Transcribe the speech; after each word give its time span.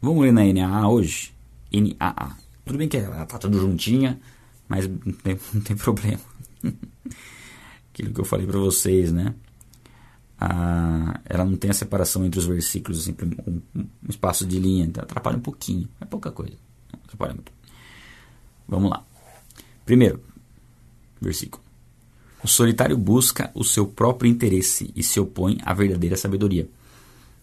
Vamos 0.00 0.22
ler 0.22 0.32
na 0.32 0.44
NAA 0.44 0.88
hoje? 0.88 1.34
NAA. 1.72 2.36
Tudo 2.64 2.78
bem 2.78 2.88
que 2.88 2.96
ela 2.96 3.24
tá 3.26 3.38
tudo 3.38 3.58
juntinha, 3.58 4.20
mas 4.68 4.86
não 4.88 5.12
tem, 5.12 5.38
não 5.54 5.60
tem 5.60 5.76
problema. 5.76 6.20
Aquilo 7.92 8.12
que 8.12 8.20
eu 8.20 8.24
falei 8.24 8.46
para 8.46 8.58
vocês, 8.58 9.12
né? 9.12 9.34
Ah, 10.38 11.18
ela 11.24 11.44
não 11.46 11.56
tem 11.56 11.70
a 11.70 11.74
separação 11.74 12.24
entre 12.24 12.38
os 12.38 12.46
versículos, 12.46 13.00
assim, 13.00 13.16
um, 13.46 13.60
um, 13.74 13.86
espaço 14.08 14.46
de 14.46 14.58
linha, 14.58 14.84
então 14.84 15.02
atrapalha 15.02 15.38
um 15.38 15.40
pouquinho, 15.40 15.88
é 15.98 16.04
pouca 16.04 16.30
coisa, 16.30 16.56
atrapalha 17.04 17.32
muito. 17.32 17.50
Vamos 18.68 18.90
lá. 18.90 19.02
Primeiro, 19.86 20.20
versículo. 21.20 21.64
O 22.44 22.48
solitário 22.48 22.98
busca 22.98 23.50
o 23.54 23.64
seu 23.64 23.86
próprio 23.86 24.30
interesse 24.30 24.92
e 24.94 25.02
se 25.02 25.18
opõe 25.18 25.58
à 25.64 25.72
verdadeira 25.72 26.16
sabedoria. 26.16 26.68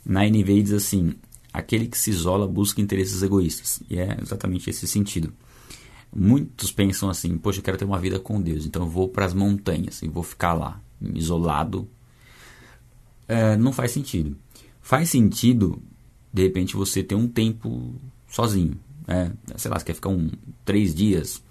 Na 0.05 0.25
NV 0.27 0.61
diz 0.61 0.73
assim: 0.73 1.15
aquele 1.53 1.87
que 1.87 1.97
se 1.97 2.09
isola 2.09 2.47
busca 2.47 2.81
interesses 2.81 3.21
egoístas. 3.21 3.81
E 3.89 3.99
é 3.99 4.17
exatamente 4.21 4.69
esse 4.69 4.87
sentido. 4.87 5.31
Muitos 6.13 6.71
pensam 6.71 7.09
assim: 7.09 7.37
poxa, 7.37 7.59
eu 7.59 7.63
quero 7.63 7.77
ter 7.77 7.85
uma 7.85 7.99
vida 7.99 8.19
com 8.19 8.41
Deus, 8.41 8.65
então 8.65 8.83
eu 8.83 8.89
vou 8.89 9.07
para 9.07 9.25
as 9.25 9.33
montanhas 9.33 10.01
e 10.01 10.07
vou 10.07 10.23
ficar 10.23 10.53
lá, 10.53 10.81
isolado. 11.13 11.87
É, 13.27 13.55
não 13.55 13.71
faz 13.71 13.91
sentido. 13.91 14.35
Faz 14.81 15.09
sentido, 15.09 15.81
de 16.31 16.43
repente, 16.43 16.75
você 16.75 17.03
ter 17.03 17.15
um 17.15 17.27
tempo 17.27 17.95
sozinho. 18.27 18.77
É, 19.07 19.31
sei 19.57 19.69
lá, 19.71 19.79
você 19.79 19.85
quer 19.85 19.93
ficar 19.93 20.09
um, 20.09 20.29
três 20.65 20.93
dias 20.93 21.41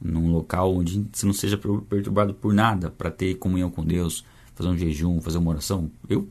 num 0.00 0.32
local 0.32 0.74
onde 0.74 1.06
você 1.12 1.24
não 1.24 1.32
seja 1.32 1.56
perturbado 1.56 2.34
por 2.34 2.52
nada 2.52 2.90
para 2.90 3.10
ter 3.10 3.36
comunhão 3.36 3.70
com 3.70 3.84
Deus, 3.84 4.24
fazer 4.54 4.68
um 4.68 4.76
jejum, 4.76 5.20
fazer 5.20 5.38
uma 5.38 5.50
oração. 5.50 5.90
Eu 6.08 6.28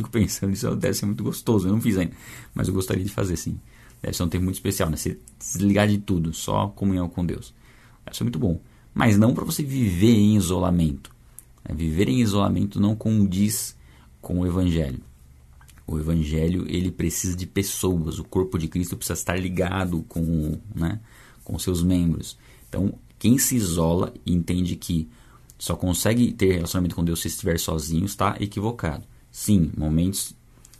fico 0.00 0.10
pensando, 0.10 0.52
isso 0.52 0.74
deve 0.76 0.94
ser 0.94 1.06
muito 1.06 1.22
gostoso. 1.22 1.68
Eu 1.68 1.72
não 1.72 1.80
fiz 1.80 1.96
ainda, 1.96 2.12
mas 2.54 2.68
eu 2.68 2.74
gostaria 2.74 3.04
de 3.04 3.10
fazer 3.10 3.36
sim. 3.36 3.58
Deve 4.02 4.16
ser 4.16 4.22
um 4.22 4.28
tempo 4.28 4.44
muito 4.44 4.56
especial, 4.56 4.88
né? 4.88 4.96
Se 4.96 5.18
desligar 5.38 5.86
de 5.86 5.98
tudo, 5.98 6.32
só 6.32 6.68
comunhão 6.68 7.08
com 7.08 7.24
Deus. 7.24 7.54
Deve 8.04 8.16
ser 8.16 8.24
muito 8.24 8.38
bom. 8.38 8.60
Mas 8.94 9.18
não 9.18 9.34
para 9.34 9.44
você 9.44 9.62
viver 9.62 10.14
em 10.14 10.36
isolamento. 10.36 11.10
É, 11.64 11.74
viver 11.74 12.08
em 12.08 12.20
isolamento 12.20 12.80
não 12.80 12.96
condiz 12.96 13.76
com 14.20 14.40
o 14.40 14.46
Evangelho. 14.46 15.00
O 15.86 15.98
Evangelho 15.98 16.64
ele 16.68 16.90
precisa 16.90 17.36
de 17.36 17.46
pessoas. 17.46 18.18
O 18.18 18.24
corpo 18.24 18.58
de 18.58 18.68
Cristo 18.68 18.96
precisa 18.96 19.18
estar 19.18 19.36
ligado 19.36 20.02
com, 20.08 20.58
né, 20.74 20.98
com 21.44 21.58
seus 21.58 21.82
membros. 21.82 22.38
Então, 22.68 22.94
quem 23.18 23.36
se 23.36 23.54
isola 23.54 24.14
e 24.24 24.32
entende 24.32 24.76
que 24.76 25.08
só 25.58 25.76
consegue 25.76 26.32
ter 26.32 26.52
relacionamento 26.52 26.96
com 26.96 27.04
Deus 27.04 27.20
se 27.20 27.28
estiver 27.28 27.58
sozinho 27.58 28.06
está 28.06 28.34
equivocado. 28.40 29.04
Sim, 29.30 29.70
momentos 29.76 30.34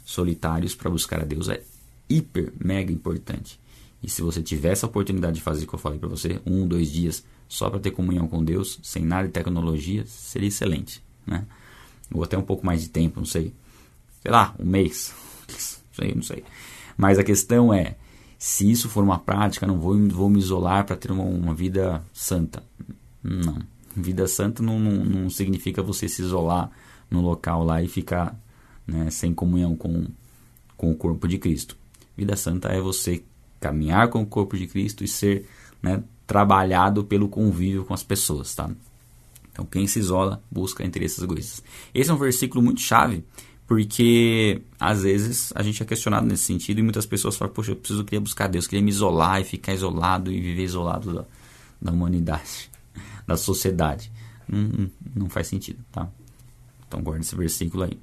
solitários 0.04 0.74
para 0.74 0.90
buscar 0.90 1.20
a 1.20 1.24
Deus 1.24 1.48
é 1.48 1.62
hiper, 2.08 2.52
mega 2.58 2.92
importante. 2.92 3.60
E 4.02 4.08
se 4.08 4.22
você 4.22 4.42
tiver 4.42 4.72
essa 4.72 4.86
oportunidade 4.86 5.36
de 5.36 5.42
fazer 5.42 5.64
o 5.64 5.68
que 5.68 5.74
eu 5.74 5.78
falei 5.78 5.98
para 5.98 6.08
você, 6.08 6.40
um, 6.44 6.66
dois 6.66 6.90
dias, 6.90 7.24
só 7.48 7.68
para 7.68 7.80
ter 7.80 7.90
comunhão 7.90 8.26
com 8.26 8.42
Deus, 8.42 8.78
sem 8.82 9.04
nada 9.04 9.28
de 9.28 9.32
tecnologia, 9.32 10.04
seria 10.06 10.48
excelente, 10.48 11.02
né? 11.26 11.44
Ou 12.12 12.24
até 12.24 12.36
um 12.36 12.42
pouco 12.42 12.64
mais 12.64 12.82
de 12.82 12.88
tempo, 12.88 13.20
não 13.20 13.26
sei. 13.26 13.52
Sei 14.22 14.30
lá, 14.30 14.54
um 14.58 14.66
mês. 14.66 15.14
Não 15.50 16.06
sei, 16.06 16.14
não 16.14 16.22
sei. 16.22 16.44
Mas 16.96 17.18
a 17.18 17.24
questão 17.24 17.74
é, 17.74 17.96
se 18.38 18.70
isso 18.70 18.88
for 18.88 19.02
uma 19.02 19.18
prática, 19.18 19.66
não 19.66 19.78
vou, 19.78 19.98
vou 20.08 20.30
me 20.30 20.38
isolar 20.38 20.86
para 20.86 20.96
ter 20.96 21.10
uma, 21.10 21.24
uma, 21.24 21.52
vida 21.52 22.02
santa. 22.12 22.62
Não. 23.22 23.58
Vida 23.94 24.26
santa 24.28 24.62
não, 24.62 24.78
não, 24.78 25.04
não 25.04 25.30
significa 25.30 25.82
você 25.82 26.08
se 26.08 26.22
isolar 26.22 26.70
no 27.10 27.20
local 27.20 27.64
lá 27.64 27.82
e 27.82 27.88
ficar 27.88 28.38
né, 28.86 29.10
sem 29.10 29.34
comunhão 29.34 29.76
com, 29.76 30.06
com 30.76 30.90
o 30.90 30.96
corpo 30.96 31.26
de 31.26 31.38
Cristo. 31.38 31.76
Vida 32.16 32.36
santa 32.36 32.68
é 32.68 32.80
você 32.80 33.22
caminhar 33.58 34.08
com 34.08 34.22
o 34.22 34.26
corpo 34.26 34.56
de 34.56 34.66
Cristo 34.66 35.04
e 35.04 35.08
ser 35.08 35.46
né, 35.82 36.02
trabalhado 36.26 37.04
pelo 37.04 37.28
convívio 37.28 37.84
com 37.84 37.92
as 37.92 38.02
pessoas, 38.02 38.54
tá? 38.54 38.70
Então, 39.52 39.64
quem 39.64 39.86
se 39.86 39.98
isola 39.98 40.42
busca 40.50 40.84
interesses 40.84 41.22
egoístas. 41.22 41.62
Esse 41.92 42.10
é 42.10 42.14
um 42.14 42.16
versículo 42.16 42.62
muito 42.62 42.80
chave, 42.80 43.24
porque 43.66 44.62
às 44.78 45.02
vezes 45.02 45.52
a 45.54 45.62
gente 45.62 45.82
é 45.82 45.86
questionado 45.86 46.26
nesse 46.26 46.44
sentido 46.44 46.78
e 46.78 46.82
muitas 46.82 47.04
pessoas 47.04 47.36
falam: 47.36 47.52
Poxa, 47.52 47.72
eu 47.72 47.76
preciso 47.76 48.04
queria 48.04 48.20
buscar 48.20 48.48
Deus, 48.48 48.66
queria 48.66 48.82
me 48.82 48.90
isolar 48.90 49.40
e 49.40 49.44
ficar 49.44 49.74
isolado 49.74 50.30
e 50.32 50.40
viver 50.40 50.62
isolado 50.62 51.14
da, 51.14 51.24
da 51.82 51.92
humanidade, 51.92 52.70
da 53.26 53.36
sociedade. 53.36 54.10
Não, 54.48 54.90
não 55.14 55.28
faz 55.28 55.46
sentido, 55.48 55.84
tá? 55.92 56.08
Então, 56.90 57.00
guarde 57.00 57.24
esse 57.24 57.36
versículo 57.36 57.84
aí 57.84 57.96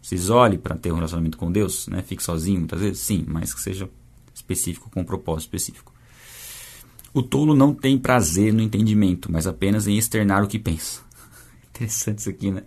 se 0.00 0.14
isole 0.14 0.56
para 0.56 0.76
ter 0.76 0.92
um 0.92 0.94
relacionamento 0.94 1.36
com 1.36 1.50
Deus, 1.50 1.88
né? 1.88 2.02
Fique 2.02 2.22
sozinho 2.22 2.60
muitas 2.60 2.80
vezes, 2.80 3.00
sim, 3.00 3.24
mas 3.26 3.52
que 3.52 3.60
seja 3.60 3.90
específico 4.32 4.88
com 4.90 5.00
um 5.00 5.04
propósito 5.04 5.48
específico. 5.48 5.92
O 7.12 7.20
tolo 7.20 7.52
não 7.52 7.74
tem 7.74 7.98
prazer 7.98 8.52
no 8.52 8.62
entendimento, 8.62 9.30
mas 9.30 9.48
apenas 9.48 9.88
em 9.88 9.98
externar 9.98 10.44
o 10.44 10.46
que 10.46 10.56
pensa. 10.58 11.02
Interessante 11.74 12.20
isso 12.20 12.30
aqui, 12.30 12.52
né? 12.52 12.62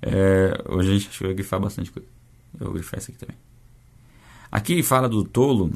É, 0.00 0.64
hoje 0.70 0.90
a 0.90 0.98
gente 0.98 1.22
vai 1.22 1.34
grifar 1.34 1.60
bastante 1.60 1.90
coisa. 1.90 2.08
Eu 2.58 2.66
vou 2.66 2.74
grifar 2.74 2.98
isso 2.98 3.10
aqui 3.10 3.20
também. 3.20 3.36
Aqui 4.50 4.82
fala 4.82 5.06
do 5.06 5.24
tolo 5.24 5.70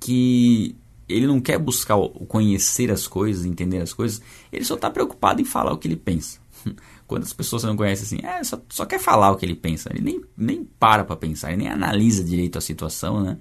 que 0.00 0.74
ele 1.08 1.28
não 1.28 1.40
quer 1.40 1.58
buscar 1.58 1.96
conhecer 2.26 2.90
as 2.90 3.06
coisas, 3.06 3.44
entender 3.46 3.78
as 3.78 3.92
coisas, 3.92 4.20
ele 4.52 4.64
só 4.64 4.74
está 4.74 4.90
preocupado 4.90 5.40
em 5.40 5.44
falar 5.44 5.72
o 5.72 5.78
que 5.78 5.86
ele 5.86 5.96
pensa. 5.96 6.40
Quantas 7.08 7.32
pessoas 7.32 7.62
você 7.62 7.68
não 7.68 7.76
conhece 7.76 8.04
assim? 8.04 8.24
É, 8.24 8.44
só, 8.44 8.60
só 8.68 8.84
quer 8.84 9.00
falar 9.00 9.32
o 9.32 9.36
que 9.36 9.46
ele 9.46 9.56
pensa. 9.56 9.90
Ele 9.90 10.02
nem, 10.02 10.20
nem 10.36 10.62
para 10.62 11.04
para 11.04 11.16
pensar, 11.16 11.48
ele 11.48 11.62
nem 11.62 11.68
analisa 11.68 12.22
direito 12.22 12.58
a 12.58 12.60
situação, 12.60 13.22
né? 13.24 13.38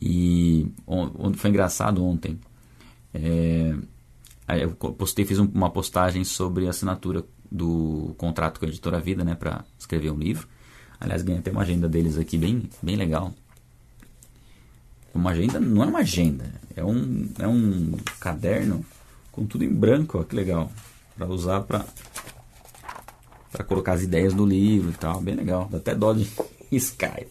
E 0.00 0.66
on, 0.86 1.34
foi 1.34 1.50
engraçado 1.50 2.02
ontem. 2.02 2.40
É, 3.12 3.74
eu 4.62 4.70
postei, 4.70 5.26
fiz 5.26 5.38
uma 5.38 5.70
postagem 5.70 6.24
sobre 6.24 6.66
a 6.66 6.70
assinatura 6.70 7.22
do 7.52 8.14
contrato 8.16 8.58
com 8.58 8.66
a 8.66 8.68
editora 8.68 8.98
Vida, 8.98 9.24
né, 9.24 9.34
para 9.34 9.64
escrever 9.78 10.10
um 10.10 10.18
livro. 10.18 10.48
Aliás, 10.98 11.22
ganhei 11.22 11.40
até 11.40 11.50
uma 11.50 11.62
agenda 11.62 11.88
deles 11.88 12.16
aqui 12.16 12.38
bem, 12.38 12.68
bem 12.82 12.96
legal. 12.96 13.34
Uma 15.12 15.30
agenda 15.30 15.60
não 15.60 15.82
é 15.82 15.86
uma 15.86 15.98
agenda, 16.00 16.50
é 16.74 16.84
um, 16.84 17.28
é 17.38 17.46
um 17.46 17.92
caderno 18.20 18.84
com 19.32 19.46
tudo 19.46 19.64
em 19.64 19.72
branco, 19.72 20.18
ó, 20.18 20.24
que 20.24 20.36
legal, 20.36 20.70
para 21.16 21.26
usar 21.26 21.62
para 21.62 21.84
para 23.50 23.64
colocar 23.64 23.92
as 23.92 24.02
ideias 24.02 24.34
do 24.34 24.44
livro 24.44 24.90
e 24.90 24.94
tal, 24.94 25.20
bem 25.20 25.34
legal, 25.34 25.68
dá 25.70 25.78
até 25.78 25.94
dó 25.94 26.12
de 26.12 26.28
Sky. 26.72 27.26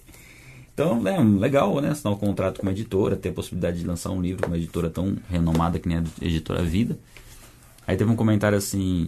Então, 0.74 1.08
é 1.08 1.18
legal, 1.24 1.80
né, 1.80 1.92
assinar 1.92 2.14
um 2.14 2.18
contrato 2.18 2.60
com 2.60 2.64
uma 2.64 2.72
editora, 2.72 3.16
ter 3.16 3.30
a 3.30 3.34
possibilidade 3.34 3.80
de 3.80 3.86
lançar 3.86 4.10
um 4.12 4.22
livro 4.22 4.44
com 4.44 4.50
uma 4.50 4.58
editora 4.58 4.90
tão 4.90 5.18
renomada 5.30 5.80
que 5.80 5.88
nem 5.88 6.00
a 6.00 6.04
editora 6.22 6.62
Vida. 6.64 7.00
Aí 7.88 7.96
teve 7.96 8.12
um 8.12 8.16
comentário 8.16 8.58
assim, 8.58 9.08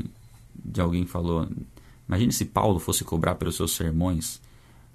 de 0.56 0.80
alguém 0.80 1.04
que 1.04 1.12
falou, 1.12 1.48
imagine 2.08 2.32
se 2.32 2.46
Paulo 2.46 2.80
fosse 2.80 3.04
cobrar 3.04 3.36
pelos 3.36 3.56
seus 3.58 3.76
sermões, 3.76 4.40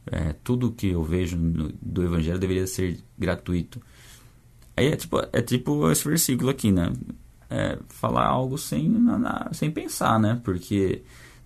é, 0.07 0.35
tudo 0.43 0.73
que 0.73 0.89
eu 0.89 1.03
vejo 1.03 1.37
no, 1.37 1.71
do 1.81 2.03
evangelho 2.03 2.39
deveria 2.39 2.67
ser 2.67 2.99
gratuito. 3.19 3.81
Aí 4.77 4.87
é 4.87 4.97
tipo, 4.97 5.21
é 5.33 5.43
tipo 5.43 5.91
esse 5.91 6.09
versículo 6.09 6.51
aqui, 6.51 6.73
né? 6.73 6.93
É, 7.51 7.79
falar 7.89 8.27
algo 8.27 8.57
sem, 8.57 8.97
sem 9.53 9.71
pensar, 9.71 10.19
né? 10.19 10.41
Porque 10.43 11.03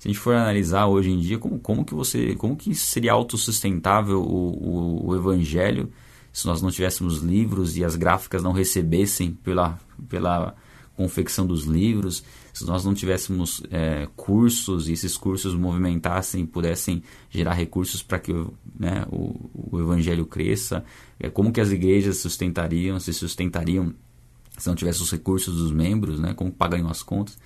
se 0.06 0.10
a 0.10 0.12
gente 0.12 0.20
for 0.20 0.34
analisar 0.36 0.86
hoje 0.86 1.10
em 1.10 1.18
dia, 1.18 1.36
como, 1.36 1.58
como 1.58 1.84
que 1.84 1.92
você, 1.92 2.36
como 2.36 2.56
que 2.56 2.72
seria 2.76 3.12
autossustentável 3.12 4.22
o, 4.22 5.04
o, 5.04 5.08
o 5.08 5.16
evangelho 5.16 5.90
se 6.32 6.46
nós 6.46 6.62
não 6.62 6.70
tivéssemos 6.70 7.22
livros 7.22 7.76
e 7.76 7.84
as 7.84 7.96
gráficas 7.96 8.42
não 8.42 8.52
recebessem 8.52 9.32
pela, 9.32 9.80
pela 10.08 10.54
confecção 10.94 11.46
dos 11.46 11.64
livros, 11.64 12.22
se 12.52 12.64
nós 12.66 12.84
não 12.84 12.94
tivéssemos 12.94 13.62
é, 13.70 14.06
cursos 14.14 14.88
e 14.88 14.92
esses 14.92 15.16
cursos 15.16 15.54
movimentassem, 15.54 16.46
pudessem 16.46 17.02
gerar 17.30 17.54
recursos 17.54 18.02
para 18.02 18.18
que 18.18 18.32
né, 18.78 19.06
o, 19.10 19.50
o 19.72 19.80
evangelho 19.80 20.26
cresça, 20.26 20.84
é, 21.18 21.28
como 21.28 21.50
que 21.50 21.60
as 21.60 21.70
igrejas 21.70 22.18
sustentariam, 22.18 23.00
se 23.00 23.12
sustentariam 23.12 23.94
se 24.56 24.68
não 24.68 24.74
tivesse 24.74 25.02
os 25.02 25.10
recursos 25.10 25.56
dos 25.56 25.72
membros, 25.72 26.20
né, 26.20 26.32
como 26.32 26.52
pagariam 26.52 26.88
as 26.88 27.02
contas. 27.02 27.36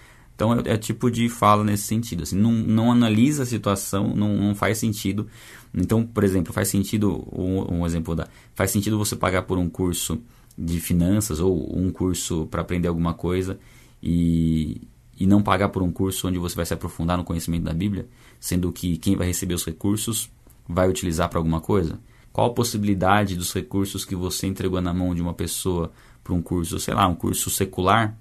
Então 0.40 0.54
é, 0.54 0.72
é 0.72 0.76
tipo 0.78 1.10
de 1.10 1.28
fala 1.28 1.62
nesse 1.62 1.82
sentido. 1.82 2.22
Assim, 2.22 2.36
não, 2.36 2.50
não 2.50 2.90
analisa 2.90 3.42
a 3.42 3.46
situação, 3.46 4.14
não, 4.16 4.34
não 4.34 4.54
faz 4.54 4.78
sentido. 4.78 5.26
Então, 5.74 6.02
por 6.02 6.24
exemplo, 6.24 6.50
faz 6.50 6.68
sentido 6.68 7.28
um, 7.30 7.80
um 7.80 7.86
exemplo 7.86 8.16
da 8.16 8.26
faz 8.54 8.70
sentido 8.70 8.96
você 8.96 9.14
pagar 9.14 9.42
por 9.42 9.58
um 9.58 9.68
curso 9.68 10.18
de 10.56 10.80
finanças 10.80 11.40
ou 11.40 11.78
um 11.78 11.92
curso 11.92 12.46
para 12.46 12.62
aprender 12.62 12.88
alguma 12.88 13.12
coisa 13.12 13.58
e, 14.02 14.80
e 15.18 15.26
não 15.26 15.42
pagar 15.42 15.68
por 15.68 15.82
um 15.82 15.92
curso 15.92 16.26
onde 16.26 16.38
você 16.38 16.56
vai 16.56 16.64
se 16.64 16.72
aprofundar 16.72 17.18
no 17.18 17.24
conhecimento 17.24 17.64
da 17.64 17.74
Bíblia, 17.74 18.08
sendo 18.40 18.72
que 18.72 18.96
quem 18.96 19.16
vai 19.16 19.26
receber 19.26 19.52
os 19.52 19.64
recursos 19.64 20.30
vai 20.66 20.88
utilizar 20.88 21.28
para 21.28 21.38
alguma 21.38 21.60
coisa? 21.60 22.00
Qual 22.32 22.46
a 22.46 22.54
possibilidade 22.54 23.36
dos 23.36 23.52
recursos 23.52 24.06
que 24.06 24.16
você 24.16 24.46
entregou 24.46 24.80
na 24.80 24.94
mão 24.94 25.14
de 25.14 25.20
uma 25.20 25.34
pessoa 25.34 25.92
para 26.24 26.32
um 26.32 26.40
curso, 26.40 26.80
sei 26.80 26.94
lá, 26.94 27.06
um 27.06 27.14
curso 27.14 27.50
secular? 27.50 28.16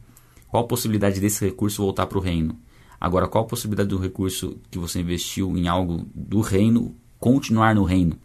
Qual 0.49 0.63
a 0.63 0.67
possibilidade 0.67 1.19
desse 1.19 1.45
recurso 1.45 1.81
voltar 1.81 2.07
para 2.07 2.17
o 2.17 2.21
reino? 2.21 2.59
Agora, 2.99 3.27
qual 3.27 3.45
a 3.45 3.47
possibilidade 3.47 3.89
do 3.89 3.97
recurso 3.97 4.57
que 4.69 4.77
você 4.77 4.99
investiu 4.99 5.55
em 5.55 5.67
algo 5.67 6.05
do 6.13 6.41
reino 6.41 6.95
continuar 7.19 7.73
no 7.73 7.83
reino? 7.83 8.17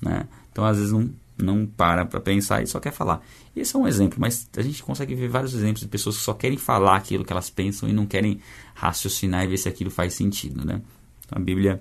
Né? 0.00 0.28
Então, 0.50 0.64
às 0.64 0.76
vezes, 0.76 0.92
não, 0.92 1.10
não 1.38 1.66
para 1.66 2.04
para 2.04 2.20
pensar 2.20 2.62
e 2.62 2.66
só 2.66 2.78
quer 2.78 2.92
falar. 2.92 3.24
Esse 3.54 3.74
é 3.74 3.78
um 3.78 3.86
exemplo, 3.86 4.18
mas 4.20 4.48
a 4.56 4.62
gente 4.62 4.82
consegue 4.82 5.14
ver 5.14 5.28
vários 5.28 5.54
exemplos 5.54 5.80
de 5.80 5.88
pessoas 5.88 6.18
que 6.18 6.22
só 6.22 6.34
querem 6.34 6.58
falar 6.58 6.96
aquilo 6.96 7.24
que 7.24 7.32
elas 7.32 7.48
pensam 7.48 7.88
e 7.88 7.92
não 7.92 8.04
querem 8.04 8.40
raciocinar 8.74 9.44
e 9.44 9.46
ver 9.48 9.56
se 9.56 9.68
aquilo 9.68 9.90
faz 9.90 10.12
sentido, 10.14 10.64
né? 10.64 10.82
Então, 11.24 11.40
a 11.40 11.40
Bíblia 11.40 11.80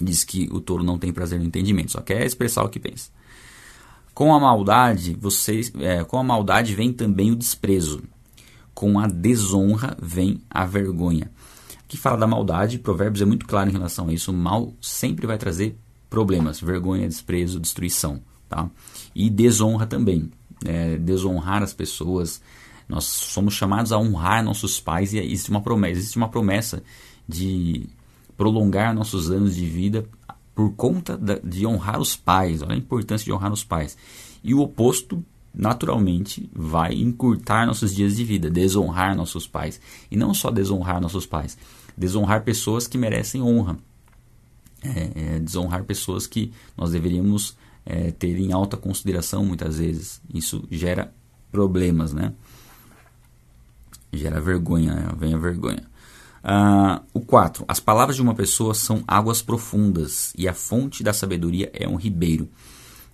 diz 0.00 0.24
que 0.24 0.48
o 0.52 0.60
tolo 0.60 0.82
não 0.82 0.98
tem 0.98 1.12
prazer 1.12 1.38
no 1.38 1.44
entendimento, 1.44 1.92
só 1.92 2.00
quer 2.00 2.24
expressar 2.24 2.62
o 2.64 2.68
que 2.68 2.80
pensa. 2.80 3.10
Com 4.14 4.34
a 4.34 4.40
maldade, 4.40 5.16
vocês, 5.18 5.72
é, 5.80 6.04
com 6.04 6.18
a 6.18 6.22
maldade 6.22 6.74
vem 6.74 6.92
também 6.92 7.30
o 7.30 7.36
desprezo. 7.36 8.02
Com 8.74 8.98
a 8.98 9.06
desonra 9.06 9.96
vem 10.00 10.40
a 10.50 10.64
vergonha. 10.64 11.30
Aqui 11.84 11.96
fala 11.96 12.16
da 12.16 12.26
maldade, 12.26 12.78
Provérbios 12.78 13.20
é 13.20 13.24
muito 13.26 13.46
claro 13.46 13.68
em 13.68 13.72
relação 13.72 14.08
a 14.08 14.12
isso. 14.12 14.30
O 14.30 14.34
mal 14.34 14.72
sempre 14.80 15.26
vai 15.26 15.36
trazer 15.36 15.76
problemas, 16.08 16.60
vergonha, 16.60 17.06
desprezo, 17.06 17.60
destruição. 17.60 18.22
Tá? 18.48 18.70
E 19.14 19.28
desonra 19.28 19.86
também. 19.86 20.30
É, 20.64 20.96
desonrar 20.96 21.62
as 21.62 21.74
pessoas. 21.74 22.40
Nós 22.88 23.04
somos 23.04 23.54
chamados 23.54 23.92
a 23.92 23.98
honrar 23.98 24.44
nossos 24.44 24.80
pais 24.80 25.12
e 25.12 25.18
existe 25.18 25.50
uma 25.50 25.60
promessa, 25.60 25.98
existe 25.98 26.16
uma 26.16 26.28
promessa 26.28 26.82
de 27.28 27.88
prolongar 28.36 28.94
nossos 28.94 29.30
anos 29.30 29.54
de 29.54 29.66
vida 29.66 30.06
por 30.54 30.72
conta 30.74 31.18
de 31.42 31.66
honrar 31.66 32.00
os 32.00 32.16
pais. 32.16 32.62
Olha 32.62 32.74
a 32.74 32.78
importância 32.78 33.24
de 33.24 33.32
honrar 33.32 33.52
os 33.52 33.64
pais. 33.64 33.96
E 34.42 34.54
o 34.54 34.60
oposto, 34.60 35.24
naturalmente, 35.54 36.48
vai 36.54 36.94
encurtar 36.94 37.66
nossos 37.66 37.94
dias 37.94 38.16
de 38.16 38.24
vida, 38.24 38.50
desonrar 38.50 39.16
nossos 39.16 39.46
pais. 39.46 39.80
E 40.10 40.16
não 40.16 40.32
só 40.32 40.50
desonrar 40.50 41.00
nossos 41.00 41.26
pais, 41.26 41.58
desonrar 41.96 42.42
pessoas 42.42 42.86
que 42.86 42.96
merecem 42.98 43.42
honra. 43.42 43.78
É, 44.84 45.36
é, 45.36 45.38
desonrar 45.38 45.84
pessoas 45.84 46.26
que 46.26 46.52
nós 46.76 46.90
deveríamos 46.90 47.56
é, 47.86 48.10
ter 48.10 48.36
em 48.36 48.52
alta 48.52 48.76
consideração 48.76 49.44
muitas 49.44 49.78
vezes. 49.78 50.20
Isso 50.32 50.64
gera 50.70 51.12
problemas, 51.52 52.12
né? 52.12 52.32
Gera 54.12 54.40
vergonha, 54.40 54.94
né? 54.94 55.08
vem 55.16 55.34
a 55.34 55.38
vergonha. 55.38 55.84
Uh, 56.42 57.00
o 57.14 57.20
4. 57.20 57.64
As 57.68 57.78
palavras 57.78 58.16
de 58.16 58.22
uma 58.22 58.34
pessoa 58.34 58.74
são 58.74 59.04
águas 59.06 59.40
profundas 59.40 60.32
e 60.36 60.48
a 60.48 60.54
fonte 60.54 61.04
da 61.04 61.12
sabedoria 61.12 61.70
é 61.72 61.86
um 61.88 61.94
ribeiro 61.94 62.48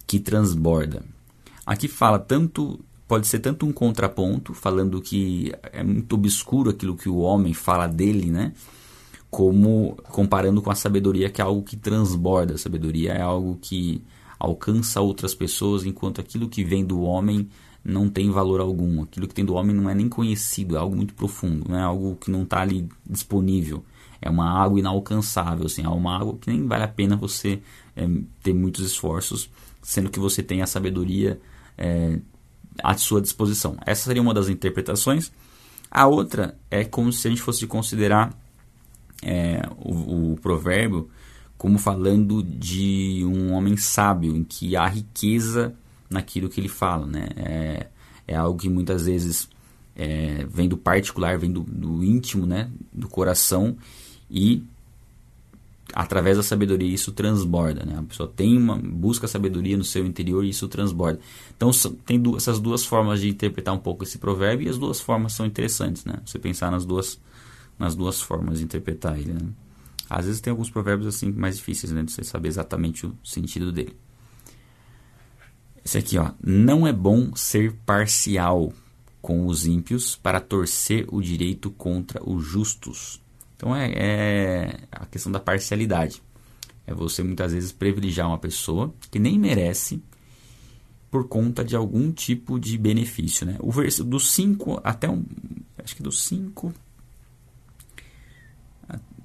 que 0.06 0.18
transborda. 0.18 1.04
Aqui 1.68 1.86
fala 1.86 2.18
tanto, 2.18 2.80
pode 3.06 3.26
ser 3.26 3.40
tanto 3.40 3.66
um 3.66 3.72
contraponto, 3.72 4.54
falando 4.54 5.02
que 5.02 5.52
é 5.70 5.84
muito 5.84 6.14
obscuro 6.14 6.70
aquilo 6.70 6.96
que 6.96 7.10
o 7.10 7.18
homem 7.18 7.52
fala 7.52 7.86
dele, 7.86 8.30
né? 8.30 8.54
Como 9.28 9.94
comparando 10.04 10.62
com 10.62 10.70
a 10.70 10.74
sabedoria, 10.74 11.28
que 11.28 11.42
é 11.42 11.44
algo 11.44 11.62
que 11.62 11.76
transborda. 11.76 12.54
A 12.54 12.58
sabedoria 12.58 13.12
é 13.12 13.20
algo 13.20 13.58
que 13.60 14.02
alcança 14.38 15.02
outras 15.02 15.34
pessoas, 15.34 15.84
enquanto 15.84 16.22
aquilo 16.22 16.48
que 16.48 16.64
vem 16.64 16.86
do 16.86 17.02
homem 17.02 17.50
não 17.84 18.08
tem 18.08 18.30
valor 18.30 18.60
algum. 18.60 19.02
Aquilo 19.02 19.28
que 19.28 19.34
tem 19.34 19.44
do 19.44 19.52
homem 19.52 19.76
não 19.76 19.90
é 19.90 19.94
nem 19.94 20.08
conhecido, 20.08 20.74
é 20.74 20.78
algo 20.78 20.96
muito 20.96 21.12
profundo, 21.12 21.66
não 21.68 21.78
é 21.78 21.82
algo 21.82 22.16
que 22.16 22.30
não 22.30 22.44
está 22.44 22.62
ali 22.62 22.88
disponível. 23.04 23.84
É 24.22 24.30
uma 24.30 24.50
água 24.50 24.78
inalcançável, 24.78 25.66
assim, 25.66 25.84
é 25.84 25.88
uma 25.90 26.16
água 26.18 26.38
que 26.40 26.50
nem 26.50 26.66
vale 26.66 26.84
a 26.84 26.88
pena 26.88 27.14
você 27.14 27.60
é, 27.94 28.08
ter 28.42 28.54
muitos 28.54 28.86
esforços, 28.86 29.50
sendo 29.82 30.08
que 30.08 30.18
você 30.18 30.42
tem 30.42 30.62
a 30.62 30.66
sabedoria 30.66 31.38
é, 31.78 32.18
à 32.82 32.96
sua 32.96 33.20
disposição. 33.20 33.76
Essa 33.86 34.04
seria 34.04 34.20
uma 34.20 34.34
das 34.34 34.48
interpretações. 34.48 35.32
A 35.90 36.06
outra 36.06 36.58
é 36.70 36.84
como 36.84 37.12
se 37.12 37.26
a 37.26 37.30
gente 37.30 37.40
fosse 37.40 37.66
considerar 37.66 38.36
é, 39.22 39.62
o, 39.78 40.32
o 40.32 40.36
provérbio 40.36 41.08
como 41.58 41.76
falando 41.76 42.40
de 42.42 43.24
um 43.24 43.52
homem 43.52 43.76
sábio, 43.76 44.36
em 44.36 44.44
que 44.44 44.76
há 44.76 44.86
riqueza 44.86 45.74
naquilo 46.08 46.48
que 46.48 46.60
ele 46.60 46.68
fala, 46.68 47.04
né? 47.04 47.28
É, 47.36 47.86
é 48.28 48.36
algo 48.36 48.60
que 48.60 48.68
muitas 48.68 49.06
vezes 49.06 49.48
é, 49.96 50.46
vem 50.48 50.68
do 50.68 50.76
particular, 50.76 51.36
vem 51.36 51.50
do, 51.50 51.60
do, 51.60 52.04
íntimo, 52.04 52.46
né? 52.46 52.70
Do 52.92 53.08
coração 53.08 53.76
e 54.30 54.62
através 55.94 56.36
da 56.36 56.42
sabedoria 56.42 56.92
isso 56.92 57.12
transborda, 57.12 57.84
né? 57.84 57.96
A 57.98 58.02
pessoa 58.02 58.32
tem 58.34 58.56
uma 58.56 58.76
busca 58.76 59.26
a 59.26 59.28
sabedoria 59.28 59.76
no 59.76 59.84
seu 59.84 60.04
interior 60.04 60.44
e 60.44 60.50
isso 60.50 60.68
transborda. 60.68 61.20
Então 61.56 61.70
tem 62.04 62.20
duas, 62.20 62.42
essas 62.42 62.60
duas 62.60 62.84
formas 62.84 63.20
de 63.20 63.28
interpretar 63.28 63.74
um 63.74 63.78
pouco 63.78 64.04
esse 64.04 64.18
provérbio 64.18 64.66
e 64.66 64.70
as 64.70 64.78
duas 64.78 65.00
formas 65.00 65.32
são 65.32 65.46
interessantes, 65.46 66.04
né? 66.04 66.14
Você 66.24 66.38
pensar 66.38 66.70
nas 66.70 66.84
duas 66.84 67.20
nas 67.78 67.94
duas 67.94 68.20
formas 68.20 68.58
de 68.58 68.64
interpretar 68.64 69.18
ele. 69.18 69.32
Né? 69.32 69.48
Às 70.10 70.26
vezes 70.26 70.40
tem 70.40 70.50
alguns 70.50 70.68
provérbios 70.68 71.06
assim 71.06 71.30
mais 71.30 71.56
difíceis, 71.56 71.92
né? 71.92 72.02
De 72.02 72.12
você 72.12 72.24
saber 72.24 72.48
exatamente 72.48 73.06
o 73.06 73.16
sentido 73.22 73.70
dele. 73.70 73.96
Esse 75.84 75.98
aqui, 75.98 76.18
ó. 76.18 76.32
Não 76.42 76.86
é 76.86 76.92
bom 76.92 77.34
ser 77.34 77.72
parcial 77.86 78.72
com 79.22 79.46
os 79.46 79.66
ímpios 79.66 80.16
para 80.16 80.40
torcer 80.40 81.06
o 81.08 81.20
direito 81.20 81.70
contra 81.70 82.22
os 82.28 82.44
justos. 82.44 83.20
Então 83.58 83.74
é, 83.74 83.90
é 83.92 84.78
a 84.92 85.04
questão 85.04 85.32
da 85.32 85.40
parcialidade. 85.40 86.22
É 86.86 86.94
você 86.94 87.24
muitas 87.24 87.52
vezes 87.52 87.72
privilegiar 87.72 88.28
uma 88.28 88.38
pessoa 88.38 88.94
que 89.10 89.18
nem 89.18 89.36
merece 89.36 90.00
por 91.10 91.26
conta 91.26 91.64
de 91.64 91.74
algum 91.74 92.12
tipo 92.12 92.58
de 92.58 92.78
benefício. 92.78 93.44
Né? 93.44 93.56
O 93.58 93.72
verso 93.72 94.04
do 94.04 94.20
5 94.20 94.80
até 94.84 95.10
um. 95.10 95.24
Acho 95.76 95.96
que 95.96 96.02
do 96.02 96.12
5 96.12 96.72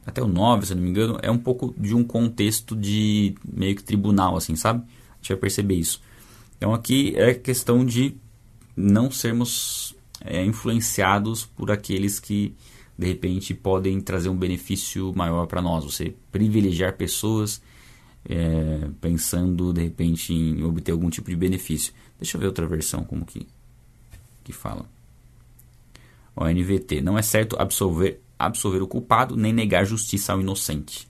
até 0.05 0.21
o 0.21 0.27
9, 0.27 0.65
se 0.65 0.75
não 0.75 0.81
me 0.81 0.89
engano, 0.89 1.17
é 1.21 1.31
um 1.31 1.37
pouco 1.37 1.73
de 1.77 1.95
um 1.95 2.03
contexto 2.03 2.75
de 2.75 3.35
meio 3.45 3.75
que 3.75 3.83
tribunal, 3.83 4.35
assim, 4.35 4.55
sabe? 4.55 4.83
A 4.83 5.15
gente 5.17 5.29
vai 5.29 5.37
perceber 5.37 5.75
isso. 5.75 6.01
Então 6.57 6.73
aqui 6.73 7.13
é 7.15 7.33
questão 7.33 7.85
de 7.85 8.15
não 8.75 9.09
sermos 9.09 9.95
é, 10.19 10.43
influenciados 10.43 11.45
por 11.45 11.71
aqueles 11.71 12.19
que 12.19 12.53
de 12.97 13.07
repente 13.07 13.53
podem 13.53 13.99
trazer 13.99 14.29
um 14.29 14.37
benefício 14.37 15.13
maior 15.15 15.47
para 15.47 15.61
nós. 15.61 15.83
Você 15.83 16.13
privilegiar 16.31 16.95
pessoas 16.95 17.61
é, 18.25 18.89
pensando 19.01 19.73
de 19.73 19.81
repente 19.83 20.33
em 20.33 20.63
obter 20.63 20.91
algum 20.91 21.09
tipo 21.09 21.29
de 21.29 21.35
benefício. 21.35 21.93
Deixa 22.19 22.37
eu 22.37 22.41
ver 22.41 22.47
outra 22.47 22.67
versão 22.67 23.03
como 23.03 23.25
que, 23.25 23.47
que 24.43 24.53
fala. 24.53 24.85
O 26.35 26.45
NVT. 26.45 27.01
Não 27.01 27.17
é 27.17 27.21
certo 27.21 27.55
absolver, 27.59 28.21
absolver 28.37 28.81
o 28.81 28.87
culpado 28.87 29.35
nem 29.35 29.51
negar 29.51 29.85
justiça 29.85 30.33
ao 30.33 30.41
inocente. 30.41 31.07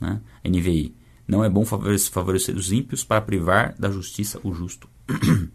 Né? 0.00 0.20
NVI. 0.44 0.94
Não 1.26 1.44
é 1.44 1.48
bom 1.48 1.64
favorecer 1.64 2.56
os 2.56 2.72
ímpios 2.72 3.04
para 3.04 3.20
privar 3.20 3.74
da 3.78 3.90
justiça 3.90 4.40
o 4.42 4.52
justo. 4.52 4.88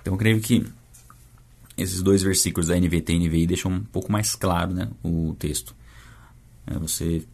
então 0.00 0.14
eu 0.14 0.16
creio 0.16 0.40
que 0.40 0.64
esses 1.76 2.02
dois 2.02 2.22
versículos 2.22 2.68
da 2.68 2.78
NVT 2.78 3.12
e 3.12 3.18
NVI 3.18 3.46
deixam 3.46 3.72
um 3.72 3.84
pouco 3.84 4.10
mais 4.10 4.34
claro 4.34 4.72
né, 4.72 4.88
o 5.02 5.34
texto. 5.38 5.74
É 6.66 6.78
você 6.78 7.26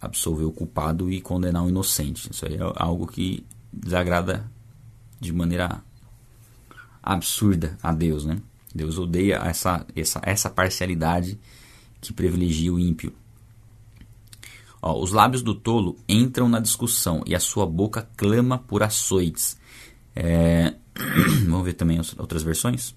absolver 0.00 0.44
o 0.44 0.52
culpado 0.52 1.10
e 1.10 1.20
condenar 1.20 1.64
o 1.64 1.68
inocente. 1.68 2.30
Isso 2.30 2.46
aí 2.46 2.56
é 2.56 2.60
algo 2.76 3.06
que 3.06 3.44
desagrada 3.72 4.50
de 5.20 5.32
maneira 5.32 5.82
absurda 7.02 7.78
a 7.82 7.92
Deus. 7.92 8.24
Né? 8.24 8.38
Deus 8.74 8.98
odeia 8.98 9.36
essa, 9.44 9.86
essa, 9.94 10.20
essa 10.24 10.50
parcialidade 10.50 11.38
que 12.00 12.12
privilegia 12.12 12.72
o 12.72 12.78
ímpio. 12.78 13.14
Ó, 14.82 15.00
os 15.00 15.12
lábios 15.12 15.42
do 15.42 15.54
tolo 15.54 15.96
entram 16.08 16.48
na 16.48 16.58
discussão 16.58 17.22
e 17.24 17.34
a 17.36 17.40
sua 17.40 17.64
boca 17.64 18.08
clama 18.16 18.58
por 18.58 18.82
açoites. 18.82 19.56
É... 20.14 20.74
Vamos 21.46 21.64
ver 21.64 21.74
também 21.74 22.00
outras 22.18 22.42
versões. 22.42 22.94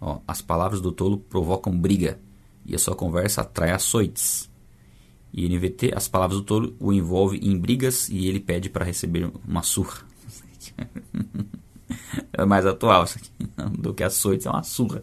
Ó, 0.00 0.20
as 0.26 0.40
palavras 0.40 0.80
do 0.80 0.90
tolo 0.90 1.18
provocam 1.18 1.78
briga 1.78 2.18
e 2.64 2.74
a 2.74 2.78
sua 2.78 2.94
conversa 2.94 3.42
atrai 3.42 3.70
açoites. 3.70 4.48
E 5.32 5.48
NVT, 5.48 5.92
as 5.94 6.08
palavras 6.08 6.38
do 6.38 6.44
tolo 6.44 6.74
o 6.80 6.92
envolve 6.92 7.38
em 7.38 7.56
brigas 7.56 8.08
e 8.08 8.26
ele 8.26 8.40
pede 8.40 8.68
para 8.68 8.84
receber 8.84 9.30
uma 9.46 9.62
surra. 9.62 10.00
é 12.32 12.44
mais 12.44 12.66
atual 12.66 13.04
isso 13.04 13.18
aqui, 13.18 13.78
do 13.78 13.94
que 13.94 14.02
açoites, 14.02 14.46
é 14.46 14.50
uma 14.50 14.62
surra. 14.62 15.02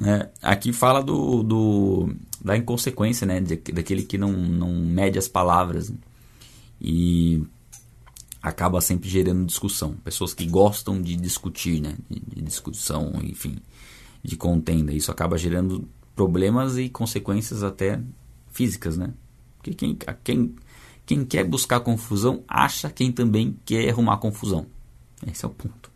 Né? 0.00 0.28
Aqui 0.42 0.72
fala 0.72 1.02
do, 1.02 1.42
do, 1.42 2.14
da 2.44 2.56
inconsequência, 2.56 3.26
né? 3.26 3.40
Daquele 3.40 4.02
que 4.02 4.18
não, 4.18 4.32
não 4.32 4.72
mede 4.72 5.18
as 5.18 5.26
palavras 5.26 5.92
e 6.80 7.42
acaba 8.42 8.80
sempre 8.80 9.08
gerando 9.08 9.46
discussão. 9.46 9.94
Pessoas 10.04 10.34
que 10.34 10.46
gostam 10.46 11.00
de 11.00 11.16
discutir, 11.16 11.80
né? 11.80 11.96
de, 12.08 12.20
de 12.20 12.42
discussão, 12.42 13.12
enfim, 13.22 13.56
de 14.26 14.36
contenda. 14.36 14.92
Isso 14.92 15.10
acaba 15.10 15.38
gerando 15.38 15.88
problemas 16.14 16.76
e 16.76 16.88
consequências 16.88 17.62
até 17.62 18.00
físicas, 18.50 18.96
né? 18.96 19.12
Porque 19.56 19.72
quem, 19.74 19.96
quem, 20.24 20.56
quem 21.04 21.24
quer 21.24 21.44
buscar 21.44 21.80
confusão 21.80 22.42
acha 22.48 22.90
quem 22.90 23.12
também 23.12 23.56
quer 23.64 23.88
arrumar 23.88 24.16
confusão. 24.16 24.66
Esse 25.26 25.44
é 25.44 25.48
o 25.48 25.50
ponto. 25.50 25.90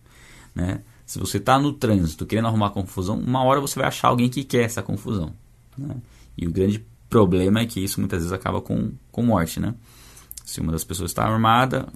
Né? 0.54 0.82
Se 1.04 1.18
você 1.18 1.38
está 1.38 1.58
no 1.58 1.72
trânsito 1.72 2.25
querendo 2.25 2.46
arrumar 2.46 2.70
confusão, 2.70 3.18
uma 3.18 3.42
hora 3.42 3.60
você 3.60 3.78
vai 3.78 3.88
achar 3.88 4.08
alguém 4.08 4.28
que 4.28 4.44
quer 4.44 4.62
essa 4.62 4.82
confusão. 4.82 5.34
Né? 5.76 5.96
E 6.37 6.46
o 6.46 6.52
grande 6.52 6.84
problema 7.08 7.60
é 7.60 7.66
que 7.66 7.82
isso 7.82 7.99
muitas 7.99 8.20
vezes 8.20 8.32
acaba 8.32 8.60
com, 8.60 8.92
com 9.10 9.22
morte, 9.22 9.58
né? 9.58 9.75
Se 10.44 10.60
uma 10.60 10.72
das 10.72 10.84
pessoas 10.84 11.10
está 11.10 11.25
armada, 11.25 11.88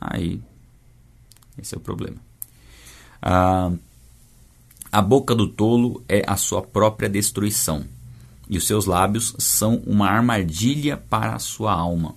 aí 0.00 0.40
esse 1.58 1.74
é 1.74 1.78
o 1.78 1.80
problema. 1.80 2.16
Ah, 3.22 3.72
a 4.96 5.02
boca 5.02 5.34
do 5.34 5.46
tolo 5.46 6.02
é 6.08 6.24
a 6.26 6.38
sua 6.38 6.62
própria 6.62 7.06
destruição, 7.06 7.84
e 8.48 8.56
os 8.56 8.66
seus 8.66 8.86
lábios 8.86 9.36
são 9.38 9.82
uma 9.86 10.08
armadilha 10.08 10.96
para 10.96 11.34
a 11.34 11.38
sua 11.38 11.70
alma. 11.74 12.14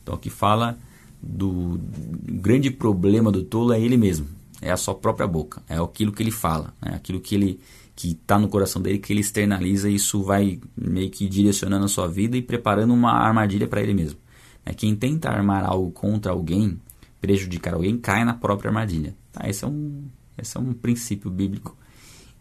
Então 0.00 0.14
aqui 0.14 0.30
fala 0.30 0.78
do 1.20 1.80
grande 2.24 2.70
problema 2.70 3.32
do 3.32 3.42
tolo 3.42 3.72
é 3.72 3.80
ele 3.80 3.96
mesmo, 3.96 4.28
é 4.60 4.70
a 4.70 4.76
sua 4.76 4.94
própria 4.94 5.26
boca, 5.26 5.64
é 5.68 5.76
aquilo 5.78 6.12
que 6.12 6.22
ele 6.22 6.30
fala, 6.30 6.72
é 6.80 6.94
aquilo 6.94 7.18
que 7.18 7.34
ele 7.34 7.60
que 7.96 8.12
está 8.12 8.38
no 8.38 8.46
coração 8.46 8.80
dele, 8.80 9.00
que 9.00 9.12
ele 9.12 9.20
externaliza, 9.20 9.90
e 9.90 9.96
isso 9.96 10.22
vai 10.22 10.60
meio 10.76 11.10
que 11.10 11.28
direcionando 11.28 11.86
a 11.86 11.88
sua 11.88 12.06
vida 12.06 12.36
e 12.36 12.42
preparando 12.42 12.94
uma 12.94 13.14
armadilha 13.14 13.66
para 13.66 13.82
ele 13.82 13.94
mesmo. 13.94 14.20
É, 14.64 14.72
quem 14.72 14.94
tenta 14.94 15.28
armar 15.28 15.64
algo 15.64 15.90
contra 15.90 16.30
alguém, 16.30 16.80
prejudicar 17.20 17.74
alguém, 17.74 17.98
cai 17.98 18.24
na 18.24 18.32
própria 18.32 18.68
armadilha. 18.68 19.12
Tá? 19.32 19.48
Esse, 19.48 19.64
é 19.64 19.68
um, 19.68 20.04
esse 20.38 20.56
é 20.56 20.60
um 20.60 20.72
princípio 20.72 21.28
bíblico 21.28 21.76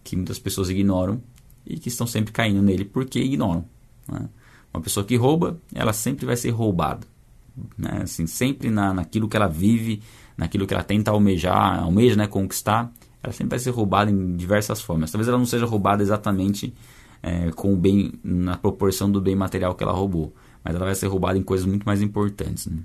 que 0.03 0.15
muitas 0.15 0.39
pessoas 0.39 0.69
ignoram 0.69 1.21
e 1.65 1.77
que 1.77 1.89
estão 1.89 2.07
sempre 2.07 2.31
caindo 2.31 2.61
nele 2.61 2.85
porque 2.85 3.19
ignoram. 3.19 3.65
Né? 4.07 4.29
Uma 4.73 4.81
pessoa 4.81 5.05
que 5.05 5.15
rouba, 5.15 5.59
ela 5.73 5.93
sempre 5.93 6.25
vai 6.25 6.35
ser 6.35 6.49
roubada. 6.49 7.05
Né? 7.77 8.01
Assim, 8.03 8.25
sempre 8.25 8.69
na, 8.69 8.93
naquilo 8.93 9.27
que 9.27 9.35
ela 9.35 9.47
vive, 9.47 10.01
naquilo 10.37 10.65
que 10.65 10.73
ela 10.73 10.83
tenta 10.83 11.11
almejar, 11.11 11.83
almeja 11.83 12.15
né, 12.15 12.27
conquistar, 12.27 12.91
ela 13.21 13.33
sempre 13.33 13.51
vai 13.51 13.59
ser 13.59 13.71
roubada 13.71 14.09
em 14.09 14.35
diversas 14.35 14.81
formas. 14.81 15.11
Talvez 15.11 15.27
ela 15.27 15.37
não 15.37 15.45
seja 15.45 15.65
roubada 15.65 16.01
exatamente 16.01 16.73
é, 17.21 17.51
com 17.51 17.73
o 17.73 17.77
bem 17.77 18.13
na 18.23 18.57
proporção 18.57 19.11
do 19.11 19.21
bem 19.21 19.35
material 19.35 19.75
que 19.75 19.83
ela 19.83 19.93
roubou, 19.93 20.33
mas 20.63 20.75
ela 20.75 20.85
vai 20.85 20.95
ser 20.95 21.07
roubada 21.07 21.37
em 21.37 21.43
coisas 21.43 21.65
muito 21.65 21.83
mais 21.85 22.01
importantes. 22.01 22.67
Né? 22.67 22.79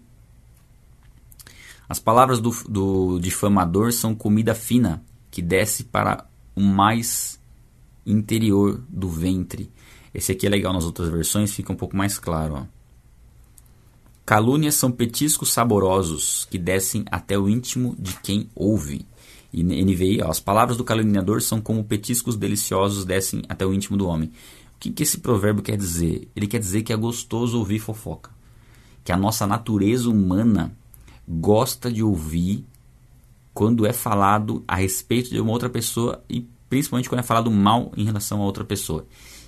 As 1.88 1.98
palavras 1.98 2.40
do, 2.40 2.50
do 2.68 3.18
difamador 3.20 3.92
são 3.92 4.14
comida 4.14 4.54
fina 4.54 5.02
que 5.30 5.40
desce 5.40 5.84
para 5.84 6.26
o 6.56 6.60
mais 6.60 7.38
interior 8.06 8.82
do 8.88 9.08
ventre. 9.08 9.70
Esse 10.14 10.32
aqui 10.32 10.46
é 10.46 10.50
legal 10.50 10.72
nas 10.72 10.84
outras 10.84 11.10
versões, 11.10 11.52
fica 11.52 11.72
um 11.72 11.76
pouco 11.76 11.96
mais 11.96 12.18
claro. 12.18 12.54
Ó. 12.54 12.64
Calúnias 14.24 14.74
são 14.74 14.90
petiscos 14.90 15.52
saborosos 15.52 16.48
que 16.50 16.58
descem 16.58 17.04
até 17.10 17.38
o 17.38 17.48
íntimo 17.48 17.94
de 17.98 18.18
quem 18.20 18.48
ouve. 18.54 19.06
E 19.52 19.62
NVI, 19.62 20.22
ó, 20.22 20.30
as 20.30 20.40
palavras 20.40 20.76
do 20.76 20.84
caluniador 20.84 21.42
são 21.42 21.60
como 21.60 21.84
petiscos 21.84 22.36
deliciosos 22.36 23.04
descem 23.04 23.42
até 23.48 23.64
o 23.64 23.72
íntimo 23.72 23.96
do 23.96 24.06
homem. 24.06 24.28
O 24.28 24.78
que, 24.80 24.90
que 24.90 25.02
esse 25.02 25.18
provérbio 25.18 25.62
quer 25.62 25.76
dizer? 25.76 26.28
Ele 26.34 26.46
quer 26.46 26.58
dizer 26.58 26.82
que 26.82 26.92
é 26.92 26.96
gostoso 26.96 27.58
ouvir 27.58 27.78
fofoca. 27.78 28.30
Que 29.04 29.12
a 29.12 29.16
nossa 29.16 29.46
natureza 29.46 30.10
humana 30.10 30.76
gosta 31.28 31.90
de 31.90 32.02
ouvir 32.02 32.64
quando 33.56 33.86
é 33.86 33.92
falado 33.94 34.62
a 34.68 34.76
respeito 34.76 35.30
de 35.30 35.40
uma 35.40 35.50
outra 35.50 35.70
pessoa 35.70 36.22
e 36.28 36.46
principalmente 36.68 37.08
quando 37.08 37.20
é 37.20 37.22
falado 37.22 37.50
mal 37.50 37.90
em 37.96 38.04
relação 38.04 38.42
a 38.42 38.44
outra 38.44 38.66
pessoa. 38.66 39.06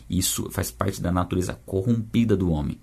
Isso 0.09 0.49
faz 0.50 0.71
parte 0.71 1.03
da 1.03 1.12
natureza 1.12 1.61
corrompida 1.67 2.35
do 2.35 2.50
homem. 2.50 2.81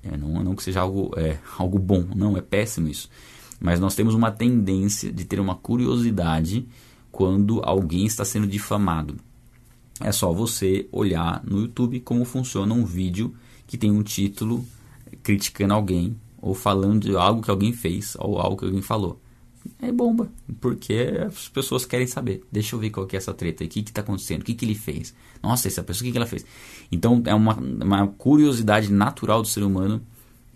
É, 0.00 0.16
não, 0.16 0.44
não 0.44 0.54
que 0.54 0.62
seja 0.62 0.82
algo, 0.82 1.10
é, 1.16 1.40
algo 1.58 1.76
bom, 1.76 2.06
não, 2.14 2.36
é 2.36 2.40
péssimo 2.40 2.86
isso. 2.86 3.10
Mas 3.58 3.80
nós 3.80 3.96
temos 3.96 4.14
uma 4.14 4.30
tendência 4.30 5.12
de 5.12 5.24
ter 5.24 5.40
uma 5.40 5.56
curiosidade 5.56 6.68
quando 7.10 7.60
alguém 7.64 8.06
está 8.06 8.24
sendo 8.24 8.46
difamado. 8.46 9.16
É 10.00 10.12
só 10.12 10.32
você 10.32 10.88
olhar 10.92 11.42
no 11.44 11.62
YouTube 11.62 11.98
como 11.98 12.24
funciona 12.24 12.72
um 12.72 12.84
vídeo 12.84 13.34
que 13.66 13.76
tem 13.76 13.90
um 13.90 14.04
título 14.04 14.64
criticando 15.20 15.74
alguém 15.74 16.16
ou 16.40 16.54
falando 16.54 17.00
de 17.00 17.16
algo 17.16 17.42
que 17.42 17.50
alguém 17.50 17.72
fez 17.72 18.16
ou 18.20 18.38
algo 18.38 18.56
que 18.56 18.66
alguém 18.66 18.82
falou. 18.82 19.20
É 19.80 19.92
bomba, 19.92 20.30
porque 20.60 20.94
as 21.26 21.48
pessoas 21.48 21.84
querem 21.84 22.06
saber. 22.06 22.42
Deixa 22.50 22.74
eu 22.74 22.80
ver 22.80 22.90
qual 22.90 23.06
que 23.06 23.16
é 23.16 23.18
essa 23.18 23.34
treta, 23.34 23.64
o 23.64 23.68
que 23.68 23.80
está 23.80 24.00
acontecendo, 24.00 24.42
o 24.42 24.44
que, 24.44 24.54
que 24.54 24.64
ele 24.64 24.74
fez. 24.74 25.14
Nossa, 25.42 25.68
essa 25.68 25.82
pessoa, 25.82 26.02
o 26.02 26.06
que, 26.06 26.12
que 26.12 26.18
ela 26.18 26.26
fez? 26.26 26.44
Então 26.90 27.22
é 27.26 27.34
uma, 27.34 27.54
uma 27.54 28.06
curiosidade 28.06 28.90
natural 28.92 29.42
do 29.42 29.48
ser 29.48 29.62
humano 29.62 30.02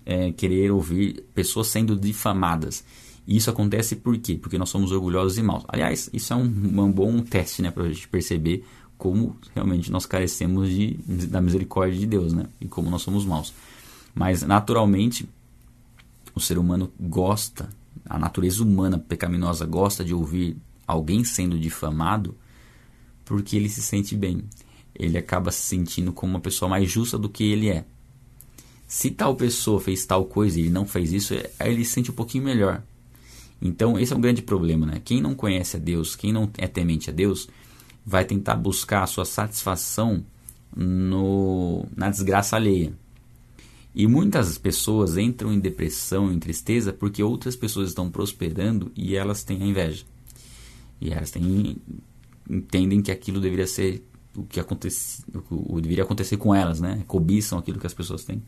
é, 0.06 0.32
querer 0.32 0.70
ouvir 0.70 1.24
pessoas 1.34 1.68
sendo 1.68 1.96
difamadas. 1.96 2.84
E 3.26 3.36
isso 3.36 3.50
acontece 3.50 3.96
por 3.96 4.16
quê? 4.18 4.38
Porque 4.40 4.58
nós 4.58 4.68
somos 4.68 4.92
orgulhosos 4.92 5.38
e 5.38 5.42
maus. 5.42 5.64
Aliás, 5.68 6.10
isso 6.12 6.32
é 6.32 6.36
um, 6.36 6.42
um 6.42 6.92
bom 6.92 7.20
teste 7.20 7.62
né, 7.62 7.70
para 7.70 7.84
a 7.84 7.88
gente 7.88 8.06
perceber 8.08 8.64
como 8.98 9.36
realmente 9.54 9.90
nós 9.90 10.06
carecemos 10.06 10.68
de, 10.68 10.94
da 11.26 11.40
misericórdia 11.40 11.98
de 11.98 12.06
Deus 12.06 12.32
né? 12.32 12.46
e 12.60 12.66
como 12.66 12.90
nós 12.90 13.02
somos 13.02 13.24
maus. 13.24 13.52
Mas, 14.14 14.42
naturalmente, 14.42 15.28
o 16.34 16.40
ser 16.40 16.58
humano 16.58 16.92
gosta, 17.00 17.68
a 18.06 18.18
natureza 18.18 18.62
humana 18.62 18.98
pecaminosa 18.98 19.66
gosta 19.66 20.04
de 20.04 20.14
ouvir 20.14 20.56
alguém 20.86 21.24
sendo 21.24 21.58
difamado 21.58 22.36
porque 23.24 23.56
ele 23.56 23.68
se 23.68 23.82
sente 23.82 24.14
bem. 24.14 24.44
Ele 24.94 25.18
acaba 25.18 25.50
se 25.50 25.62
sentindo 25.62 26.12
como 26.12 26.34
uma 26.34 26.40
pessoa 26.40 26.68
mais 26.68 26.90
justa 26.90 27.18
do 27.18 27.28
que 27.28 27.44
ele 27.44 27.68
é 27.68 27.84
se 28.86 29.10
tal 29.10 29.34
pessoa 29.34 29.80
fez 29.80 30.04
tal 30.04 30.24
coisa 30.26 30.58
e 30.58 30.62
ele 30.62 30.70
não 30.70 30.86
fez 30.86 31.12
isso, 31.12 31.34
ele 31.60 31.84
se 31.84 31.92
sente 31.92 32.10
um 32.10 32.14
pouquinho 32.14 32.44
melhor. 32.44 32.82
Então, 33.60 33.98
esse 33.98 34.12
é 34.12 34.16
um 34.16 34.20
grande 34.20 34.42
problema, 34.42 34.86
né? 34.86 35.00
Quem 35.04 35.20
não 35.20 35.34
conhece 35.34 35.76
a 35.76 35.80
Deus, 35.80 36.14
quem 36.14 36.32
não 36.32 36.50
é 36.58 36.66
temente 36.66 37.08
a 37.08 37.12
Deus, 37.12 37.48
vai 38.04 38.24
tentar 38.24 38.56
buscar 38.56 39.02
a 39.02 39.06
sua 39.06 39.24
satisfação 39.24 40.24
no, 40.76 41.86
na 41.96 42.10
desgraça 42.10 42.56
alheia. 42.56 42.92
E 43.94 44.06
muitas 44.08 44.58
pessoas 44.58 45.16
entram 45.16 45.52
em 45.52 45.60
depressão, 45.60 46.32
em 46.32 46.38
tristeza, 46.38 46.92
porque 46.92 47.22
outras 47.22 47.54
pessoas 47.54 47.90
estão 47.90 48.10
prosperando 48.10 48.90
e 48.96 49.14
elas 49.14 49.44
têm 49.44 49.62
a 49.62 49.66
inveja. 49.66 50.04
E 51.00 51.12
elas 51.12 51.30
têm, 51.30 51.76
entendem 52.50 53.00
que 53.00 53.12
aquilo 53.12 53.40
deveria 53.40 53.66
ser 53.66 54.04
o 54.36 54.42
que 54.42 54.58
acontece, 54.58 55.22
o, 55.48 55.76
o 55.76 55.80
deveria 55.80 56.02
acontecer 56.02 56.36
com 56.36 56.52
elas, 56.52 56.80
né? 56.80 57.04
Cobiçam 57.06 57.56
aquilo 57.58 57.78
que 57.78 57.86
as 57.86 57.94
pessoas 57.94 58.24
têm. 58.24 58.42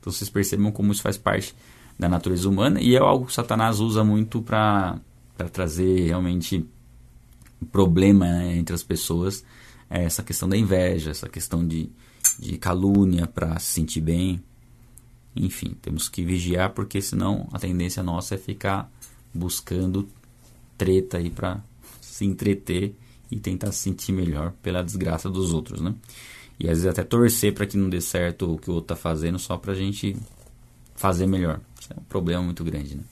Então 0.00 0.12
vocês 0.12 0.28
percebam 0.28 0.72
como 0.72 0.90
isso 0.90 1.02
faz 1.02 1.16
parte 1.16 1.54
da 1.98 2.08
natureza 2.08 2.48
humana 2.48 2.80
e 2.80 2.94
é 2.94 2.98
algo 2.98 3.26
que 3.26 3.32
Satanás 3.32 3.80
usa 3.80 4.04
muito 4.04 4.42
para 4.42 5.00
trazer 5.52 6.06
realmente 6.06 6.64
problema 7.72 8.26
né, 8.26 8.56
entre 8.56 8.74
as 8.74 8.82
pessoas. 8.82 9.44
É 9.90 10.04
essa 10.04 10.22
questão 10.22 10.48
da 10.48 10.56
inveja, 10.56 11.10
essa 11.10 11.28
questão 11.28 11.66
de, 11.66 11.90
de 12.38 12.58
calúnia 12.58 13.26
para 13.26 13.58
se 13.58 13.72
sentir 13.72 14.00
bem. 14.00 14.42
Enfim, 15.38 15.76
temos 15.80 16.08
que 16.08 16.24
vigiar 16.24 16.70
porque 16.70 17.00
senão 17.00 17.48
a 17.52 17.58
tendência 17.58 18.02
nossa 18.02 18.34
é 18.34 18.38
ficar 18.38 18.90
buscando 19.32 20.08
treta 20.76 21.18
aí 21.18 21.30
para 21.30 21.62
se 22.00 22.24
entreter 22.24 22.94
e 23.30 23.38
tentar 23.38 23.70
se 23.70 23.78
sentir 23.78 24.10
melhor 24.12 24.52
pela 24.62 24.82
desgraça 24.82 25.30
dos 25.30 25.52
outros, 25.52 25.80
né? 25.80 25.94
E 26.58 26.64
às 26.64 26.78
vezes 26.78 26.86
até 26.86 27.04
torcer 27.04 27.54
para 27.54 27.66
que 27.66 27.76
não 27.76 27.88
dê 27.88 28.00
certo 28.00 28.54
o 28.54 28.58
que 28.58 28.68
o 28.68 28.74
outro 28.74 28.94
está 28.94 28.96
fazendo 28.96 29.38
só 29.38 29.56
para 29.56 29.72
a 29.72 29.76
gente 29.76 30.16
fazer 30.96 31.26
melhor. 31.26 31.60
Isso 31.80 31.92
é 31.92 32.00
um 32.00 32.04
problema 32.04 32.42
muito 32.42 32.64
grande, 32.64 32.96
né? 32.96 33.02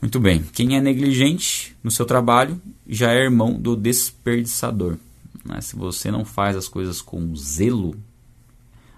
Muito 0.00 0.20
bem. 0.20 0.44
Quem 0.52 0.76
é 0.76 0.80
negligente 0.80 1.74
no 1.82 1.90
seu 1.90 2.06
trabalho 2.06 2.60
já 2.86 3.10
é 3.10 3.24
irmão 3.24 3.54
do 3.54 3.74
desperdiçador. 3.74 4.98
Se 5.62 5.74
você 5.74 6.10
não 6.10 6.24
faz 6.24 6.54
as 6.54 6.68
coisas 6.68 7.00
com 7.00 7.34
zelo, 7.34 7.96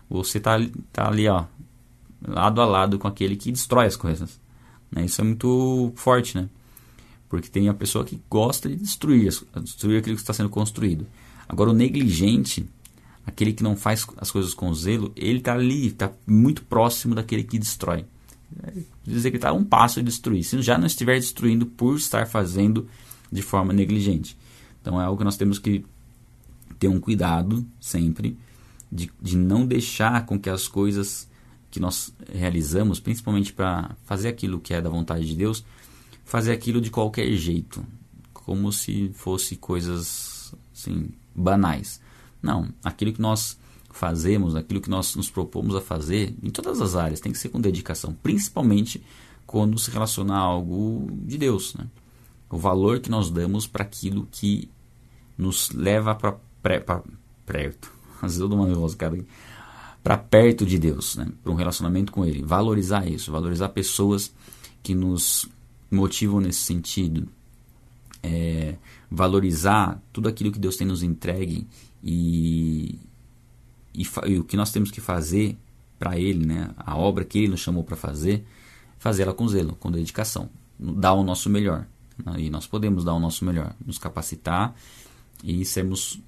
você 0.09 0.39
está 0.39 0.59
tá 0.93 1.09
ali, 1.09 1.29
ó, 1.29 1.45
lado 2.27 2.61
a 2.61 2.65
lado 2.65 2.99
com 2.99 3.09
aquele 3.09 3.37
que 3.37 3.53
destrói 3.53 3.87
as 3.87 3.97
coisas. 3.97 4.41
Né? 4.91 5.05
Isso 5.05 5.21
é 5.21 5.25
muito 5.25 5.93
forte, 5.97 6.37
né? 6.37 6.49
Porque 7.29 7.49
tem 7.49 7.69
a 7.69 7.75
pessoa 7.75 8.05
que 8.05 8.21
gosta 8.31 8.69
de 8.69 8.77
destruir, 8.77 9.33
destruir 9.63 9.99
aquilo 9.99 10.15
que 10.15 10.23
está 10.23 10.33
sendo 10.33 10.49
construído. 10.49 11.07
Agora, 11.49 11.71
o 11.71 11.75
negligente, 11.75 12.69
aquele 13.27 13.53
que 13.53 13.63
não 13.63 13.77
faz 13.77 14.07
as 14.17 14.31
coisas 14.31 14.55
com 14.55 14.73
zelo, 14.73 15.13
ele 15.17 15.39
está 15.39 15.55
ali, 15.55 15.89
está 15.89 16.13
muito 16.27 16.65
próximo 16.65 17.15
daquele 17.15 17.43
que 17.43 17.59
destrói. 17.59 18.05
É 18.63 18.73
dizer 19.05 19.31
que 19.31 19.37
está 19.37 19.53
um 19.53 19.65
passo 19.65 20.01
de 20.01 20.07
destruir. 20.07 20.45
Se 20.45 20.61
já 20.63 20.79
não 20.79 20.87
estiver 20.87 21.19
destruindo 21.19 21.67
por 21.67 21.97
estar 21.97 22.27
fazendo 22.27 22.89
de 23.31 23.43
forma 23.43 23.73
negligente. 23.73 24.37
Então, 24.81 25.01
é 25.01 25.05
algo 25.05 25.19
que 25.19 25.25
nós 25.25 25.37
temos 25.37 25.59
que 25.59 25.85
ter 26.79 26.87
um 26.87 27.01
cuidado 27.01 27.67
sempre 27.81 28.39
de, 28.91 29.11
de 29.21 29.37
não 29.37 29.67
deixar 29.67 30.27
com 30.27 30.39
que 30.39 30.51
as 30.51 30.69
coisas 30.69 31.29
que 31.71 31.81
nós 31.81 32.15
realizamos, 32.33 33.01
principalmente 33.01 33.53
para 33.53 33.97
fazer 34.05 34.29
aquilo 34.29 34.61
que 34.61 34.73
é 34.73 34.81
da 34.81 34.89
vontade 34.89 35.27
de 35.27 35.37
Deus, 35.37 35.65
fazer 36.25 36.53
aquilo 36.53 36.81
de 36.81 36.91
qualquer 36.91 37.31
jeito, 37.33 37.85
como 38.33 38.73
se 38.73 39.11
fosse 39.15 39.57
coisas 39.57 40.55
assim 40.75 41.11
banais. 41.35 42.01
Não, 42.43 42.69
aquilo 42.83 43.13
que 43.13 43.21
nós 43.21 43.59
fazemos, 43.91 44.55
aquilo 44.55 44.81
que 44.81 44.91
nós 44.91 45.15
nos 45.17 45.31
propomos 45.31 45.75
a 45.75 45.81
fazer, 45.81 46.35
em 46.43 46.51
todas 46.51 46.81
as 46.81 46.95
áreas, 46.95 47.21
tem 47.21 47.33
que 47.33 47.39
ser 47.39 47.49
com 47.49 47.61
dedicação, 47.61 48.15
principalmente 48.23 49.03
quando 49.47 49.79
se 49.79 49.91
relaciona 49.91 50.35
a 50.35 50.39
algo 50.39 51.09
de 51.13 51.39
Deus. 51.39 51.75
Né? 51.75 51.87
O 52.51 52.59
valor 52.59 53.01
que 53.01 53.11
nós 53.11 53.31
damos 53.31 53.67
para 53.67 53.83
aquilo 53.83 54.29
que 54.31 54.69
nos 55.37 55.71
leva 55.71 56.15
para 56.15 57.03
perto. 57.45 57.96
Eu 58.35 58.49
dou 58.49 58.59
uma 58.59 58.67
nervosa, 58.67 58.97
cara. 58.97 59.19
para 60.03 60.17
perto 60.17 60.67
de 60.67 60.79
Deus, 60.79 61.17
né? 61.17 61.29
para 61.43 61.53
um 61.53 61.57
relacionamento 61.57 62.13
com 62.13 62.25
Ele. 62.25 62.43
Valorizar 62.43 63.07
isso, 63.07 63.31
valorizar 63.31 63.69
pessoas 63.71 64.33
que 64.83 64.95
nos 64.95 65.49
motivam 65.91 66.41
nesse 66.41 66.61
sentido. 66.61 67.29
É, 68.23 68.77
valorizar 69.11 70.03
tudo 70.13 70.29
aquilo 70.29 70.51
que 70.51 70.59
Deus 70.59 70.77
tem 70.77 70.87
nos 70.87 71.03
entregue 71.03 71.65
e, 72.03 72.99
e, 73.95 74.03
e 74.27 74.39
o 74.39 74.45
que 74.45 74.57
nós 74.57 74.73
temos 74.73 74.91
que 74.91 75.01
fazer 75.01 75.57
para 75.99 76.19
Ele, 76.19 76.45
né? 76.45 76.71
a 76.77 76.97
obra 76.97 77.25
que 77.25 77.39
Ele 77.39 77.49
nos 77.49 77.61
chamou 77.61 77.85
para 77.85 77.97
fazer, 77.97 78.45
fazê-la 78.99 79.33
com 79.33 79.47
zelo, 79.49 79.77
com 79.77 79.91
dedicação, 79.91 80.49
dar 80.79 81.15
o 81.15 81.23
nosso 81.23 81.49
melhor. 81.49 81.87
Né? 82.25 82.43
E 82.43 82.51
nós 82.51 82.67
podemos 82.67 83.05
dar 83.05 83.15
o 83.15 83.21
nosso 83.21 83.45
melhor, 83.45 83.75
nos 83.85 83.99
capacitar 83.99 84.75
e 85.43 85.65
sermos 85.65 86.21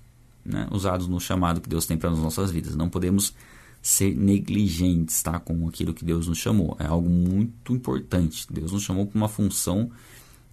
né, 0.49 0.67
usados 0.71 1.07
no 1.07 1.21
chamado 1.21 1.61
que 1.61 1.69
Deus 1.69 1.87
tem 1.87 1.97
para 1.97 2.11
as 2.11 2.19
nossas 2.19 2.51
vidas. 2.51 2.75
Não 2.75 2.89
podemos 2.89 3.35
ser 3.83 4.15
negligentes 4.17 5.23
tá, 5.23 5.39
com 5.39 5.69
aquilo 5.69 5.95
que 5.95 6.05
Deus 6.05 6.27
nos 6.27 6.39
chamou. 6.39 6.77
É 6.81 6.87
algo 6.87 7.09
muito 7.09 7.73
importante. 7.73 8.47
Deus 8.51 8.73
nos 8.73 8.83
chamou 8.83 9.07
para 9.07 9.17
uma 9.17 9.29
função, 9.29 9.91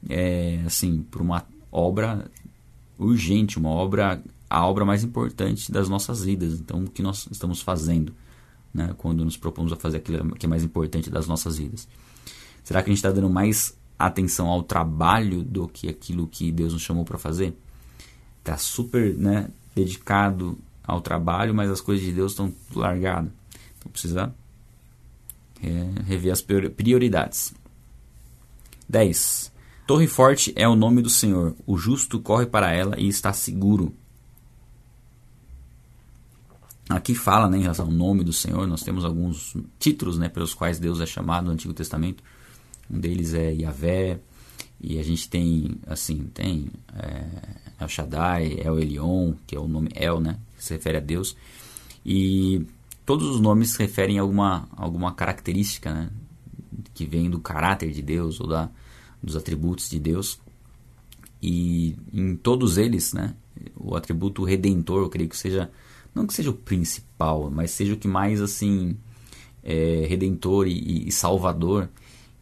é, 0.10 0.62
assim, 0.66 1.02
para 1.10 1.24
uma 1.24 1.46
obra 1.72 2.30
urgente, 2.98 3.58
uma 3.58 3.70
obra, 3.70 4.22
a 4.50 4.66
obra 4.66 4.86
mais 4.86 5.04
importante 5.04 5.72
das 5.72 5.90
nossas 5.90 6.24
vidas. 6.24 6.60
Então, 6.60 6.84
o 6.84 6.90
que 6.90 7.02
nós 7.02 7.28
estamos 7.32 7.62
fazendo 7.62 8.14
né, 8.74 8.94
quando 8.98 9.24
nos 9.24 9.38
propomos 9.38 9.72
a 9.72 9.76
fazer 9.76 9.98
aquilo 9.98 10.36
que 10.36 10.46
é 10.46 10.50
mais 10.50 10.64
importante 10.64 11.10
das 11.10 11.28
nossas 11.28 11.58
vidas? 11.58 11.88
Será 12.64 12.82
que 12.82 12.90
a 12.90 12.94
gente 12.94 13.00
está 13.00 13.12
dando 13.12 13.30
mais 13.30 13.78
atenção 13.98 14.48
ao 14.48 14.62
trabalho 14.62 15.44
do 15.44 15.68
que 15.68 15.88
aquilo 15.88 16.28
que 16.28 16.52
Deus 16.52 16.74
nos 16.74 16.82
chamou 16.82 17.06
para 17.06 17.18
fazer? 17.18 17.58
Está 18.40 18.58
super 18.58 19.16
né, 19.18 19.50
dedicado 19.76 20.58
ao 20.84 21.02
trabalho, 21.02 21.54
mas 21.54 21.70
as 21.70 21.82
coisas 21.82 22.06
de 22.06 22.14
Deus 22.14 22.32
estão 22.32 22.54
largadas. 22.74 23.32
Então 23.78 23.92
precisa 23.92 24.34
é, 25.62 26.02
rever 26.04 26.32
as 26.32 26.42
prioridades. 26.42 27.54
10. 28.88 29.52
Torre 29.86 30.08
forte 30.08 30.54
é 30.56 30.68
o 30.68 30.76
nome 30.76 31.02
do 31.02 31.10
Senhor. 31.10 31.56
O 31.66 31.78
justo 31.78 32.20
corre 32.20 32.46
para 32.46 32.72
ela 32.72 33.00
e 33.00 33.08
está 33.08 33.34
seguro. 33.34 33.94
Aqui 36.88 37.16
fala 37.16 37.50
né, 37.50 37.58
em 37.58 37.62
relação 37.62 37.86
ao 37.86 37.92
nome 37.92 38.24
do 38.24 38.32
Senhor. 38.32 38.68
Nós 38.68 38.84
temos 38.84 39.04
alguns 39.04 39.56
títulos 39.80 40.18
né, 40.18 40.30
pelos 40.30 40.54
quais 40.54 40.80
Deus 40.80 41.02
é 41.02 41.06
chamado 41.06 41.46
no 41.46 41.52
Antigo 41.52 41.74
Testamento. 41.74 42.24
Um 42.90 43.00
deles 43.00 43.34
é 43.34 43.54
Yahvé. 43.54 44.20
E 44.80 45.00
a 45.00 45.04
gente 45.04 45.30
tem, 45.30 45.78
assim, 45.88 46.30
tem 46.34 46.70
é, 46.94 47.26
El 47.80 47.88
Shaddai, 47.88 48.60
El 48.60 48.80
Elion, 48.80 49.34
que 49.48 49.56
é 49.56 49.60
o 49.60 49.68
nome 49.68 49.90
El, 49.96 50.20
né? 50.20 50.40
Que 50.58 50.64
se 50.64 50.74
refere 50.74 50.98
a 50.98 51.02
Deus. 51.02 51.36
E 52.06 52.66
todos 53.06 53.28
os 53.28 53.40
nomes 53.40 53.72
se 53.72 53.80
referem 53.80 54.20
a 54.20 54.22
alguma, 54.22 54.68
alguma 54.76 55.14
característica, 55.14 55.94
né? 55.94 56.10
Que 56.94 57.06
vem 57.06 57.30
do 57.30 57.40
caráter 57.40 57.92
de 57.92 58.02
Deus 58.02 58.40
ou 58.40 58.48
da, 58.48 58.70
dos 59.22 59.36
atributos 59.36 59.90
de 59.90 60.00
Deus. 60.00 60.40
E 61.42 61.96
em 62.14 62.36
todos 62.36 62.78
eles, 62.78 63.14
né? 63.14 63.36
O 63.76 63.96
atributo 63.96 64.44
redentor, 64.44 65.04
eu 65.04 65.10
creio 65.10 65.30
que 65.30 65.38
seja, 65.38 65.72
não 66.14 66.28
que 66.28 66.34
seja 66.34 66.50
o 66.50 66.54
principal, 66.54 67.50
mas 67.50 67.72
seja 67.72 67.94
o 67.94 67.98
que 67.98 68.08
mais, 68.08 68.42
assim, 68.42 68.98
é, 69.64 70.06
redentor 70.08 70.68
e, 70.68 71.08
e 71.08 71.12
salvador 71.12 71.90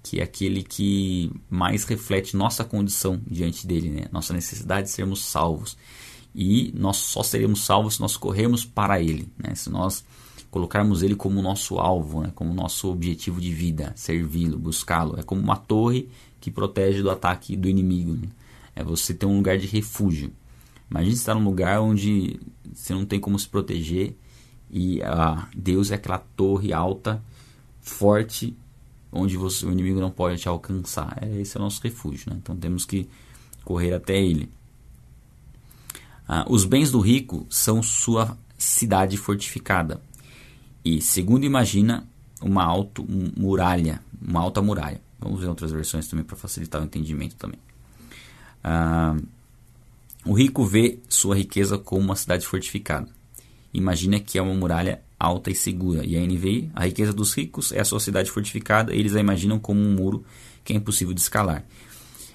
que 0.03 0.19
é 0.19 0.23
aquele 0.23 0.61
que 0.61 1.31
mais 1.49 1.85
reflete 1.85 2.35
nossa 2.35 2.65
condição 2.65 3.21
diante 3.25 3.65
dele, 3.65 3.89
né? 3.89 4.05
nossa 4.11 4.33
necessidade 4.33 4.87
de 4.87 4.93
sermos 4.93 5.23
salvos. 5.23 5.77
E 6.35 6.73
nós 6.75 6.97
só 6.97 7.23
seremos 7.23 7.63
salvos 7.63 7.95
se 7.95 8.01
nós 8.01 8.17
corrermos 8.17 8.65
para 8.65 9.01
ele, 9.01 9.29
né? 9.37 9.55
se 9.55 9.69
nós 9.69 10.03
colocarmos 10.51 11.01
ele 11.01 11.15
como 11.15 11.41
nosso 11.41 11.79
alvo, 11.79 12.21
né? 12.21 12.31
como 12.35 12.53
nosso 12.53 12.91
objetivo 12.91 13.39
de 13.39 13.53
vida, 13.53 13.93
servi-lo, 13.95 14.59
buscá-lo. 14.59 15.17
É 15.17 15.23
como 15.23 15.41
uma 15.41 15.55
torre 15.55 16.09
que 16.41 16.51
protege 16.51 17.01
do 17.01 17.09
ataque 17.09 17.55
do 17.55 17.69
inimigo. 17.69 18.13
Né? 18.13 18.27
É 18.75 18.83
você 18.83 19.13
ter 19.13 19.25
um 19.25 19.37
lugar 19.37 19.57
de 19.57 19.67
refúgio. 19.67 20.33
Imagine 20.91 21.15
estar 21.15 21.33
num 21.33 21.45
lugar 21.45 21.79
onde 21.79 22.39
você 22.73 22.93
não 22.93 23.05
tem 23.05 23.19
como 23.19 23.39
se 23.39 23.47
proteger 23.47 24.17
e 24.69 25.01
ah, 25.03 25.47
Deus 25.55 25.91
é 25.91 25.95
aquela 25.95 26.17
torre 26.17 26.73
alta, 26.73 27.23
forte 27.79 28.55
onde 29.13 29.37
você, 29.37 29.65
o 29.65 29.71
inimigo 29.71 29.99
não 29.99 30.09
pode 30.11 30.41
te 30.41 30.47
alcançar. 30.47 31.17
É, 31.21 31.41
esse 31.41 31.55
é 31.55 31.59
o 31.59 31.63
nosso 31.63 31.81
refúgio, 31.81 32.31
né? 32.31 32.39
então 32.41 32.55
temos 32.55 32.85
que 32.85 33.07
correr 33.63 33.93
até 33.93 34.19
ele. 34.19 34.49
Ah, 36.27 36.45
os 36.49 36.65
bens 36.65 36.91
do 36.91 36.99
rico 36.99 37.45
são 37.49 37.83
sua 37.83 38.37
cidade 38.57 39.17
fortificada 39.17 40.01
e, 40.83 41.01
segundo 41.01 41.45
imagina, 41.45 42.07
uma 42.41 42.63
alta 42.63 43.03
muralha, 43.37 44.01
uma 44.21 44.39
alta 44.41 44.61
muralha. 44.61 45.01
Vamos 45.19 45.39
ver 45.39 45.47
outras 45.47 45.71
versões 45.71 46.07
também 46.07 46.25
para 46.25 46.35
facilitar 46.35 46.81
o 46.81 46.85
entendimento 46.85 47.35
também. 47.35 47.59
Ah, 48.63 49.15
o 50.25 50.33
rico 50.33 50.65
vê 50.65 50.99
sua 51.07 51.35
riqueza 51.35 51.77
como 51.77 52.01
uma 52.01 52.15
cidade 52.15 52.47
fortificada. 52.47 53.07
Imagina 53.73 54.19
que 54.19 54.37
é 54.37 54.41
uma 54.41 54.53
muralha 54.53 55.01
alta 55.23 55.49
e 55.49 55.55
segura. 55.55 56.05
E 56.05 56.17
a 56.17 56.21
NVI, 56.21 56.69
a 56.75 56.85
riqueza 56.85 57.13
dos 57.13 57.33
ricos 57.33 57.71
é 57.71 57.79
a 57.79 57.85
sua 57.85 57.99
cidade 57.99 58.29
fortificada, 58.29 58.93
eles 58.93 59.15
a 59.15 59.19
imaginam 59.19 59.57
como 59.57 59.79
um 59.79 59.93
muro 59.93 60.25
que 60.63 60.73
é 60.73 60.75
impossível 60.75 61.13
de 61.13 61.21
escalar. 61.21 61.63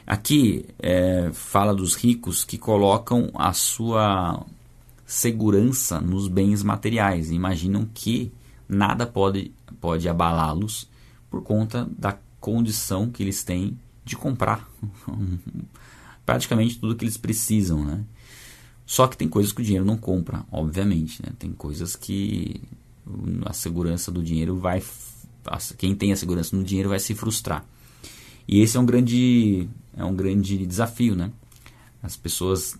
Aqui 0.06 0.64
é, 0.78 1.30
fala 1.34 1.74
dos 1.74 1.94
ricos 1.94 2.44
que 2.44 2.56
colocam 2.56 3.30
a 3.34 3.52
sua 3.52 4.46
segurança 5.04 6.00
nos 6.00 6.28
bens 6.28 6.62
materiais, 6.62 7.30
imaginam 7.30 7.86
que 7.92 8.32
nada 8.66 9.06
pode, 9.06 9.52
pode 9.80 10.08
abalá-los 10.08 10.88
por 11.30 11.42
conta 11.42 11.88
da 11.98 12.18
condição 12.40 13.10
que 13.10 13.22
eles 13.22 13.42
têm 13.44 13.78
de 14.02 14.16
comprar 14.16 14.66
praticamente 16.24 16.78
tudo 16.78 16.96
que 16.96 17.04
eles 17.04 17.18
precisam, 17.18 17.84
né? 17.84 18.02
Só 18.88 19.06
que 19.06 19.18
tem 19.18 19.28
coisas 19.28 19.52
que 19.52 19.60
o 19.60 19.64
dinheiro 19.64 19.84
não 19.84 19.98
compra, 19.98 20.46
obviamente. 20.50 21.22
Né? 21.22 21.30
Tem 21.38 21.52
coisas 21.52 21.94
que 21.94 22.58
a 23.44 23.52
segurança 23.52 24.10
do 24.10 24.22
dinheiro 24.22 24.56
vai. 24.56 24.82
Quem 25.76 25.94
tem 25.94 26.12
a 26.12 26.16
segurança 26.16 26.56
no 26.56 26.62
dinheiro 26.62 26.88
vai 26.88 27.00
se 27.00 27.14
frustrar. 27.14 27.64
E 28.46 28.60
esse 28.60 28.76
é 28.76 28.80
um 28.80 28.86
grande, 28.86 29.68
é 29.96 30.04
um 30.04 30.14
grande 30.14 30.66
desafio, 30.66 31.14
né? 31.14 31.30
As 32.02 32.16
pessoas 32.16 32.76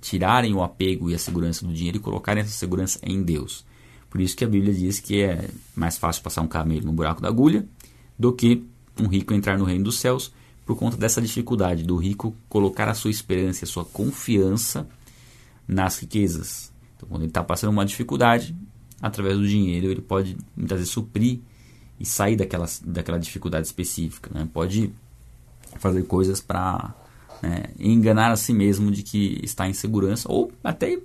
tirarem 0.00 0.54
o 0.54 0.62
apego 0.62 1.10
e 1.10 1.14
a 1.14 1.18
segurança 1.18 1.66
do 1.66 1.72
dinheiro 1.72 1.98
e 1.98 2.00
colocarem 2.00 2.42
essa 2.42 2.52
segurança 2.52 2.98
em 3.02 3.22
Deus. 3.22 3.64
Por 4.08 4.20
isso 4.20 4.36
que 4.36 4.44
a 4.44 4.48
Bíblia 4.48 4.72
diz 4.74 4.98
que 4.98 5.20
é 5.22 5.48
mais 5.74 5.98
fácil 5.98 6.22
passar 6.22 6.40
um 6.40 6.48
camelo 6.48 6.86
no 6.86 6.92
buraco 6.92 7.20
da 7.20 7.28
agulha 7.28 7.66
do 8.18 8.32
que 8.32 8.64
um 8.98 9.06
rico 9.06 9.34
entrar 9.34 9.58
no 9.58 9.64
reino 9.64 9.84
dos 9.84 9.98
céus 9.98 10.32
por 10.66 10.76
conta 10.76 10.96
dessa 10.96 11.20
dificuldade 11.20 11.82
do 11.84 11.96
rico 11.96 12.34
colocar 12.48 12.88
a 12.88 12.94
sua 12.94 13.10
esperança 13.10 13.64
a 13.64 13.68
sua 13.68 13.84
confiança 13.84 14.88
nas 15.66 15.98
riquezas. 15.98 16.72
Então, 16.96 17.08
quando 17.08 17.22
ele 17.22 17.30
está 17.30 17.44
passando 17.44 17.70
uma 17.70 17.86
dificuldade, 17.86 18.54
através 19.00 19.38
do 19.38 19.46
dinheiro, 19.46 19.86
ele 19.86 20.00
pode 20.00 20.36
muitas 20.56 20.78
vezes 20.78 20.92
suprir 20.92 21.40
e 21.98 22.04
sair 22.04 22.36
daquela, 22.36 22.66
daquela 22.84 23.18
dificuldade 23.18 23.66
específica. 23.66 24.30
Né? 24.32 24.48
Pode 24.52 24.92
fazer 25.78 26.02
coisas 26.04 26.40
para 26.40 26.94
né, 27.42 27.64
enganar 27.78 28.30
a 28.30 28.36
si 28.36 28.52
mesmo 28.52 28.90
de 28.90 29.02
que 29.02 29.40
está 29.42 29.68
em 29.68 29.72
segurança, 29.72 30.30
ou 30.30 30.52
até 30.62 30.98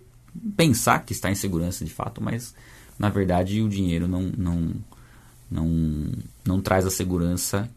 pensar 0.56 1.00
que 1.06 1.14
está 1.14 1.30
em 1.32 1.36
segurança 1.36 1.86
de 1.86 1.92
fato, 1.92 2.22
mas 2.22 2.54
na 3.00 3.10
verdade 3.10 3.62
o 3.62 3.70
dinheiro 3.70 4.08
não, 4.08 4.24
não, 4.38 4.74
não, 5.50 6.12
não 6.46 6.62
traz 6.62 6.86
a 6.86 6.92
segurança 6.92 7.70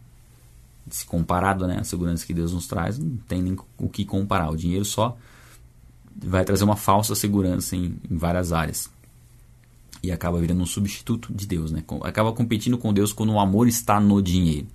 se 0.91 1.05
comparado 1.05 1.67
né, 1.67 1.79
a 1.79 1.85
segurança 1.85 2.27
que 2.27 2.35
Deus 2.35 2.53
nos 2.53 2.67
traz, 2.67 2.99
não 2.99 3.17
tem 3.29 3.43
nem 3.43 3.57
o 3.77 3.89
que 3.89 4.05
comparar. 4.05 4.51
O 4.51 4.57
dinheiro 4.57 4.85
só 4.85 5.17
vai 6.17 6.45
trazer 6.45 6.65
uma 6.65 6.77
falsa 6.77 7.15
segurança 7.15 7.77
em, 7.77 7.97
em 8.11 8.17
várias 8.17 8.53
áreas. 8.53 8.91
E 10.03 10.13
acaba 10.13 10.41
virando 10.41 10.63
um 10.63 10.67
substituto 10.67 11.33
de 11.33 11.47
Deus, 11.47 11.73
né? 11.73 11.83
Acaba 12.03 12.33
competindo 12.33 12.79
com 12.79 12.93
Deus 12.93 13.13
quando 13.13 13.33
o 13.33 13.41
amor 13.41 13.67
está 13.67 14.01
no 14.01 14.23
dinheiro. 14.23 14.67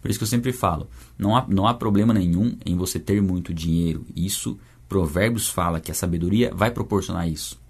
Por 0.00 0.10
isso 0.10 0.18
que 0.18 0.24
eu 0.24 0.28
sempre 0.28 0.52
falo, 0.52 0.88
não 1.16 1.36
há, 1.36 1.46
não 1.48 1.66
há 1.66 1.74
problema 1.74 2.12
nenhum 2.12 2.56
em 2.66 2.76
você 2.76 2.98
ter 2.98 3.22
muito 3.22 3.54
dinheiro. 3.54 4.04
Isso, 4.16 4.58
Provérbios 4.88 5.48
fala 5.48 5.80
que 5.80 5.92
a 5.92 5.94
sabedoria 5.94 6.52
vai 6.52 6.72
proporcionar 6.72 7.28
isso. 7.28 7.60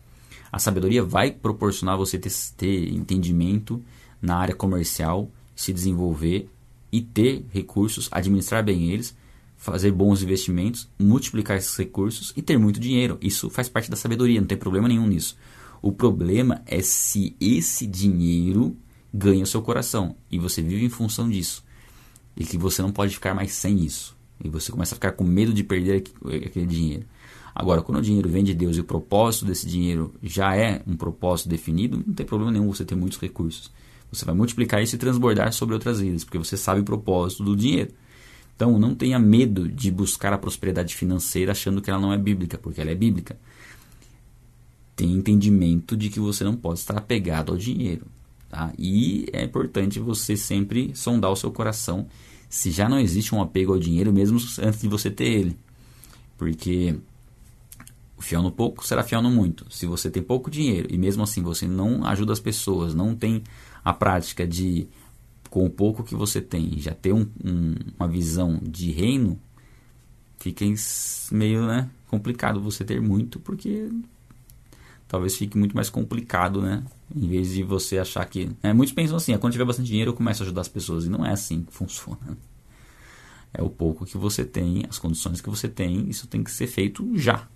A 0.51 0.59
sabedoria 0.59 1.03
vai 1.03 1.31
proporcionar 1.31 1.96
você 1.96 2.18
ter, 2.18 2.33
ter 2.57 2.92
entendimento 2.92 3.83
na 4.20 4.37
área 4.37 4.55
comercial, 4.55 5.31
se 5.55 5.72
desenvolver 5.72 6.48
e 6.90 7.01
ter 7.01 7.44
recursos, 7.51 8.09
administrar 8.11 8.64
bem 8.64 8.90
eles, 8.90 9.14
fazer 9.57 9.92
bons 9.92 10.22
investimentos, 10.22 10.88
multiplicar 10.98 11.57
esses 11.57 11.77
recursos 11.77 12.33
e 12.37 12.42
ter 12.42 12.59
muito 12.59 12.81
dinheiro. 12.81 13.18
Isso 13.20 13.48
faz 13.48 13.68
parte 13.68 13.90
da 13.90 13.96
sabedoria, 13.96 14.40
não 14.40 14.48
tem 14.48 14.59
problema 14.59 14.88
nenhum 14.88 15.07
nisso. 15.07 15.37
O 15.82 15.90
problema 15.90 16.62
é 16.64 16.80
se 16.80 17.34
esse 17.40 17.88
dinheiro 17.88 18.76
ganha 19.12 19.42
o 19.42 19.46
seu 19.46 19.60
coração 19.60 20.14
e 20.30 20.38
você 20.38 20.62
vive 20.62 20.84
em 20.84 20.88
função 20.88 21.28
disso. 21.28 21.64
E 22.36 22.44
que 22.44 22.56
você 22.56 22.80
não 22.80 22.92
pode 22.92 23.12
ficar 23.12 23.34
mais 23.34 23.52
sem 23.52 23.80
isso. 23.80 24.16
E 24.42 24.48
você 24.48 24.70
começa 24.70 24.94
a 24.94 24.96
ficar 24.96 25.12
com 25.12 25.24
medo 25.24 25.52
de 25.52 25.64
perder 25.64 26.04
aquele 26.46 26.66
dinheiro. 26.66 27.04
Agora, 27.54 27.82
quando 27.82 27.98
o 27.98 28.02
dinheiro 28.02 28.28
vem 28.28 28.44
de 28.44 28.54
Deus 28.54 28.76
e 28.76 28.80
o 28.80 28.84
propósito 28.84 29.44
desse 29.44 29.66
dinheiro 29.66 30.14
já 30.22 30.56
é 30.56 30.80
um 30.86 30.96
propósito 30.96 31.48
definido, 31.48 32.02
não 32.06 32.14
tem 32.14 32.24
problema 32.24 32.52
nenhum 32.52 32.72
você 32.72 32.84
ter 32.84 32.94
muitos 32.94 33.18
recursos. 33.18 33.70
Você 34.10 34.24
vai 34.24 34.34
multiplicar 34.34 34.82
isso 34.82 34.94
e 34.94 34.98
transbordar 34.98 35.52
sobre 35.52 35.74
outras 35.74 36.00
vidas, 36.00 36.22
porque 36.22 36.38
você 36.38 36.56
sabe 36.56 36.80
o 36.80 36.84
propósito 36.84 37.42
do 37.42 37.56
dinheiro. 37.56 37.90
Então, 38.54 38.78
não 38.78 38.94
tenha 38.94 39.18
medo 39.18 39.68
de 39.68 39.90
buscar 39.90 40.32
a 40.32 40.38
prosperidade 40.38 40.94
financeira 40.94 41.52
achando 41.52 41.82
que 41.82 41.90
ela 41.90 42.00
não 42.00 42.12
é 42.12 42.18
bíblica, 42.18 42.56
porque 42.56 42.80
ela 42.80 42.90
é 42.90 42.94
bíblica. 42.94 43.36
Tenha 44.94 45.16
entendimento 45.16 45.96
de 45.96 46.11
que 46.11 46.20
você 46.20 46.44
não 46.44 46.57
pode 46.57 46.81
estar 46.81 46.96
apegado 46.96 47.52
ao 47.52 47.59
dinheiro. 47.59 48.07
Tá? 48.48 48.72
E 48.78 49.26
é 49.33 49.42
importante 49.42 49.98
você 49.98 50.37
sempre 50.37 50.92
sondar 50.94 51.31
o 51.31 51.37
seu 51.37 51.50
coração 51.50 52.07
se 52.48 52.70
já 52.70 52.88
não 52.88 52.98
existe 52.98 53.35
um 53.35 53.40
apego 53.40 53.72
ao 53.72 53.78
dinheiro, 53.78 54.12
mesmo 54.12 54.38
antes 54.61 54.83
de 54.83 54.88
você 54.88 55.11
ter 55.11 55.24
ele. 55.24 55.57
Porque 56.37 56.98
fiel 58.22 58.42
no 58.42 58.50
pouco 58.50 58.87
será 58.87 59.02
fiel 59.02 59.20
no 59.20 59.31
muito. 59.31 59.66
Se 59.70 59.85
você 59.85 60.11
tem 60.11 60.22
pouco 60.22 60.50
dinheiro 60.50 60.88
e 60.90 60.96
mesmo 60.96 61.22
assim 61.22 61.42
você 61.42 61.66
não 61.66 62.05
ajuda 62.07 62.33
as 62.33 62.40
pessoas, 62.40 62.94
não 62.94 63.14
tem 63.14 63.42
a 63.85 63.92
prática 63.92 64.46
de, 64.46 64.87
com 65.50 65.66
o 65.66 65.70
pouco 65.70 66.05
que 66.05 66.14
você 66.14 66.40
tem, 66.40 66.78
já 66.78 66.94
ter 66.94 67.12
um, 67.12 67.26
um, 67.44 67.74
uma 67.98 68.09
visão 68.09 68.61
de 68.62 68.90
reino, 68.90 69.38
fica 70.38 70.64
meio 71.31 71.66
né, 71.66 71.90
complicado 72.09 72.61
você 72.61 72.85
ter 72.85 73.00
muito, 73.00 73.40
porque 73.40 73.88
talvez 75.12 75.37
fique 75.37 75.59
muito 75.59 75.77
mais 75.77 75.90
complicado, 75.90 76.62
né? 76.62 76.83
Em 77.14 77.29
vez 77.29 77.53
de 77.53 77.62
você 77.62 77.98
achar 77.98 78.25
que. 78.25 78.48
Né, 78.62 78.72
muitos 78.72 78.94
pensam 78.94 79.18
assim: 79.18 79.35
ah, 79.35 79.38
quando 79.38 79.53
tiver 79.53 79.66
bastante 79.66 79.88
dinheiro 79.88 80.12
eu 80.12 80.14
começo 80.14 80.42
a 80.42 80.44
ajudar 80.44 80.62
as 80.62 80.68
pessoas. 80.68 81.05
E 81.05 81.11
não 81.11 81.25
é 81.25 81.33
assim 81.33 81.64
que 81.64 81.72
funciona. 81.72 82.38
É 83.53 83.62
o 83.62 83.68
pouco 83.68 84.07
que 84.07 84.16
você 84.16 84.42
tem, 84.42 84.87
as 84.88 84.98
condições 84.98 85.42
que 85.42 85.51
você 85.51 85.68
tem, 85.68 86.09
isso 86.09 86.27
tem 86.27 86.42
que 86.42 86.51
ser 86.51 86.66
feito 86.66 87.07
já. 87.14 87.46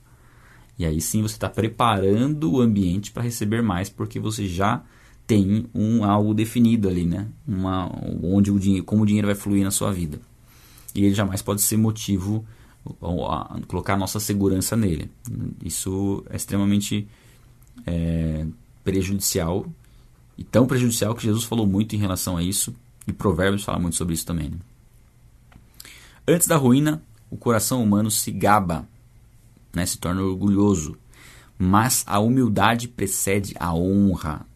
E 0.78 0.84
aí 0.84 1.00
sim 1.00 1.22
você 1.22 1.36
está 1.36 1.48
preparando 1.48 2.52
o 2.52 2.60
ambiente 2.60 3.10
para 3.10 3.22
receber 3.22 3.62
mais, 3.62 3.88
porque 3.88 4.20
você 4.20 4.46
já 4.46 4.84
tem 5.26 5.64
um 5.74 6.04
algo 6.04 6.34
definido 6.34 6.86
ali, 6.86 7.06
né? 7.06 7.26
Uma, 7.48 7.90
onde 8.22 8.50
o 8.50 8.60
dinheiro, 8.60 8.84
como 8.84 9.04
o 9.04 9.06
dinheiro 9.06 9.26
vai 9.26 9.34
fluir 9.34 9.64
na 9.64 9.70
sua 9.70 9.90
vida. 9.90 10.20
E 10.94 11.02
ele 11.02 11.14
jamais 11.14 11.40
pode 11.40 11.62
ser 11.62 11.78
motivo 11.78 12.44
a, 13.00 13.58
colocar 13.66 13.94
a 13.94 13.96
nossa 13.96 14.20
segurança 14.20 14.76
nele. 14.76 15.10
Isso 15.64 16.22
é 16.28 16.36
extremamente 16.36 17.08
é, 17.86 18.46
prejudicial 18.84 19.66
e 20.36 20.44
tão 20.44 20.66
prejudicial 20.66 21.14
que 21.14 21.22
Jesus 21.22 21.44
falou 21.44 21.66
muito 21.66 21.94
em 21.94 21.98
relação 21.98 22.36
a 22.36 22.42
isso 22.42 22.74
e 23.06 23.12
Provérbios 23.12 23.62
fala 23.62 23.78
muito 23.78 23.96
sobre 23.96 24.14
isso 24.14 24.26
também. 24.26 24.50
Né? 24.50 24.58
Antes 26.26 26.46
da 26.46 26.56
ruína, 26.56 27.02
o 27.30 27.36
coração 27.36 27.82
humano 27.82 28.10
se 28.10 28.30
gaba 28.32 28.86
né, 29.76 29.84
se 29.84 29.98
torna 29.98 30.22
orgulhoso. 30.22 30.96
Mas 31.58 32.02
a 32.06 32.18
humildade 32.18 32.88
precede 32.88 33.54
a 33.60 33.74
honra. 33.74 34.46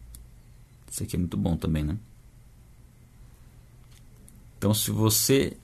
Isso 0.89 1.03
aqui 1.03 1.15
é 1.15 1.19
muito 1.19 1.37
bom 1.37 1.55
também, 1.55 1.83
né? 1.83 1.97
Então, 4.57 4.73
se 4.73 4.89
você 4.89 5.55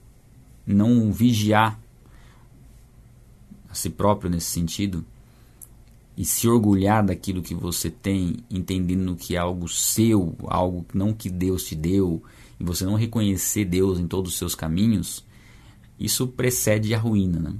não 0.64 1.12
vigiar 1.12 1.78
a 3.68 3.74
si 3.74 3.90
próprio 3.90 4.30
nesse 4.30 4.50
sentido 4.50 5.04
e 6.18 6.24
se 6.24 6.48
orgulhar 6.48 7.06
daquilo 7.06 7.40
que 7.40 7.54
você 7.54 7.88
tem, 7.88 8.38
entendendo 8.50 9.14
que 9.14 9.36
é 9.36 9.38
algo 9.38 9.68
seu, 9.68 10.34
algo 10.48 10.84
não 10.92 11.14
que 11.14 11.30
Deus 11.30 11.62
te 11.62 11.76
deu, 11.76 12.20
e 12.58 12.64
você 12.64 12.84
não 12.84 12.96
reconhecer 12.96 13.64
Deus 13.64 14.00
em 14.00 14.08
todos 14.08 14.32
os 14.32 14.36
seus 14.36 14.52
caminhos, 14.52 15.24
isso 15.96 16.26
precede 16.26 16.92
a 16.92 16.98
ruína, 16.98 17.38
né? 17.38 17.54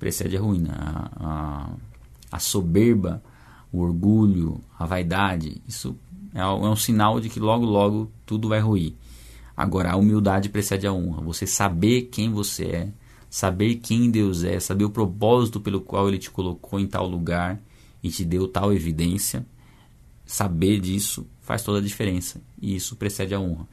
precede 0.00 0.36
a 0.36 0.40
ruína. 0.40 0.72
A, 0.72 1.10
a, 1.20 1.70
a 2.32 2.38
soberba, 2.40 3.22
o 3.72 3.78
orgulho, 3.82 4.60
a 4.76 4.84
vaidade, 4.84 5.62
isso 5.68 5.96
é, 6.34 6.40
é 6.40 6.44
um 6.44 6.74
sinal 6.74 7.20
de 7.20 7.28
que 7.28 7.38
logo, 7.38 7.64
logo 7.64 8.10
tudo 8.26 8.48
vai 8.48 8.58
ruir. 8.58 8.96
Agora, 9.56 9.92
a 9.92 9.96
humildade 9.96 10.48
precede 10.48 10.88
a 10.88 10.92
honra. 10.92 11.22
Você 11.22 11.46
saber 11.46 12.08
quem 12.10 12.32
você 12.32 12.64
é, 12.64 12.88
saber 13.34 13.80
quem 13.82 14.12
Deus 14.12 14.44
é, 14.44 14.60
saber 14.60 14.84
o 14.84 14.90
propósito 14.90 15.60
pelo 15.60 15.80
qual 15.80 16.06
Ele 16.06 16.18
te 16.18 16.30
colocou 16.30 16.78
em 16.78 16.86
tal 16.86 17.04
lugar 17.04 17.60
e 18.00 18.08
te 18.08 18.24
deu 18.24 18.46
tal 18.46 18.72
evidência, 18.72 19.44
saber 20.24 20.78
disso 20.78 21.26
faz 21.40 21.60
toda 21.64 21.78
a 21.78 21.82
diferença. 21.82 22.40
E 22.62 22.76
isso 22.76 22.94
precede 22.94 23.34
a 23.34 23.40
honra. 23.40 23.66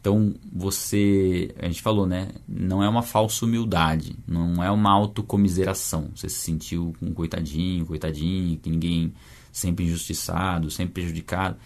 Então, 0.00 0.32
você, 0.52 1.52
a 1.58 1.66
gente 1.66 1.82
falou, 1.82 2.06
né? 2.06 2.28
Não 2.48 2.84
é 2.84 2.88
uma 2.88 3.02
falsa 3.02 3.44
humildade, 3.44 4.14
não 4.28 4.62
é 4.62 4.70
uma 4.70 4.92
autocomiseração. 4.92 6.12
Você 6.14 6.28
se 6.28 6.38
sentiu 6.38 6.94
um 7.02 7.12
coitadinho, 7.12 7.86
coitadinho, 7.86 8.58
que 8.58 8.70
ninguém 8.70 9.12
sempre 9.50 9.86
injustiçado, 9.86 10.70
sempre 10.70 10.94
prejudicado. 10.94 11.56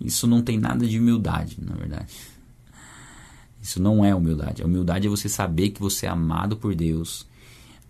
Isso 0.00 0.26
não 0.26 0.40
tem 0.40 0.58
nada 0.58 0.86
de 0.86 0.98
humildade, 0.98 1.58
na 1.60 1.74
verdade. 1.74 2.06
Isso 3.66 3.82
não 3.82 4.04
é 4.04 4.14
humildade. 4.14 4.62
A 4.62 4.64
humildade 4.64 5.08
é 5.08 5.10
você 5.10 5.28
saber 5.28 5.70
que 5.70 5.80
você 5.80 6.06
é 6.06 6.08
amado 6.08 6.56
por 6.56 6.72
Deus. 6.72 7.26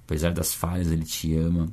Apesar 0.06 0.32
das 0.32 0.54
falhas, 0.54 0.90
Ele 0.90 1.04
te 1.04 1.34
ama, 1.36 1.68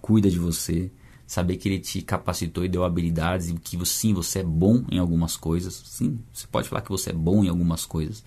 cuida 0.00 0.28
de 0.28 0.40
você 0.40 0.90
saber 1.24 1.56
que 1.56 1.68
ele 1.68 1.78
te 1.78 2.02
capacitou 2.02 2.64
e 2.64 2.68
deu 2.68 2.84
habilidades 2.84 3.48
e 3.48 3.54
que 3.54 3.78
sim, 3.86 4.12
você 4.12 4.40
é 4.40 4.42
bom 4.42 4.84
em 4.90 4.98
algumas 4.98 5.36
coisas. 5.36 5.82
Sim, 5.86 6.18
você 6.32 6.46
pode 6.50 6.68
falar 6.68 6.82
que 6.82 6.90
você 6.90 7.10
é 7.10 7.12
bom 7.12 7.44
em 7.44 7.48
algumas 7.48 7.86
coisas. 7.86 8.24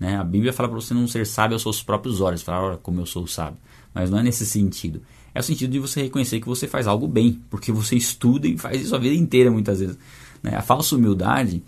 Né? 0.00 0.16
A 0.16 0.24
Bíblia 0.24 0.52
fala 0.52 0.68
para 0.68 0.80
você 0.80 0.94
não 0.94 1.06
ser 1.06 1.26
sábio 1.26 1.54
aos 1.54 1.62
seus 1.62 1.82
próprios 1.82 2.20
olhos, 2.20 2.42
falar, 2.42 2.64
olha 2.64 2.76
como 2.78 3.00
eu 3.00 3.06
sou 3.06 3.26
sábio. 3.26 3.58
Mas 3.94 4.10
não 4.10 4.18
é 4.18 4.22
nesse 4.22 4.46
sentido. 4.46 5.02
É 5.34 5.40
o 5.40 5.42
sentido 5.42 5.70
de 5.70 5.78
você 5.78 6.02
reconhecer 6.02 6.40
que 6.40 6.48
você 6.48 6.66
faz 6.66 6.86
algo 6.86 7.06
bem, 7.06 7.40
porque 7.50 7.70
você 7.70 7.96
estuda 7.96 8.48
e 8.48 8.56
faz 8.56 8.80
isso 8.80 8.96
a 8.96 8.98
vida 8.98 9.14
inteira 9.14 9.50
muitas 9.50 9.78
vezes. 9.78 9.98
Né? 10.42 10.56
A 10.56 10.62
falsa 10.62 10.96
humildade 10.96 11.62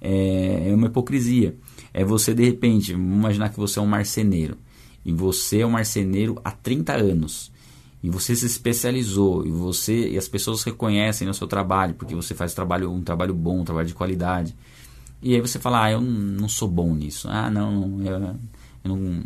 é, 0.00 0.68
é 0.68 0.74
uma 0.74 0.86
hipocrisia. 0.88 1.56
É 1.92 2.04
você, 2.04 2.34
de 2.34 2.44
repente, 2.44 2.92
imaginar 2.92 3.50
que 3.50 3.58
você 3.58 3.78
é 3.78 3.82
um 3.82 3.86
marceneiro. 3.86 4.56
E 5.04 5.12
você 5.12 5.60
é 5.60 5.66
um 5.66 5.70
marceneiro 5.70 6.40
há 6.44 6.50
30 6.50 6.94
anos 6.94 7.50
e 8.02 8.08
você 8.08 8.34
se 8.34 8.46
especializou 8.46 9.44
e 9.44 9.50
você 9.50 10.10
e 10.10 10.18
as 10.18 10.28
pessoas 10.28 10.62
reconhecem 10.62 11.26
no 11.26 11.34
seu 11.34 11.46
trabalho 11.46 11.94
porque 11.94 12.14
você 12.14 12.34
faz 12.34 12.54
trabalho 12.54 12.90
um 12.92 13.02
trabalho 13.02 13.34
bom 13.34 13.60
um 13.60 13.64
trabalho 13.64 13.88
de 13.88 13.94
qualidade 13.94 14.54
e 15.20 15.34
aí 15.34 15.40
você 15.40 15.58
fala 15.58 15.84
ah 15.84 15.92
eu 15.92 16.00
não 16.00 16.48
sou 16.48 16.68
bom 16.68 16.94
nisso 16.94 17.28
ah 17.28 17.50
não 17.50 18.00
eu, 18.04 18.36
eu 18.84 18.88
não 18.88 19.24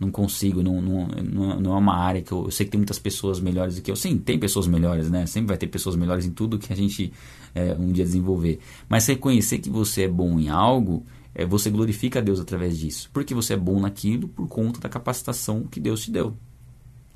não 0.00 0.10
consigo 0.10 0.62
não, 0.62 0.80
não, 0.80 1.60
não 1.60 1.74
é 1.74 1.78
uma 1.78 1.94
área 1.94 2.22
que 2.22 2.32
eu, 2.32 2.44
eu, 2.44 2.50
sei 2.50 2.64
que 2.64 2.72
tem 2.72 2.78
muitas 2.80 2.98
pessoas 2.98 3.38
melhores 3.38 3.76
do 3.76 3.82
que 3.82 3.90
eu 3.90 3.96
sim 3.96 4.16
tem 4.16 4.38
pessoas 4.38 4.66
melhores 4.66 5.10
né 5.10 5.26
sempre 5.26 5.48
vai 5.48 5.58
ter 5.58 5.66
pessoas 5.66 5.94
melhores 5.94 6.24
em 6.24 6.30
tudo 6.30 6.58
que 6.58 6.72
a 6.72 6.76
gente 6.76 7.12
é, 7.54 7.74
um 7.78 7.92
dia 7.92 8.04
desenvolver 8.04 8.58
mas 8.88 9.06
reconhecer 9.06 9.58
que 9.58 9.68
você 9.68 10.04
é 10.04 10.08
bom 10.08 10.40
em 10.40 10.48
algo 10.48 11.04
é, 11.34 11.46
você 11.46 11.70
glorifica 11.70 12.18
a 12.18 12.22
Deus 12.22 12.40
através 12.40 12.78
disso 12.78 13.10
porque 13.12 13.34
você 13.34 13.54
é 13.54 13.56
bom 13.56 13.80
naquilo 13.80 14.28
por 14.28 14.46
conta 14.48 14.80
da 14.80 14.88
capacitação 14.88 15.64
que 15.64 15.80
Deus 15.80 16.02
te 16.02 16.10
deu 16.10 16.36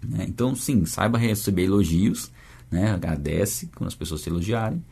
né? 0.02 0.24
Então, 0.28 0.54
sim, 0.54 0.84
saiba 0.84 1.18
receber 1.18 1.64
elogios, 1.64 2.30
né? 2.70 2.90
agradece 2.90 3.68
quando 3.74 3.88
as 3.88 3.94
pessoas 3.94 4.22
te 4.22 4.28
elogiarem 4.28 4.82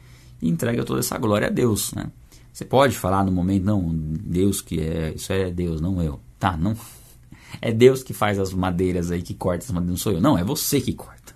e 0.41 0.49
entrega 0.49 0.85
toda 0.85 1.01
essa 1.01 1.19
glória 1.19 1.49
a 1.49 1.51
Deus. 1.51 1.93
Né? 1.93 2.11
Você 2.53 2.65
pode 2.65 2.97
falar 2.97 3.25
no 3.25 3.33
momento, 3.33 3.65
não, 3.65 3.91
Deus 3.95 4.61
que 4.61 4.81
é, 4.81 5.13
isso 5.15 5.33
é 5.33 5.51
Deus, 5.51 5.81
não 5.81 6.03
eu. 6.03 6.21
Tá, 6.39 6.57
não. 6.57 6.77
É 7.61 7.73
Deus 7.73 8.03
que 8.03 8.13
faz 8.13 8.39
as 8.39 8.53
madeiras 8.53 9.11
aí, 9.11 9.23
que 9.23 9.35
corta 9.35 9.65
as 9.65 9.71
madeiras, 9.71 9.91
não 9.91 9.97
sou 9.97 10.13
eu. 10.13 10.21
Não, 10.21 10.37
é 10.37 10.43
você 10.43 10.81
que 10.81 10.93
corta. 10.93 11.35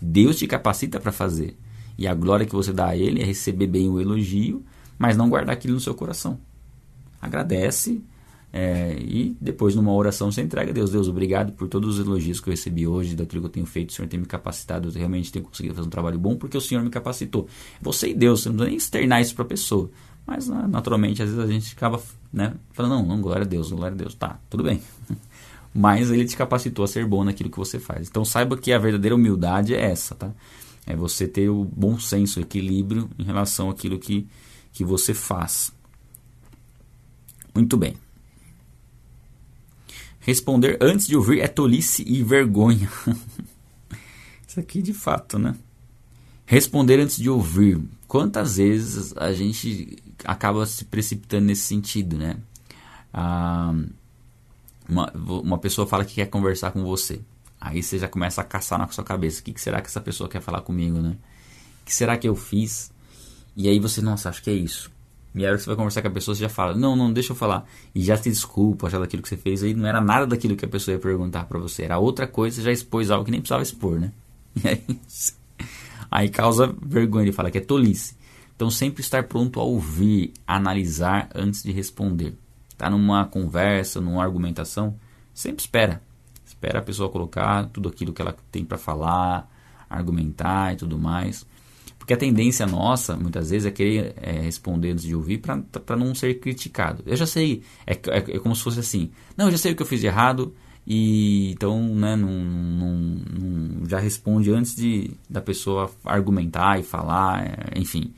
Deus 0.00 0.36
te 0.36 0.46
capacita 0.46 0.98
para 0.98 1.12
fazer. 1.12 1.56
E 1.96 2.06
a 2.06 2.14
glória 2.14 2.46
que 2.46 2.54
você 2.54 2.72
dá 2.72 2.88
a 2.88 2.96
Ele 2.96 3.20
é 3.20 3.24
receber 3.24 3.66
bem 3.66 3.88
o 3.88 4.00
elogio, 4.00 4.64
mas 4.98 5.16
não 5.16 5.28
guardar 5.28 5.54
aquilo 5.54 5.74
no 5.74 5.80
seu 5.80 5.94
coração. 5.94 6.40
Agradece, 7.22 8.02
é, 8.52 8.94
e 9.00 9.34
depois, 9.40 9.74
numa 9.74 9.92
oração, 9.92 10.30
você 10.30 10.42
entrega 10.42 10.70
a 10.70 10.74
Deus. 10.74 10.90
Deus, 10.90 11.08
obrigado 11.08 11.52
por 11.52 11.68
todos 11.68 11.98
os 11.98 12.06
elogios 12.06 12.38
que 12.38 12.48
eu 12.48 12.52
recebi 12.52 12.86
hoje, 12.86 13.16
daquilo 13.16 13.40
que 13.40 13.46
eu 13.46 13.52
tenho 13.52 13.66
feito. 13.66 13.90
O 13.90 13.92
Senhor 13.94 14.08
tem 14.08 14.20
me 14.20 14.26
capacitado, 14.26 14.88
eu 14.88 14.92
realmente 14.92 15.32
tenho 15.32 15.44
conseguido 15.44 15.74
fazer 15.74 15.86
um 15.86 15.90
trabalho 15.90 16.18
bom 16.18 16.36
porque 16.36 16.56
o 16.56 16.60
Senhor 16.60 16.84
me 16.84 16.90
capacitou. 16.90 17.48
Você 17.80 18.10
e 18.10 18.14
Deus, 18.14 18.42
você 18.42 18.50
não 18.50 18.56
precisa 18.56 18.70
nem 18.70 18.76
externar 18.76 19.22
isso 19.22 19.34
para 19.34 19.44
a 19.44 19.48
pessoa. 19.48 19.90
Mas, 20.26 20.48
naturalmente, 20.48 21.22
às 21.22 21.30
vezes 21.30 21.42
a 21.42 21.50
gente 21.50 21.74
acaba 21.74 22.00
né, 22.30 22.54
falando: 22.72 22.92
não, 22.92 23.06
não, 23.06 23.22
glória 23.22 23.42
a 23.42 23.48
Deus, 23.48 23.72
glória 23.72 23.94
a 23.94 23.98
Deus. 23.98 24.14
Tá, 24.14 24.38
tudo 24.50 24.62
bem. 24.62 24.82
Mas 25.74 26.10
ele 26.10 26.26
te 26.26 26.36
capacitou 26.36 26.84
a 26.84 26.88
ser 26.88 27.06
bom 27.06 27.24
naquilo 27.24 27.48
que 27.48 27.56
você 27.56 27.78
faz. 27.78 28.06
Então, 28.06 28.22
saiba 28.22 28.58
que 28.58 28.70
a 28.72 28.78
verdadeira 28.78 29.14
humildade 29.16 29.74
é 29.74 29.80
essa, 29.80 30.14
tá? 30.14 30.30
É 30.86 30.94
você 30.94 31.26
ter 31.26 31.48
o 31.48 31.64
bom 31.64 31.98
senso, 31.98 32.38
o 32.38 32.42
equilíbrio 32.42 33.08
em 33.18 33.22
relação 33.22 33.70
àquilo 33.70 33.98
que, 33.98 34.28
que 34.70 34.84
você 34.84 35.14
faz. 35.14 35.72
Muito 37.54 37.76
bem. 37.76 37.96
Responder 40.20 40.78
antes 40.80 41.06
de 41.06 41.16
ouvir 41.16 41.40
é 41.40 41.48
tolice 41.48 42.04
e 42.06 42.22
vergonha. 42.22 42.88
Isso 44.46 44.60
aqui 44.60 44.80
de 44.80 44.92
fato, 44.92 45.38
né? 45.38 45.56
Responder 46.46 47.00
antes 47.00 47.16
de 47.16 47.28
ouvir. 47.28 47.80
Quantas 48.06 48.56
vezes 48.56 49.16
a 49.16 49.32
gente 49.32 49.98
acaba 50.24 50.64
se 50.66 50.84
precipitando 50.84 51.46
nesse 51.46 51.62
sentido, 51.62 52.16
né? 52.16 52.36
Ah, 53.12 53.74
uma, 54.88 55.10
uma 55.14 55.58
pessoa 55.58 55.86
fala 55.86 56.04
que 56.04 56.14
quer 56.14 56.26
conversar 56.26 56.70
com 56.70 56.84
você. 56.84 57.20
Aí 57.60 57.82
você 57.82 57.98
já 57.98 58.08
começa 58.08 58.40
a 58.40 58.44
caçar 58.44 58.78
na 58.78 58.86
sua 58.88 59.02
cabeça. 59.02 59.40
O 59.40 59.42
que, 59.44 59.52
que 59.52 59.60
será 59.60 59.80
que 59.80 59.88
essa 59.88 60.00
pessoa 60.00 60.28
quer 60.28 60.40
falar 60.40 60.60
comigo, 60.60 61.00
né? 61.00 61.16
O 61.80 61.84
que 61.86 61.94
será 61.94 62.16
que 62.16 62.28
eu 62.28 62.36
fiz? 62.36 62.92
E 63.56 63.68
aí 63.68 63.80
você, 63.80 64.00
nossa, 64.00 64.28
acho 64.28 64.42
que 64.42 64.50
é 64.50 64.54
isso. 64.54 64.91
E 65.34 65.46
aí 65.46 65.58
você 65.58 65.66
vai 65.66 65.76
conversar 65.76 66.02
com 66.02 66.08
a 66.08 66.10
pessoa, 66.10 66.34
você 66.34 66.42
já 66.42 66.48
fala, 66.48 66.74
não, 66.74 66.94
não, 66.94 67.12
deixa 67.12 67.32
eu 67.32 67.36
falar. 67.36 67.66
E 67.94 68.02
já 68.02 68.16
se 68.16 68.28
desculpa 68.28 68.90
já 68.90 68.98
daquilo 68.98 69.22
que 69.22 69.28
você 69.28 69.36
fez. 69.36 69.62
Aí 69.62 69.72
não 69.72 69.86
era 69.86 70.00
nada 70.00 70.26
daquilo 70.26 70.56
que 70.56 70.64
a 70.64 70.68
pessoa 70.68 70.94
ia 70.94 71.00
perguntar 71.00 71.44
para 71.44 71.58
você. 71.58 71.84
Era 71.84 71.98
outra 71.98 72.26
coisa, 72.26 72.56
você 72.56 72.62
já 72.62 72.72
expôs 72.72 73.10
algo 73.10 73.24
que 73.24 73.30
nem 73.30 73.40
precisava 73.40 73.62
expor, 73.62 73.98
né? 73.98 74.12
E 74.62 74.68
aí, 74.68 74.84
aí 76.10 76.28
causa 76.28 76.74
vergonha. 76.82 77.24
Ele 77.24 77.32
fala 77.32 77.50
que 77.50 77.56
é 77.56 77.60
tolice. 77.60 78.14
Então 78.54 78.70
sempre 78.70 79.00
estar 79.00 79.24
pronto 79.24 79.58
a 79.58 79.62
ouvir, 79.62 80.34
analisar 80.46 81.30
antes 81.34 81.62
de 81.62 81.72
responder. 81.72 82.34
Tá 82.76 82.90
numa 82.90 83.24
conversa, 83.24 84.00
numa 84.00 84.22
argumentação, 84.22 84.94
sempre 85.32 85.62
espera. 85.62 86.02
Espera 86.44 86.80
a 86.80 86.82
pessoa 86.82 87.08
colocar 87.08 87.64
tudo 87.72 87.88
aquilo 87.88 88.12
que 88.12 88.20
ela 88.20 88.36
tem 88.50 88.64
para 88.64 88.76
falar, 88.76 89.50
argumentar 89.88 90.74
e 90.74 90.76
tudo 90.76 90.98
mais. 90.98 91.46
Porque 92.02 92.14
a 92.14 92.16
tendência 92.16 92.66
nossa, 92.66 93.16
muitas 93.16 93.50
vezes, 93.50 93.64
é 93.64 93.70
querer 93.70 94.12
é, 94.16 94.32
responder 94.40 94.90
antes 94.90 95.04
de 95.04 95.14
ouvir 95.14 95.38
para 95.38 95.96
não 95.96 96.12
ser 96.16 96.40
criticado. 96.40 97.00
Eu 97.06 97.14
já 97.14 97.26
sei, 97.26 97.62
é, 97.86 97.92
é, 97.92 98.16
é, 98.16 98.38
como 98.40 98.56
se 98.56 98.62
fosse 98.64 98.80
assim: 98.80 99.12
não, 99.36 99.44
eu 99.44 99.52
já 99.52 99.58
sei 99.58 99.70
o 99.70 99.76
que 99.76 99.82
eu 99.82 99.86
fiz 99.86 100.00
de 100.00 100.08
errado, 100.08 100.52
e 100.84 101.52
então 101.52 101.80
né, 101.94 102.16
não, 102.16 102.28
não, 102.28 102.96
não 102.96 103.88
já 103.88 104.00
responde 104.00 104.50
antes 104.50 104.74
de, 104.74 105.12
da 105.30 105.40
pessoa 105.40 105.92
argumentar 106.04 106.80
e 106.80 106.82
falar, 106.82 107.46
é, 107.46 107.78
enfim, 107.78 108.12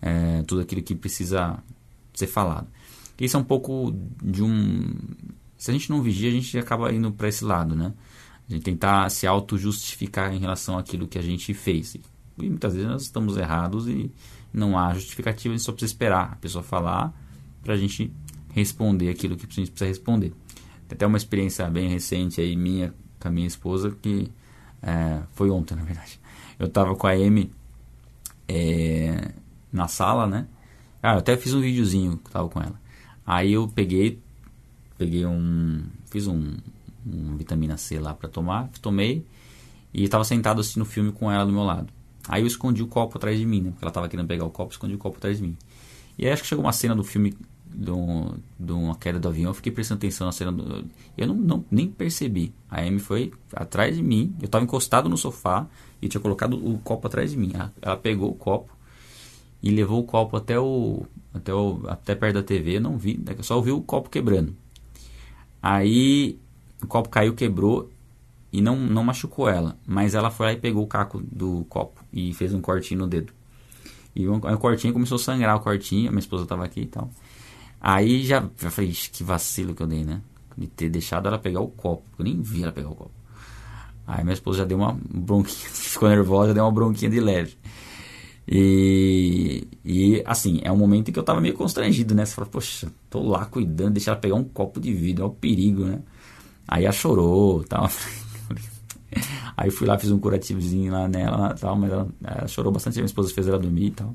é, 0.00 0.42
tudo 0.46 0.62
aquilo 0.62 0.80
que 0.80 0.94
precisa 0.94 1.62
ser 2.14 2.28
falado. 2.28 2.66
Isso 3.20 3.36
é 3.36 3.40
um 3.40 3.44
pouco 3.44 3.94
de 4.22 4.42
um. 4.42 4.86
Se 5.58 5.70
a 5.70 5.74
gente 5.74 5.90
não 5.90 6.00
vigia, 6.00 6.30
a 6.30 6.32
gente 6.32 6.56
acaba 6.56 6.90
indo 6.90 7.12
para 7.12 7.28
esse 7.28 7.44
lado, 7.44 7.76
né? 7.76 7.92
A 8.48 8.54
gente 8.54 8.62
tentar 8.62 9.10
se 9.10 9.26
auto-justificar 9.26 10.32
em 10.32 10.38
relação 10.38 10.78
àquilo 10.78 11.06
que 11.06 11.18
a 11.18 11.22
gente 11.22 11.52
fez. 11.52 11.94
E 12.40 12.48
muitas 12.48 12.74
vezes 12.74 12.88
nós 12.88 13.02
estamos 13.02 13.36
errados 13.36 13.88
e 13.88 14.10
não 14.52 14.78
há 14.78 14.94
justificativa, 14.94 15.54
a 15.54 15.56
gente 15.56 15.64
só 15.64 15.72
precisa 15.72 15.92
esperar 15.92 16.32
a 16.32 16.36
pessoa 16.36 16.62
falar 16.62 17.12
para 17.62 17.74
a 17.74 17.76
gente 17.76 18.12
responder 18.54 19.08
aquilo 19.08 19.36
que 19.36 19.46
a 19.46 19.50
gente 19.50 19.70
precisa 19.70 19.88
responder. 19.88 20.32
Tem 20.88 20.96
até 20.96 21.06
uma 21.06 21.18
experiência 21.18 21.68
bem 21.68 21.88
recente 21.88 22.40
aí 22.40 22.56
minha 22.56 22.94
com 23.20 23.28
a 23.28 23.30
minha 23.30 23.46
esposa 23.46 23.90
que 24.00 24.30
é, 24.82 25.20
foi 25.32 25.50
ontem, 25.50 25.74
na 25.74 25.82
verdade. 25.82 26.18
Eu 26.58 26.66
estava 26.66 26.94
com 26.94 27.06
a 27.06 27.12
Amy 27.12 27.50
é, 28.48 29.32
na 29.72 29.88
sala, 29.88 30.26
né? 30.26 30.46
Ah, 31.02 31.14
eu 31.14 31.18
até 31.18 31.36
fiz 31.36 31.54
um 31.54 31.60
videozinho 31.60 32.16
que 32.18 32.30
tava 32.30 32.48
com 32.48 32.60
ela. 32.60 32.80
Aí 33.26 33.52
eu 33.52 33.68
peguei, 33.68 34.18
peguei 34.96 35.26
um, 35.26 35.84
fiz 36.06 36.26
um, 36.26 36.56
um 37.06 37.36
vitamina 37.36 37.76
C 37.76 37.98
lá 37.98 38.14
para 38.14 38.28
tomar, 38.28 38.68
tomei 38.80 39.24
e 39.92 40.04
estava 40.04 40.24
sentado 40.24 40.60
assistindo 40.60 40.82
o 40.82 40.86
filme 40.86 41.12
com 41.12 41.30
ela 41.30 41.44
do 41.44 41.52
meu 41.52 41.62
lado. 41.62 41.92
Aí 42.28 42.42
eu 42.42 42.46
escondi 42.46 42.82
o 42.82 42.86
copo 42.86 43.16
atrás 43.16 43.38
de 43.38 43.46
mim, 43.46 43.62
né? 43.62 43.70
Porque 43.70 43.84
ela 43.84 43.92
tava 43.92 44.08
querendo 44.08 44.26
pegar 44.26 44.44
o 44.44 44.50
copo, 44.50 44.72
escondi 44.72 44.94
o 44.94 44.98
copo 44.98 45.16
atrás 45.16 45.38
de 45.38 45.42
mim. 45.42 45.56
E 46.18 46.26
aí 46.26 46.32
acho 46.32 46.42
que 46.42 46.48
chegou 46.48 46.64
uma 46.64 46.72
cena 46.72 46.94
do 46.94 47.02
filme 47.02 47.34
de, 47.66 47.90
um, 47.90 48.34
de 48.58 48.72
uma 48.72 48.96
queda 48.96 49.18
do 49.18 49.28
avião, 49.28 49.50
eu 49.50 49.54
fiquei 49.54 49.70
prestando 49.72 49.98
atenção 49.98 50.26
na 50.26 50.32
cena 50.32 50.52
do, 50.52 50.84
Eu 51.16 51.26
não, 51.26 51.34
não, 51.34 51.64
nem 51.70 51.88
percebi. 51.88 52.52
A 52.70 52.80
Amy 52.80 52.98
foi 52.98 53.32
atrás 53.52 53.96
de 53.96 54.02
mim, 54.02 54.34
eu 54.40 54.48
tava 54.48 54.64
encostado 54.64 55.08
no 55.08 55.16
sofá 55.16 55.66
e 56.00 56.08
tinha 56.08 56.20
colocado 56.20 56.54
o 56.54 56.78
copo 56.78 57.06
atrás 57.06 57.30
de 57.30 57.36
mim. 57.36 57.52
Ela, 57.54 57.72
ela 57.80 57.96
pegou 57.96 58.30
o 58.30 58.34
copo 58.34 58.72
e 59.62 59.70
levou 59.70 60.00
o 60.00 60.04
copo 60.04 60.36
até 60.36 60.58
o 60.58 61.04
até, 61.32 61.52
o, 61.54 61.82
até 61.86 62.14
perto 62.14 62.34
da 62.34 62.42
TV, 62.42 62.80
não 62.80 62.96
vi, 62.96 63.20
só 63.42 63.56
ouvi 63.56 63.70
o 63.70 63.80
copo 63.80 64.10
quebrando. 64.10 64.54
Aí 65.62 66.38
o 66.82 66.86
copo 66.86 67.08
caiu, 67.08 67.34
quebrou 67.34 67.90
e 68.52 68.60
não, 68.60 68.76
não 68.76 69.04
machucou 69.04 69.48
ela, 69.48 69.76
mas 69.86 70.14
ela 70.14 70.30
foi 70.30 70.46
lá 70.46 70.52
e 70.52 70.56
pegou 70.56 70.82
o 70.84 70.86
caco 70.86 71.20
do 71.20 71.64
copo 71.68 72.02
e 72.12 72.32
fez 72.32 72.54
um 72.54 72.60
cortinho 72.60 73.00
no 73.00 73.06
dedo. 73.06 73.32
E 74.16 74.26
o, 74.26 74.34
o 74.34 74.58
cortinho 74.58 74.92
começou 74.92 75.16
a 75.16 75.18
sangrar 75.18 75.56
o 75.56 75.60
cortinho, 75.60 76.10
minha 76.10 76.18
esposa 76.18 76.44
estava 76.44 76.64
aqui 76.64 76.82
e 76.82 76.86
tal. 76.86 77.10
Aí 77.80 78.24
já, 78.24 78.48
já 78.60 78.70
falei, 78.70 78.90
que 78.90 79.22
vacilo 79.22 79.74
que 79.74 79.82
eu 79.82 79.86
dei, 79.86 80.04
né? 80.04 80.20
De 80.56 80.66
ter 80.66 80.88
deixado 80.88 81.28
ela 81.28 81.38
pegar 81.38 81.60
o 81.60 81.68
copo, 81.68 82.02
eu 82.18 82.24
nem 82.24 82.40
vi 82.40 82.62
ela 82.62 82.72
pegar 82.72 82.88
o 82.88 82.94
copo. 82.94 83.12
Aí 84.06 84.24
minha 84.24 84.34
esposa 84.34 84.58
já 84.58 84.64
deu 84.64 84.78
uma 84.78 84.98
bronquinha, 85.08 85.68
ficou 85.70 86.08
nervosa, 86.08 86.54
deu 86.54 86.64
uma 86.64 86.72
bronquinha 86.72 87.10
de 87.10 87.20
leve. 87.20 87.56
E, 88.50 89.68
e 89.84 90.22
assim, 90.24 90.60
é 90.62 90.72
um 90.72 90.76
momento 90.76 91.10
em 91.10 91.12
que 91.12 91.18
eu 91.18 91.22
tava 91.22 91.40
meio 91.40 91.54
constrangido, 91.54 92.14
né? 92.14 92.24
Você 92.24 92.34
fala, 92.34 92.48
poxa, 92.48 92.90
tô 93.10 93.22
lá 93.22 93.44
cuidando, 93.44 93.92
deixar 93.92 94.12
ela 94.12 94.20
pegar 94.20 94.36
um 94.36 94.44
copo 94.44 94.80
de 94.80 94.92
vidro, 94.94 95.24
é 95.24 95.26
o 95.26 95.30
perigo, 95.30 95.84
né? 95.84 96.00
Aí 96.66 96.84
ela 96.84 96.92
chorou, 96.92 97.62
tal. 97.64 97.88
Aí 99.60 99.72
fui 99.72 99.88
lá, 99.88 99.98
fiz 99.98 100.12
um 100.12 100.20
curativozinho 100.20 100.92
lá 100.92 101.08
nela, 101.08 101.52
tal, 101.54 101.74
mas 101.74 101.90
ela, 101.90 102.08
ela, 102.22 102.46
chorou 102.46 102.70
bastante, 102.70 102.94
minha 102.94 103.06
esposa 103.06 103.34
fez 103.34 103.48
ela 103.48 103.58
dormir 103.58 103.86
e 103.86 103.90
tal. 103.90 104.14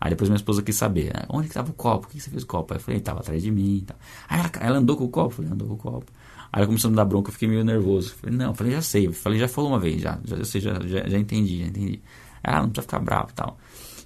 Aí 0.00 0.10
depois 0.10 0.30
minha 0.30 0.36
esposa 0.36 0.62
quis 0.62 0.76
saber, 0.76 1.12
né? 1.12 1.24
onde 1.28 1.48
que 1.48 1.54
tava 1.54 1.72
o 1.72 1.74
copo? 1.74 2.06
O 2.06 2.10
que 2.10 2.20
você 2.20 2.30
fez 2.30 2.44
o 2.44 2.46
copo? 2.46 2.72
Aí 2.72 2.78
eu 2.78 2.80
falei, 2.80 3.00
tava 3.00 3.18
atrás 3.18 3.42
de 3.42 3.50
mim 3.50 3.78
e 3.78 3.82
tal. 3.82 3.96
Aí 4.28 4.38
ela, 4.38 4.50
ela 4.60 4.78
andou 4.78 4.96
com 4.96 5.02
o 5.02 5.08
copo? 5.08 5.32
Eu 5.32 5.36
falei, 5.36 5.50
andou 5.50 5.66
com 5.66 5.74
o 5.74 5.76
copo. 5.76 6.12
Aí 6.52 6.60
ela 6.60 6.66
começou 6.66 6.86
a 6.86 6.90
me 6.92 6.96
dar 6.96 7.04
bronca, 7.04 7.30
eu 7.30 7.32
fiquei 7.32 7.48
meio 7.48 7.64
nervoso. 7.64 8.12
Eu 8.12 8.18
falei, 8.18 8.36
não, 8.36 8.46
eu 8.46 8.54
falei, 8.54 8.72
já 8.72 8.82
sei. 8.82 9.08
Eu 9.08 9.12
falei, 9.12 9.40
já 9.40 9.48
falou 9.48 9.70
uma 9.70 9.80
vez, 9.80 10.00
já, 10.00 10.16
já, 10.24 10.44
sei, 10.44 10.60
já, 10.60 10.74
já, 10.86 11.08
já 11.08 11.18
entendi, 11.18 11.58
já 11.58 11.66
entendi. 11.66 12.00
Ah, 12.40 12.62
não 12.62 12.68
precisa 12.68 12.82
ficar 12.82 13.00
bravo 13.00 13.30
e 13.30 13.34
tal. 13.34 13.58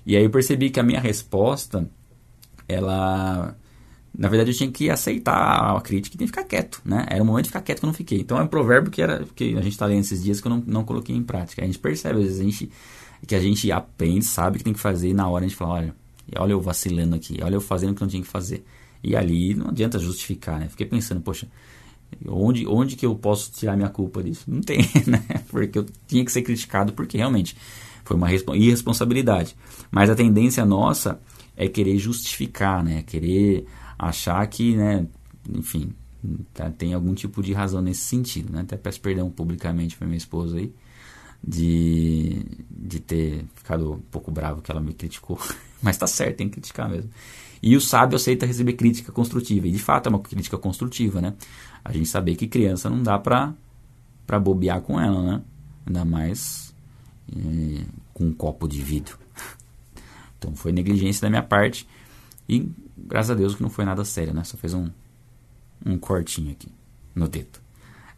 E 0.07 0.17
aí 0.17 0.25
eu 0.25 0.31
percebi 0.31 0.71
que 0.71 0.81
a 0.81 0.83
minha 0.83 1.01
resposta, 1.01 1.87
ela 2.67 3.55
na 4.17 4.29
verdade, 4.29 4.51
eu 4.51 4.57
tinha 4.57 4.71
que 4.71 4.91
aceitar 4.91 5.77
a 5.77 5.81
crítica 5.81 6.17
e 6.17 6.19
tinha 6.19 6.27
que 6.27 6.37
ficar 6.37 6.45
quieto, 6.45 6.81
né? 6.85 7.07
Era 7.09 7.23
o 7.23 7.27
momento 7.27 7.45
de 7.45 7.51
ficar 7.51 7.61
quieto 7.61 7.81
que 7.81 7.85
eu 7.85 7.89
não 7.89 7.95
fiquei. 7.95 8.21
Então, 8.21 8.39
é 8.39 8.43
um 8.43 8.47
provérbio 8.47 8.91
que, 8.91 9.03
era, 9.03 9.25
que 9.35 9.57
a 9.57 9.61
gente 9.61 9.73
está 9.73 9.87
lendo 9.87 10.01
esses 10.01 10.23
dias 10.23 10.41
que 10.41 10.47
eu 10.47 10.51
não, 10.51 10.63
não 10.67 10.85
coloquei 10.85 11.15
em 11.15 11.23
prática. 11.23 11.63
A 11.63 11.67
gente 11.67 11.79
percebe, 11.79 12.19
às 12.19 12.25
vezes, 12.25 12.41
a 12.41 12.45
gente, 12.45 12.71
que 13.27 13.35
a 13.35 13.41
gente 13.41 13.71
aprende, 13.71 14.25
sabe 14.25 14.57
o 14.57 14.59
que 14.59 14.65
tem 14.65 14.73
que 14.73 14.81
fazer 14.81 15.11
e 15.11 15.15
na 15.15 15.29
hora 15.29 15.45
a 15.45 15.49
gente 15.49 15.57
fala, 15.57 15.75
olha, 15.75 15.95
olha 16.37 16.53
eu 16.53 16.61
vacilando 16.61 17.15
aqui, 17.15 17.39
olha 17.43 17.55
eu 17.55 17.61
fazendo 17.61 17.93
o 17.93 17.95
que 17.95 18.01
não 18.01 18.09
tinha 18.09 18.23
que 18.23 18.29
fazer. 18.29 18.65
E 19.03 19.15
ali 19.15 19.55
não 19.55 19.69
adianta 19.69 19.99
justificar, 19.99 20.59
né? 20.59 20.69
Fiquei 20.69 20.87
pensando, 20.87 21.21
poxa, 21.21 21.47
onde, 22.27 22.67
onde 22.67 22.97
que 22.97 23.07
eu 23.07 23.15
posso 23.15 23.53
tirar 23.53 23.77
minha 23.77 23.89
culpa 23.89 24.23
disso? 24.23 24.45
Não 24.49 24.61
tem, 24.61 24.79
né? 25.07 25.23
Porque 25.49 25.79
eu 25.79 25.87
tinha 26.07 26.25
que 26.25 26.33
ser 26.33 26.43
criticado 26.43 26.93
porque 26.93 27.17
realmente 27.17 27.57
foi 28.05 28.17
uma 28.17 28.29
irresponsabilidade. 28.33 29.55
Mas 29.91 30.11
a 30.11 30.15
tendência 30.17 30.65
nossa 30.65 31.21
é 31.57 31.69
querer 31.69 31.99
justificar, 31.99 32.83
né? 32.83 33.03
Querer 33.03 33.67
achar 33.99 34.47
que, 34.47 34.77
né, 34.77 35.07
enfim, 35.49 35.93
tá, 36.55 36.71
tem 36.71 36.95
algum 36.95 37.15
tipo 37.15 37.43
de 37.43 37.53
razão 37.53 37.83
nesse 37.83 38.03
sentido, 38.03 38.53
né? 38.53 38.61
Até 38.61 38.77
peço 38.77 39.01
perdão 39.01 39.31
publicamente 39.31 39.97
para 39.97 40.07
minha 40.07 40.19
esposa 40.19 40.59
aí 40.59 40.73
de, 41.43 42.43
de 42.71 43.01
ter 43.01 43.45
ficado 43.55 43.93
um 43.93 44.01
pouco 44.01 44.31
bravo 44.31 44.61
que 44.61 44.71
ela 44.71 44.81
me 44.81 44.93
criticou, 44.93 45.39
mas 45.83 45.97
tá 45.97 46.07
certo, 46.07 46.37
tem 46.37 46.49
que 46.49 46.55
criticar 46.55 46.89
mesmo. 46.89 47.11
E 47.61 47.77
o 47.77 47.81
sábio 47.81 48.17
aceita 48.17 48.47
receber 48.47 48.75
crítica 48.75 49.11
construtiva, 49.11 49.67
e 49.67 49.73
de 49.73 49.79
fato 49.79 50.07
é 50.07 50.11
uma 50.11 50.21
crítica 50.21 50.57
construtiva, 50.57 51.21
né? 51.21 51.35
A 51.85 51.93
gente 51.93 52.09
saber 52.09 52.37
que 52.37 52.47
criança 52.47 52.89
não 52.89 53.03
dá 53.03 53.19
pra, 53.19 53.53
pra 54.27 54.39
bobear 54.39 54.81
com 54.81 55.01
ela, 55.01 55.23
né? 55.23 55.43
Ainda 55.87 56.05
mais 56.05 56.75
é, 57.33 57.85
com 58.15 58.27
um 58.27 58.33
copo 58.33 58.69
de 58.69 58.83
vidro. 58.83 59.19
Então 60.39 60.55
foi 60.55 60.71
negligência 60.71 61.23
da 61.23 61.29
minha 61.29 61.43
parte 61.43 61.85
e 62.49 62.71
graças 62.97 63.31
a 63.31 63.35
Deus 63.35 63.55
que 63.55 63.63
não 63.63 63.71
foi 63.71 63.85
nada 63.85 64.05
sério, 64.05 64.33
né? 64.33 64.43
Só 64.45 64.57
fez 64.57 64.75
um, 64.75 64.89
um 65.85 65.99
cortinho 65.99 66.53
aqui 66.53 66.69
no 67.15 67.29
dedo. 67.29 67.59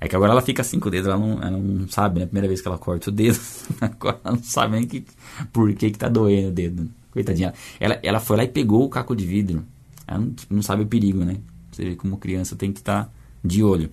É 0.00 0.08
que 0.08 0.16
agora 0.16 0.32
ela 0.32 0.40
fica 0.40 0.62
assim 0.62 0.80
com 0.80 0.88
o 0.88 0.90
dedo, 0.90 1.10
ela 1.10 1.18
não, 1.18 1.42
ela 1.42 1.58
não 1.58 1.88
sabe, 1.88 2.20
né? 2.20 2.26
Primeira 2.26 2.48
vez 2.48 2.62
que 2.62 2.68
ela 2.68 2.78
corta 2.78 3.10
o 3.10 3.12
dedo, 3.12 3.38
agora 3.80 4.20
ela 4.24 4.36
não 4.36 4.42
sabe 4.42 4.76
nem 4.76 4.86
que, 4.86 5.04
por 5.52 5.72
que, 5.74 5.90
que 5.90 5.98
tá 5.98 6.08
doendo 6.08 6.48
o 6.48 6.52
dedo. 6.52 6.90
Coitadinha. 7.10 7.52
Ela, 7.78 7.98
ela 8.02 8.20
foi 8.20 8.36
lá 8.36 8.44
e 8.44 8.48
pegou 8.48 8.84
o 8.84 8.88
caco 8.88 9.14
de 9.14 9.26
vidro. 9.26 9.64
Ela 10.06 10.20
não, 10.20 10.34
não 10.48 10.62
sabe 10.62 10.84
o 10.84 10.86
perigo, 10.86 11.24
né? 11.24 11.36
Você 11.70 11.84
vê 11.84 11.96
como 11.96 12.16
criança 12.16 12.56
tem 12.56 12.72
que 12.72 12.78
estar 12.78 13.04
tá 13.04 13.10
de 13.44 13.62
olho. 13.62 13.90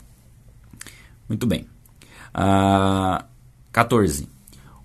Muito 1.27 1.45
bem. 1.45 1.67
Uh, 2.33 3.23
14. 3.71 4.29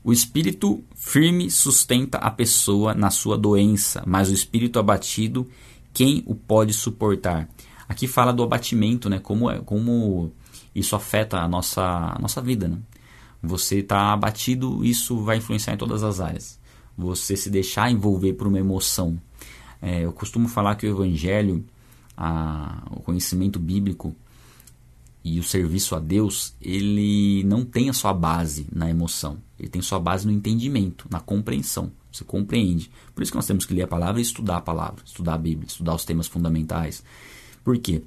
O 0.05 0.13
espírito 0.13 0.83
firme 0.97 1.51
sustenta 1.51 2.19
a 2.19 2.31
pessoa 2.31 2.93
na 2.93 3.09
sua 3.11 3.39
doença, 3.39 4.03
mas 4.05 4.31
o 4.31 4.35
espírito 4.35 4.79
abatido, 4.79 5.49
quem 5.93 6.25
o 6.27 6.35
pode 6.35 6.73
suportar? 6.73 7.49
Aqui 7.89 8.09
fala 8.09 8.33
do 8.33 8.43
abatimento, 8.43 9.09
né? 9.09 9.21
Como, 9.21 9.49
é, 9.49 9.61
como 9.61 10.33
isso 10.75 10.97
afeta 10.97 11.39
a 11.39 11.47
nossa, 11.47 11.83
a 11.83 12.19
nossa 12.19 12.41
vida, 12.41 12.67
né? 12.67 12.79
Você 13.41 13.79
está 13.79 14.13
abatido, 14.13 14.85
isso 14.85 15.23
vai 15.23 15.37
influenciar 15.37 15.75
em 15.75 15.77
todas 15.77 16.03
as 16.03 16.21
áreas. 16.21 16.59
Você 16.97 17.37
se 17.37 17.51
deixar 17.51 17.91
envolver 17.91 18.33
por 18.33 18.47
uma 18.47 18.59
emoção. 18.59 19.21
É, 19.81 20.05
eu 20.05 20.13
costumo 20.13 20.49
falar 20.49 20.77
que 20.77 20.87
o 20.87 20.91
evangelho, 20.91 21.65
a, 22.17 22.83
o 22.91 23.01
conhecimento 23.01 23.59
bíblico, 23.59 24.15
e 25.25 25.39
o 25.39 25.43
serviço 25.43 25.95
a 25.95 26.01
Deus, 26.01 26.55
ele 26.61 27.45
não 27.45 27.65
tem 27.65 27.89
a 27.89 27.93
sua 27.93 28.13
base 28.13 28.67
na 28.73 28.91
emoção, 28.91 29.39
ele 29.59 29.69
tem 29.69 29.81
sua 29.81 30.01
base 30.01 30.27
no 30.27 30.33
entendimento, 30.33 31.07
na 31.11 31.21
compreensão. 31.21 31.93
Você 32.11 32.25
compreende. 32.25 32.91
Por 33.15 33.23
isso 33.23 33.33
que 33.33 33.37
nós 33.37 33.47
temos 33.47 33.65
que 33.65 33.73
ler 33.73 33.83
a 33.83 33.89
palavra 33.89 34.21
e 34.21 34.23
estudar 34.23 34.59
a 34.59 34.61
palavra, 34.61 35.03
estudar 35.05 35.35
a 35.35 35.39
Bíblia, 35.39 35.67
estudar 35.67 35.95
os 35.95 36.05
temas 36.05 36.27
fundamentais. 36.27 37.03
Por 37.65 37.79
quê? 37.79 38.03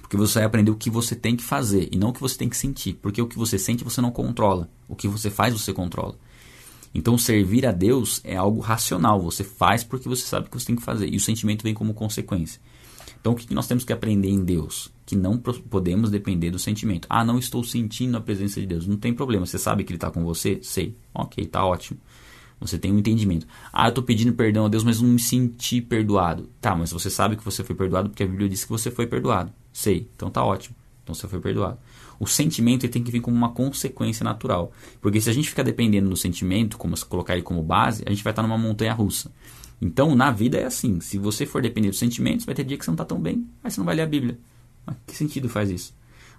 Porque 0.00 0.16
você 0.16 0.40
vai 0.40 0.44
aprender 0.44 0.70
o 0.70 0.76
que 0.76 0.90
você 0.90 1.14
tem 1.14 1.36
que 1.36 1.44
fazer 1.44 1.88
e 1.92 1.96
não 1.96 2.08
o 2.08 2.12
que 2.12 2.20
você 2.20 2.36
tem 2.36 2.48
que 2.48 2.56
sentir. 2.56 2.94
Porque 2.94 3.22
o 3.22 3.26
que 3.26 3.38
você 3.38 3.58
sente 3.58 3.84
você 3.84 4.00
não 4.00 4.10
controla. 4.10 4.68
O 4.88 4.96
que 4.96 5.06
você 5.06 5.30
faz 5.30 5.52
você 5.52 5.72
controla. 5.72 6.16
Então, 6.94 7.18
servir 7.18 7.66
a 7.66 7.72
Deus 7.72 8.20
é 8.24 8.36
algo 8.36 8.60
racional. 8.60 9.20
Você 9.20 9.44
faz 9.44 9.84
porque 9.84 10.08
você 10.08 10.22
sabe 10.22 10.46
o 10.46 10.50
que 10.50 10.58
você 10.58 10.66
tem 10.66 10.76
que 10.76 10.82
fazer. 10.82 11.12
E 11.12 11.16
o 11.16 11.20
sentimento 11.20 11.62
vem 11.62 11.74
como 11.74 11.94
consequência. 11.94 12.60
Então, 13.20 13.32
o 13.32 13.36
que 13.36 13.52
nós 13.54 13.66
temos 13.66 13.84
que 13.84 13.92
aprender 13.92 14.28
em 14.28 14.44
Deus? 14.44 14.92
Que 15.04 15.16
não 15.16 15.38
podemos 15.38 16.10
depender 16.10 16.50
do 16.50 16.58
sentimento. 16.58 17.06
Ah, 17.10 17.24
não 17.24 17.38
estou 17.38 17.64
sentindo 17.64 18.16
a 18.16 18.20
presença 18.20 18.60
de 18.60 18.66
Deus. 18.66 18.86
Não 18.86 18.96
tem 18.96 19.12
problema. 19.12 19.46
Você 19.46 19.58
sabe 19.58 19.84
que 19.84 19.90
Ele 19.90 19.96
está 19.96 20.10
com 20.10 20.24
você? 20.24 20.58
Sei. 20.62 20.94
Ok, 21.14 21.44
está 21.44 21.64
ótimo. 21.64 21.98
Você 22.60 22.78
tem 22.78 22.92
um 22.92 22.98
entendimento. 22.98 23.46
Ah, 23.72 23.86
eu 23.86 23.90
estou 23.90 24.02
pedindo 24.02 24.32
perdão 24.32 24.66
a 24.66 24.68
Deus, 24.68 24.82
mas 24.82 25.00
não 25.00 25.08
me 25.08 25.18
senti 25.18 25.80
perdoado. 25.80 26.48
Tá, 26.60 26.74
mas 26.74 26.90
você 26.90 27.08
sabe 27.08 27.36
que 27.36 27.44
você 27.44 27.62
foi 27.62 27.74
perdoado 27.74 28.08
porque 28.10 28.22
a 28.22 28.26
Bíblia 28.26 28.48
diz 28.48 28.64
que 28.64 28.70
você 28.70 28.90
foi 28.90 29.06
perdoado. 29.06 29.52
Sei. 29.72 30.08
Então 30.16 30.30
tá 30.30 30.44
ótimo. 30.44 30.76
Então 31.02 31.14
você 31.14 31.28
foi 31.28 31.40
perdoado. 31.40 31.78
O 32.20 32.26
sentimento 32.26 32.84
ele 32.84 32.92
tem 32.92 33.02
que 33.02 33.12
vir 33.12 33.20
como 33.20 33.36
uma 33.36 33.50
consequência 33.50 34.24
natural. 34.24 34.72
Porque 35.00 35.20
se 35.20 35.30
a 35.30 35.32
gente 35.32 35.48
ficar 35.48 35.62
dependendo 35.62 36.10
do 36.10 36.16
sentimento, 36.16 36.76
como 36.76 36.98
colocar 37.06 37.34
ele 37.34 37.42
como 37.42 37.62
base, 37.62 38.02
a 38.04 38.10
gente 38.10 38.24
vai 38.24 38.32
estar 38.32 38.42
numa 38.42 38.58
montanha 38.58 38.92
russa. 38.92 39.30
Então, 39.80 40.14
na 40.14 40.30
vida 40.30 40.58
é 40.58 40.64
assim. 40.64 41.00
Se 41.00 41.18
você 41.18 41.46
for 41.46 41.62
depender 41.62 41.88
dos 41.88 41.98
sentimentos, 41.98 42.44
vai 42.44 42.54
ter 42.54 42.64
dia 42.64 42.76
que 42.76 42.84
você 42.84 42.90
não 42.90 42.94
está 42.96 43.04
tão 43.04 43.20
bem, 43.20 43.46
aí 43.62 43.70
você 43.70 43.80
não 43.80 43.84
vai 43.84 43.94
ler 43.94 44.02
a 44.02 44.06
Bíblia. 44.06 44.38
Mas 44.84 44.96
que 45.06 45.16
sentido 45.16 45.48
faz 45.48 45.70
isso? 45.70 45.94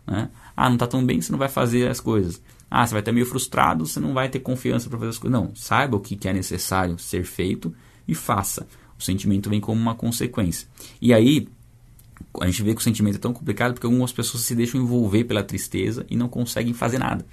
Né? 0.06 0.30
Ah, 0.56 0.68
não 0.68 0.76
está 0.76 0.88
tão 0.88 1.06
bem, 1.06 1.22
você 1.22 1.32
não 1.32 1.40
vai 1.40 1.50
fazer 1.50 1.90
as 1.90 2.00
coisas. 2.00 2.42
Ah, 2.70 2.86
você 2.86 2.94
vai 2.94 3.02
estar 3.02 3.12
meio 3.12 3.26
frustrado, 3.26 3.86
você 3.86 4.00
não 4.00 4.14
vai 4.14 4.30
ter 4.30 4.40
confiança 4.40 4.90
para 4.90 5.00
fazer 5.00 5.10
as 5.10 5.18
coisas. 5.18 5.40
Não, 5.40 5.56
saiba 5.56 5.98
o 5.98 6.00
que 6.00 6.28
é 6.28 6.34
necessário 6.34 7.00
ser 7.00 7.24
feito 7.24 7.74
e 8.08 8.14
faça. 8.14 8.68
O 8.98 9.04
sentimento 9.04 9.50
vem 9.50 9.62
como 9.62 9.80
uma 9.80 9.96
consequência. 9.96 10.68
E 11.02 11.14
aí, 11.14 11.48
a 12.40 12.46
gente 12.46 12.62
vê 12.62 12.74
que 12.74 12.82
o 12.82 12.84
sentimento 12.84 13.16
é 13.16 13.20
tão 13.20 13.34
complicado 13.34 13.74
porque 13.74 13.86
algumas 13.86 14.12
pessoas 14.12 14.44
se 14.44 14.54
deixam 14.54 14.82
envolver 14.82 15.24
pela 15.24 15.44
tristeza 15.44 16.06
e 16.10 16.16
não 16.16 16.28
conseguem 16.28 16.74
fazer 16.74 17.00
nada. 17.00 17.26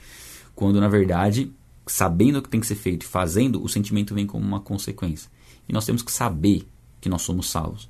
Quando 0.55 0.81
na 0.81 0.89
verdade, 0.89 1.53
sabendo 1.87 2.39
o 2.39 2.43
que 2.43 2.49
tem 2.49 2.61
que 2.61 2.67
ser 2.67 2.77
feito 2.77 3.03
e 3.03 3.07
fazendo, 3.07 3.63
o 3.63 3.69
sentimento 3.69 4.15
vem 4.15 4.27
como 4.27 4.45
uma 4.45 4.61
consequência. 4.61 5.31
E 5.69 5.73
nós 5.73 5.85
temos 5.85 6.03
que 6.03 6.13
saber 6.13 6.67
que 7.01 7.09
nós 7.09 7.23
somos 7.23 7.51
salvos. 7.51 7.89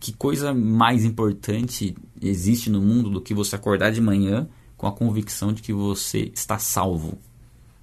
Que 0.00 0.12
coisa 0.12 0.54
mais 0.54 1.04
importante 1.04 1.96
existe 2.20 2.70
no 2.70 2.80
mundo 2.80 3.10
do 3.10 3.20
que 3.20 3.34
você 3.34 3.56
acordar 3.56 3.90
de 3.90 4.00
manhã 4.00 4.48
com 4.76 4.86
a 4.86 4.92
convicção 4.92 5.52
de 5.52 5.60
que 5.60 5.72
você 5.72 6.30
está 6.34 6.58
salvo? 6.58 7.18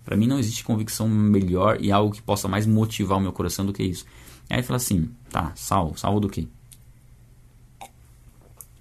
Para 0.04 0.16
mim 0.16 0.28
não 0.28 0.40
existe 0.40 0.64
convicção 0.64 1.10
melhor 1.10 1.82
e 1.82 1.92
algo 1.92 2.14
que 2.14 2.22
possa 2.22 2.48
mais 2.48 2.66
motivar 2.66 3.18
o 3.18 3.22
meu 3.22 3.34
coração 3.34 3.66
do 3.66 3.74
que 3.74 3.84
isso. 3.84 4.06
Aí 4.50 4.62
fala 4.62 4.78
assim, 4.78 5.10
tá, 5.30 5.52
salvo, 5.56 5.98
salvo 5.98 6.20
do 6.20 6.30
quê? 6.30 6.48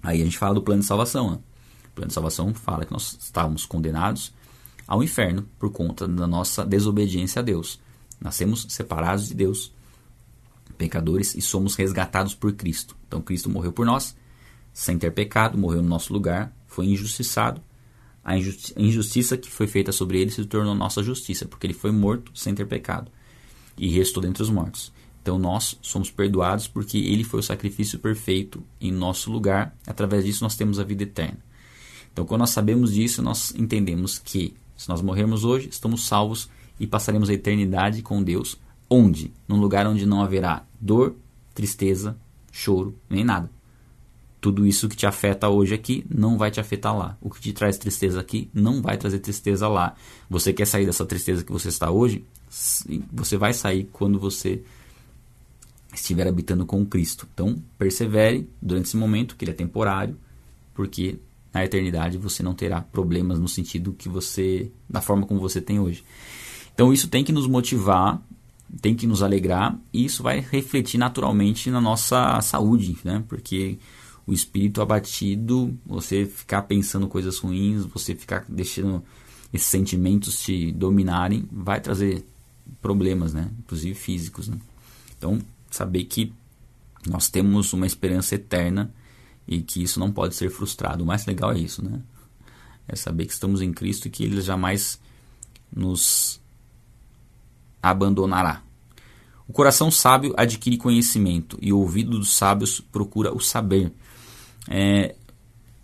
Aí 0.03 0.21
a 0.21 0.23
gente 0.23 0.37
fala 0.37 0.53
do 0.53 0.61
plano 0.61 0.81
de 0.81 0.87
salvação. 0.87 1.31
Né? 1.31 1.39
O 1.87 1.95
plano 1.95 2.07
de 2.07 2.13
salvação 2.13 2.53
fala 2.53 2.85
que 2.85 2.93
nós 2.93 3.17
estávamos 3.19 3.65
condenados 3.65 4.31
ao 4.87 5.03
inferno 5.03 5.47
por 5.57 5.71
conta 5.71 6.07
da 6.07 6.27
nossa 6.27 6.63
desobediência 6.63 7.39
a 7.39 7.43
Deus. 7.43 7.79
Nascemos 8.21 8.67
separados 8.69 9.27
de 9.27 9.33
Deus, 9.33 9.73
pecadores, 10.75 11.35
e 11.35 11.41
somos 11.41 11.75
resgatados 11.75 12.33
por 12.33 12.53
Cristo. 12.53 12.95
Então 13.07 13.21
Cristo 13.21 13.49
morreu 13.49 13.71
por 13.71 13.85
nós, 13.85 14.15
sem 14.73 14.97
ter 14.97 15.11
pecado, 15.11 15.57
morreu 15.57 15.81
no 15.81 15.89
nosso 15.89 16.11
lugar, 16.11 16.55
foi 16.67 16.85
injustiçado. 16.85 17.61
A 18.23 18.37
injusti 18.37 18.73
injustiça 18.75 19.37
que 19.37 19.49
foi 19.49 19.67
feita 19.67 19.91
sobre 19.91 20.19
ele 20.19 20.31
se 20.31 20.43
tornou 20.45 20.75
nossa 20.75 21.01
justiça, 21.03 21.45
porque 21.45 21.65
ele 21.65 21.73
foi 21.73 21.91
morto 21.91 22.31
sem 22.35 22.53
ter 22.53 22.65
pecado 22.65 23.11
e 23.77 23.87
restou 23.89 24.21
dentre 24.21 24.43
os 24.43 24.49
mortos. 24.49 24.91
Então 25.21 25.39
nós 25.39 25.77
somos 25.81 26.11
perdoados 26.11 26.67
porque 26.67 26.97
ele 26.97 27.23
foi 27.23 27.39
o 27.39 27.43
sacrifício 27.43 27.97
perfeito 27.99 28.63
em 28.79 28.91
nosso 28.91 29.31
lugar. 29.31 29.75
Através 29.87 30.25
disso 30.25 30.43
nós 30.43 30.55
temos 30.55 30.79
a 30.79 30.83
vida 30.83 31.03
eterna. 31.03 31.39
Então 32.11 32.25
quando 32.25 32.41
nós 32.41 32.51
sabemos 32.51 32.93
disso, 32.93 33.21
nós 33.21 33.53
entendemos 33.55 34.19
que 34.19 34.55
se 34.75 34.89
nós 34.89 35.01
morrermos 35.01 35.43
hoje, 35.43 35.69
estamos 35.69 36.05
salvos 36.05 36.49
e 36.79 36.85
passaremos 36.85 37.29
a 37.29 37.33
eternidade 37.33 38.01
com 38.01 38.21
Deus. 38.21 38.57
Onde? 38.97 39.33
Num 39.45 39.59
lugar 39.59 39.85
onde 39.85 40.05
não 40.05 40.21
haverá 40.21 40.65
dor, 40.79 41.17
tristeza, 41.53 42.17
choro, 42.49 42.95
nem 43.09 43.25
nada. 43.25 43.51
Tudo 44.39 44.65
isso 44.65 44.87
que 44.87 44.95
te 44.95 45.05
afeta 45.05 45.49
hoje 45.49 45.73
aqui 45.73 46.05
não 46.09 46.37
vai 46.37 46.49
te 46.49 46.61
afetar 46.61 46.97
lá. 46.97 47.17
O 47.19 47.29
que 47.29 47.41
te 47.41 47.51
traz 47.51 47.77
tristeza 47.77 48.21
aqui 48.21 48.49
não 48.53 48.81
vai 48.81 48.97
trazer 48.97 49.19
tristeza 49.19 49.67
lá. 49.67 49.95
Você 50.29 50.53
quer 50.53 50.65
sair 50.65 50.85
dessa 50.85 51.05
tristeza 51.05 51.43
que 51.43 51.51
você 51.51 51.67
está 51.67 51.91
hoje? 51.91 52.23
Você 53.11 53.35
vai 53.35 53.53
sair 53.53 53.89
quando 53.91 54.17
você 54.17 54.63
estiver 55.93 56.25
habitando 56.25 56.65
com 56.65 56.85
Cristo. 56.85 57.27
Então, 57.33 57.61
persevere 57.77 58.47
durante 58.61 58.85
esse 58.85 58.95
momento, 58.95 59.35
que 59.35 59.43
ele 59.43 59.51
é 59.51 59.55
temporário, 59.55 60.15
porque 60.73 61.19
na 61.53 61.65
eternidade 61.65 62.17
você 62.17 62.41
não 62.41 62.53
terá 62.53 62.79
problemas 62.79 63.39
no 63.39 63.47
sentido 63.49 63.91
que 63.91 64.07
você, 64.07 64.71
da 64.89 65.01
forma 65.01 65.25
como 65.25 65.41
você 65.41 65.59
tem 65.59 65.81
hoje. 65.81 66.01
Então, 66.73 66.93
isso 66.93 67.09
tem 67.09 67.25
que 67.25 67.33
nos 67.33 67.47
motivar, 67.47 68.21
tem 68.81 68.95
que 68.95 69.07
nos 69.07 69.21
alegrar, 69.21 69.79
e 69.93 70.05
isso 70.05 70.23
vai 70.23 70.39
refletir 70.39 70.97
naturalmente 70.97 71.69
na 71.69 71.79
nossa 71.79 72.39
saúde, 72.41 72.97
né? 73.03 73.23
Porque 73.27 73.77
o 74.27 74.33
espírito 74.33 74.81
abatido, 74.81 75.77
você 75.85 76.25
ficar 76.25 76.63
pensando 76.63 77.07
coisas 77.07 77.37
ruins, 77.37 77.85
você 77.85 78.15
ficar 78.15 78.45
deixando 78.49 79.03
esses 79.53 79.67
sentimentos 79.67 80.41
te 80.41 80.71
dominarem, 80.71 81.47
vai 81.51 81.79
trazer 81.79 82.25
problemas, 82.81 83.33
né? 83.33 83.49
Inclusive 83.59 83.93
físicos, 83.93 84.47
né? 84.47 84.57
Então, 85.17 85.39
saber 85.69 86.05
que 86.05 86.33
nós 87.07 87.29
temos 87.29 87.71
uma 87.71 87.85
esperança 87.85 88.35
eterna 88.35 88.91
e 89.47 89.61
que 89.61 89.83
isso 89.83 89.99
não 89.99 90.11
pode 90.11 90.35
ser 90.35 90.49
frustrado. 90.49 91.03
O 91.03 91.07
mais 91.07 91.25
legal 91.25 91.51
é 91.51 91.59
isso, 91.59 91.83
né? 91.83 92.01
É 92.87 92.95
saber 92.95 93.25
que 93.25 93.33
estamos 93.33 93.61
em 93.61 93.71
Cristo 93.71 94.07
e 94.07 94.11
que 94.11 94.23
Ele 94.23 94.41
jamais 94.41 94.99
nos 95.71 96.41
abandonará. 97.89 98.61
O 99.47 99.53
coração 99.53 99.91
sábio 99.91 100.33
adquire 100.37 100.77
conhecimento 100.77 101.57
e 101.61 101.71
o 101.71 101.79
ouvido 101.79 102.17
dos 102.17 102.33
sábios 102.33 102.79
procura 102.79 103.33
o 103.33 103.39
saber. 103.39 103.93
É, 104.67 105.15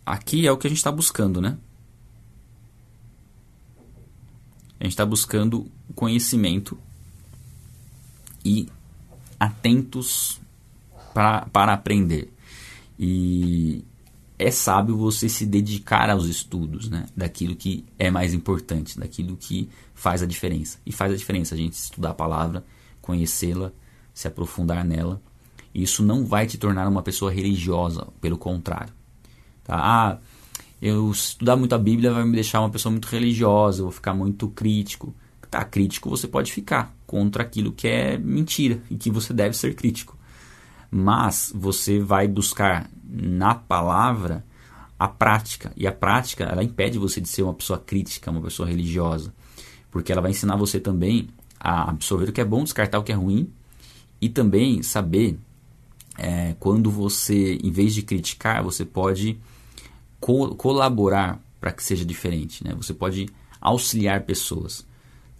aqui 0.05 0.47
é 0.47 0.51
o 0.51 0.57
que 0.57 0.67
a 0.67 0.69
gente 0.69 0.79
está 0.79 0.91
buscando, 0.91 1.39
né? 1.39 1.57
A 4.79 4.83
gente 4.83 4.93
está 4.93 5.05
buscando 5.05 5.71
conhecimento 5.93 6.75
e 8.43 8.67
atentos 9.39 10.41
pra, 11.13 11.45
para 11.53 11.73
aprender. 11.73 12.33
E 12.97 13.85
é 14.41 14.51
sábio 14.51 14.97
você 14.97 15.29
se 15.29 15.45
dedicar 15.45 16.09
aos 16.09 16.25
estudos, 16.25 16.89
né? 16.89 17.05
Daquilo 17.15 17.55
que 17.55 17.85
é 17.97 18.09
mais 18.09 18.33
importante, 18.33 18.99
daquilo 18.99 19.37
que 19.37 19.69
faz 19.93 20.23
a 20.23 20.25
diferença. 20.25 20.79
E 20.85 20.91
faz 20.91 21.13
a 21.13 21.15
diferença 21.15 21.53
a 21.53 21.57
gente 21.57 21.73
estudar 21.73 22.09
a 22.09 22.13
palavra, 22.13 22.65
conhecê-la, 23.01 23.71
se 24.13 24.27
aprofundar 24.27 24.83
nela. 24.83 25.21
Isso 25.73 26.03
não 26.03 26.25
vai 26.25 26.47
te 26.47 26.57
tornar 26.57 26.87
uma 26.87 27.03
pessoa 27.03 27.31
religiosa, 27.31 28.07
pelo 28.19 28.37
contrário. 28.37 28.93
Tá? 29.63 29.75
Ah, 29.75 30.17
eu 30.81 31.11
estudar 31.11 31.55
muito 31.55 31.75
a 31.75 31.77
Bíblia 31.77 32.11
vai 32.11 32.25
me 32.25 32.33
deixar 32.33 32.59
uma 32.61 32.69
pessoa 32.69 32.91
muito 32.91 33.07
religiosa, 33.07 33.81
eu 33.81 33.85
vou 33.85 33.91
ficar 33.91 34.13
muito 34.13 34.49
crítico. 34.49 35.13
Tá, 35.49 35.65
crítico 35.65 36.09
você 36.09 36.29
pode 36.29 36.51
ficar 36.51 36.95
contra 37.05 37.43
aquilo 37.43 37.73
que 37.73 37.85
é 37.85 38.17
mentira 38.17 38.81
e 38.89 38.95
que 38.95 39.11
você 39.11 39.33
deve 39.33 39.55
ser 39.55 39.75
crítico. 39.75 40.17
Mas 40.91 41.53
você 41.55 41.99
vai 41.99 42.27
buscar 42.27 42.89
na 43.03 43.55
palavra 43.55 44.43
a 44.99 45.07
prática. 45.07 45.71
E 45.75 45.87
a 45.87 45.91
prática, 45.91 46.43
ela 46.43 46.63
impede 46.63 46.99
você 46.99 47.19
de 47.19 47.27
ser 47.27 47.43
uma 47.43 47.53
pessoa 47.53 47.79
crítica, 47.79 48.29
uma 48.29 48.41
pessoa 48.41 48.67
religiosa. 48.67 49.33
Porque 49.89 50.11
ela 50.11 50.21
vai 50.21 50.31
ensinar 50.31 50.55
você 50.57 50.79
também 50.79 51.29
a 51.59 51.89
absorver 51.89 52.29
o 52.29 52.33
que 52.33 52.41
é 52.41 52.45
bom, 52.45 52.63
descartar 52.63 52.99
o 52.99 53.03
que 53.03 53.11
é 53.11 53.15
ruim. 53.15 53.51
E 54.21 54.29
também 54.29 54.83
saber 54.83 55.39
é, 56.17 56.55
quando 56.59 56.91
você, 56.91 57.55
em 57.63 57.71
vez 57.71 57.95
de 57.95 58.03
criticar, 58.03 58.61
você 58.61 58.85
pode 58.85 59.39
co 60.19 60.55
colaborar 60.55 61.41
para 61.59 61.71
que 61.71 61.83
seja 61.83 62.05
diferente. 62.05 62.63
Né? 62.63 62.75
Você 62.75 62.93
pode 62.93 63.27
auxiliar 63.59 64.21
pessoas. 64.21 64.85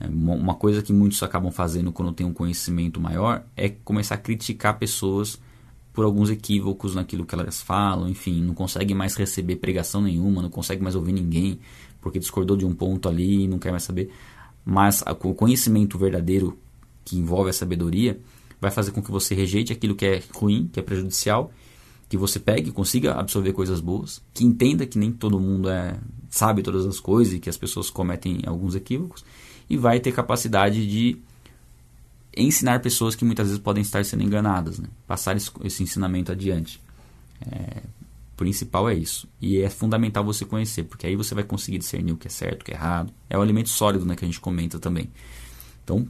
É, 0.01 0.07
uma 0.07 0.55
coisa 0.55 0.81
que 0.81 0.91
muitos 0.91 1.21
acabam 1.21 1.51
fazendo 1.51 1.91
quando 1.91 2.11
tem 2.13 2.25
um 2.25 2.33
conhecimento 2.33 2.99
maior 2.99 3.43
é 3.55 3.69
começar 3.69 4.15
a 4.15 4.17
criticar 4.17 4.77
pessoas 4.79 5.39
por 5.93 6.05
alguns 6.05 6.29
equívocos 6.29 6.95
naquilo 6.95 7.25
que 7.25 7.35
elas 7.35 7.61
falam, 7.61 8.07
enfim, 8.07 8.41
não 8.41 8.53
consegue 8.53 8.93
mais 8.93 9.15
receber 9.15 9.57
pregação 9.57 10.01
nenhuma, 10.01 10.41
não 10.41 10.49
consegue 10.49 10.81
mais 10.81 10.95
ouvir 10.95 11.11
ninguém, 11.11 11.59
porque 11.99 12.17
discordou 12.17 12.55
de 12.55 12.65
um 12.65 12.73
ponto 12.73 13.09
ali 13.09 13.43
e 13.43 13.47
não 13.47 13.59
quer 13.59 13.71
mais 13.71 13.83
saber. 13.83 14.09
Mas 14.63 15.03
o 15.23 15.33
conhecimento 15.33 15.97
verdadeiro 15.97 16.57
que 17.03 17.17
envolve 17.17 17.49
a 17.49 17.53
sabedoria 17.53 18.19
vai 18.59 18.71
fazer 18.71 18.91
com 18.91 19.01
que 19.01 19.11
você 19.11 19.35
rejeite 19.35 19.73
aquilo 19.73 19.95
que 19.95 20.05
é 20.05 20.23
ruim, 20.33 20.69
que 20.71 20.79
é 20.79 20.83
prejudicial, 20.83 21.51
que 22.07 22.15
você 22.15 22.39
pegue, 22.39 22.71
consiga 22.71 23.13
absorver 23.15 23.53
coisas 23.53 23.79
boas, 23.81 24.21
que 24.33 24.45
entenda 24.45 24.85
que 24.85 24.99
nem 24.99 25.11
todo 25.11 25.39
mundo 25.39 25.69
é, 25.69 25.97
sabe 26.29 26.61
todas 26.61 26.85
as 26.85 26.99
coisas 26.99 27.33
e 27.33 27.39
que 27.39 27.49
as 27.49 27.57
pessoas 27.57 27.89
cometem 27.89 28.41
alguns 28.45 28.75
equívocos 28.75 29.23
e 29.71 29.77
vai 29.77 30.01
ter 30.01 30.11
capacidade 30.11 30.85
de 30.85 31.17
ensinar 32.35 32.81
pessoas 32.81 33.15
que 33.15 33.23
muitas 33.23 33.47
vezes 33.47 33.61
podem 33.63 33.81
estar 33.81 34.03
sendo 34.03 34.21
enganadas, 34.21 34.79
né? 34.79 34.89
passar 35.07 35.37
esse, 35.37 35.81
ensinamento 35.81 36.29
adiante. 36.29 36.81
É, 37.49 37.81
principal 38.35 38.89
é 38.89 38.95
isso. 38.95 39.29
E 39.39 39.61
é 39.61 39.69
fundamental 39.69 40.25
você 40.25 40.43
conhecer, 40.43 40.83
porque 40.83 41.07
aí 41.07 41.15
você 41.15 41.33
vai 41.33 41.45
conseguir 41.45 41.77
discernir 41.77 42.11
o 42.11 42.17
que 42.17 42.27
é 42.27 42.29
certo, 42.29 42.63
o 42.63 42.65
que 42.65 42.71
é 42.71 42.75
errado. 42.75 43.13
É 43.29 43.37
o 43.37 43.41
alimento 43.41 43.69
sólido 43.69 44.05
né, 44.05 44.13
que 44.13 44.25
a 44.25 44.27
gente 44.27 44.41
comenta 44.41 44.77
também. 44.77 45.09
Então, 45.85 46.05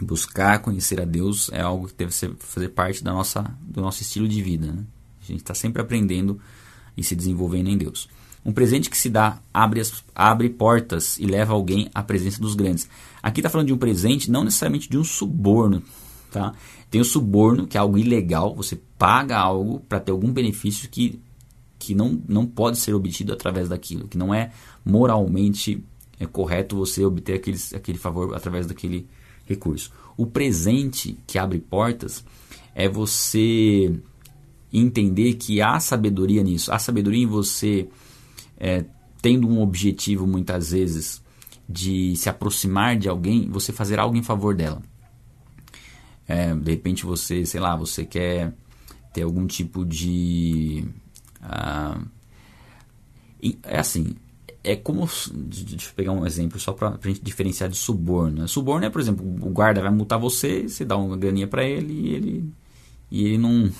buscar 0.00 0.58
conhecer 0.60 0.98
a 0.98 1.04
Deus 1.04 1.50
é 1.52 1.60
algo 1.60 1.88
que 1.88 1.94
deve 1.94 2.14
ser, 2.14 2.34
fazer 2.38 2.70
parte 2.70 3.04
da 3.04 3.12
nossa, 3.12 3.54
do 3.60 3.82
nosso 3.82 4.00
estilo 4.00 4.26
de 4.26 4.40
vida. 4.40 4.72
Né? 4.72 4.82
A 5.22 5.26
gente 5.26 5.40
está 5.40 5.52
sempre 5.52 5.82
aprendendo 5.82 6.40
e 6.96 7.04
se 7.04 7.14
desenvolvendo 7.14 7.68
em 7.68 7.76
Deus. 7.76 8.08
Um 8.48 8.52
presente 8.52 8.88
que 8.88 8.96
se 8.96 9.10
dá 9.10 9.42
abre, 9.52 9.78
as, 9.78 10.02
abre 10.14 10.48
portas 10.48 11.18
e 11.18 11.26
leva 11.26 11.52
alguém 11.52 11.90
à 11.94 12.02
presença 12.02 12.40
dos 12.40 12.54
grandes. 12.54 12.88
Aqui 13.22 13.40
está 13.40 13.50
falando 13.50 13.66
de 13.66 13.74
um 13.74 13.76
presente, 13.76 14.30
não 14.30 14.42
necessariamente 14.42 14.88
de 14.88 14.96
um 14.96 15.04
suborno. 15.04 15.82
Tá? 16.30 16.54
Tem 16.90 16.98
o 16.98 17.04
suborno, 17.04 17.66
que 17.66 17.76
é 17.76 17.80
algo 17.80 17.98
ilegal, 17.98 18.54
você 18.54 18.80
paga 18.96 19.36
algo 19.36 19.80
para 19.80 20.00
ter 20.00 20.12
algum 20.12 20.32
benefício 20.32 20.88
que, 20.88 21.20
que 21.78 21.94
não, 21.94 22.22
não 22.26 22.46
pode 22.46 22.78
ser 22.78 22.94
obtido 22.94 23.34
através 23.34 23.68
daquilo, 23.68 24.08
que 24.08 24.16
não 24.16 24.32
é 24.32 24.50
moralmente 24.82 25.84
é 26.18 26.24
correto 26.24 26.74
você 26.74 27.04
obter 27.04 27.34
aquele, 27.34 27.58
aquele 27.74 27.98
favor 27.98 28.34
através 28.34 28.66
daquele 28.66 29.06
recurso. 29.44 29.92
O 30.16 30.24
presente 30.24 31.18
que 31.26 31.38
abre 31.38 31.58
portas 31.58 32.24
é 32.74 32.88
você 32.88 33.94
entender 34.72 35.34
que 35.34 35.60
há 35.60 35.78
sabedoria 35.78 36.42
nisso, 36.42 36.72
há 36.72 36.78
sabedoria 36.78 37.24
em 37.24 37.26
você 37.26 37.86
é, 38.58 38.84
tendo 39.22 39.48
um 39.48 39.62
objetivo 39.62 40.26
muitas 40.26 40.72
vezes 40.72 41.22
de 41.68 42.16
se 42.16 42.28
aproximar 42.28 42.96
de 42.96 43.08
alguém, 43.08 43.48
você 43.48 43.72
fazer 43.72 43.98
algo 43.98 44.16
em 44.16 44.22
favor 44.22 44.54
dela. 44.54 44.82
É, 46.26 46.54
de 46.54 46.70
repente 46.70 47.06
você, 47.06 47.46
sei 47.46 47.60
lá, 47.60 47.76
você 47.76 48.04
quer 48.04 48.52
ter 49.12 49.22
algum 49.22 49.46
tipo 49.46 49.84
de. 49.84 50.84
Uh, 51.40 52.06
é 53.62 53.78
assim, 53.78 54.14
é 54.62 54.76
como. 54.76 55.08
Deixa 55.32 55.88
eu 55.88 55.94
pegar 55.94 56.12
um 56.12 56.26
exemplo 56.26 56.58
só 56.58 56.72
para 56.72 56.98
gente 57.02 57.22
diferenciar 57.22 57.70
de 57.70 57.76
suborno. 57.76 58.42
Né? 58.42 58.46
Suborno 58.46 58.84
é, 58.84 58.90
por 58.90 59.00
exemplo, 59.00 59.24
o 59.26 59.50
guarda 59.50 59.80
vai 59.80 59.90
multar 59.90 60.18
você, 60.18 60.68
você 60.68 60.84
dá 60.84 60.96
uma 60.96 61.16
graninha 61.16 61.46
para 61.46 61.64
ele 61.64 61.92
e 61.92 62.14
ele, 62.14 62.52
e 63.10 63.24
ele 63.24 63.38
não, 63.38 63.70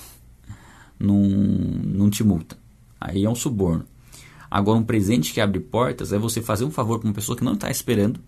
não, 0.98 1.22
não 1.22 2.10
te 2.10 2.24
multa. 2.24 2.56
Aí 3.00 3.24
é 3.24 3.30
um 3.30 3.34
suborno. 3.34 3.84
Agora, 4.50 4.78
um 4.78 4.84
presente 4.84 5.32
que 5.32 5.40
abre 5.40 5.60
portas 5.60 6.12
é 6.12 6.18
você 6.18 6.40
fazer 6.40 6.64
um 6.64 6.70
favor 6.70 6.98
para 6.98 7.08
uma 7.08 7.14
pessoa 7.14 7.36
que 7.36 7.44
não 7.44 7.52
está 7.52 7.70
esperando, 7.70 8.20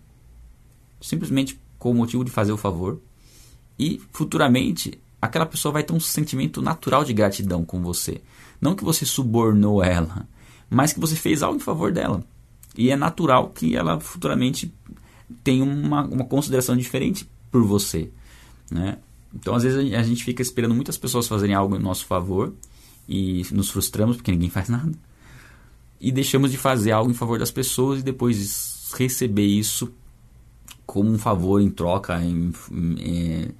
simplesmente 0.99 1.59
com 1.79 1.91
o 1.91 1.95
motivo 1.95 2.23
de 2.23 2.31
fazer 2.31 2.51
o 2.51 2.57
favor, 2.57 2.99
e 3.77 3.99
futuramente 4.11 4.99
aquela 5.19 5.45
pessoa 5.45 5.71
vai 5.71 5.83
ter 5.83 5.93
um 5.93 5.99
sentimento 5.99 6.61
natural 6.61 7.03
de 7.03 7.13
gratidão 7.13 7.65
com 7.65 7.81
você. 7.81 8.21
Não 8.59 8.75
que 8.75 8.83
você 8.83 9.05
subornou 9.05 9.83
ela, 9.83 10.27
mas 10.69 10.93
que 10.93 10.99
você 10.99 11.15
fez 11.15 11.41
algo 11.41 11.57
em 11.57 11.61
favor 11.61 11.91
dela. 11.91 12.23
E 12.77 12.91
é 12.91 12.95
natural 12.95 13.49
que 13.49 13.75
ela 13.75 13.99
futuramente 13.99 14.71
tenha 15.43 15.63
uma, 15.63 16.03
uma 16.03 16.25
consideração 16.25 16.77
diferente 16.77 17.27
por 17.49 17.63
você. 17.63 18.11
Né? 18.69 18.97
Então, 19.33 19.55
às 19.55 19.63
vezes, 19.63 19.93
a 19.93 20.03
gente 20.03 20.23
fica 20.23 20.41
esperando 20.41 20.75
muitas 20.75 20.97
pessoas 20.97 21.27
fazerem 21.27 21.55
algo 21.55 21.75
em 21.75 21.79
nosso 21.79 22.05
favor 22.05 22.53
e 23.09 23.45
nos 23.51 23.71
frustramos 23.71 24.17
porque 24.17 24.31
ninguém 24.31 24.49
faz 24.49 24.69
nada 24.69 24.91
e 26.01 26.11
deixamos 26.11 26.51
de 26.51 26.57
fazer 26.57 26.91
algo 26.91 27.11
em 27.11 27.13
favor 27.13 27.37
das 27.37 27.51
pessoas 27.51 27.99
e 27.99 28.03
depois 28.03 28.91
receber 28.97 29.45
isso 29.45 29.93
como 30.85 31.09
um 31.09 31.17
favor 31.17 31.61
em 31.61 31.69
troca, 31.69 32.19
em, 32.21 32.51
em, 32.71 32.95
é, 32.99 33.51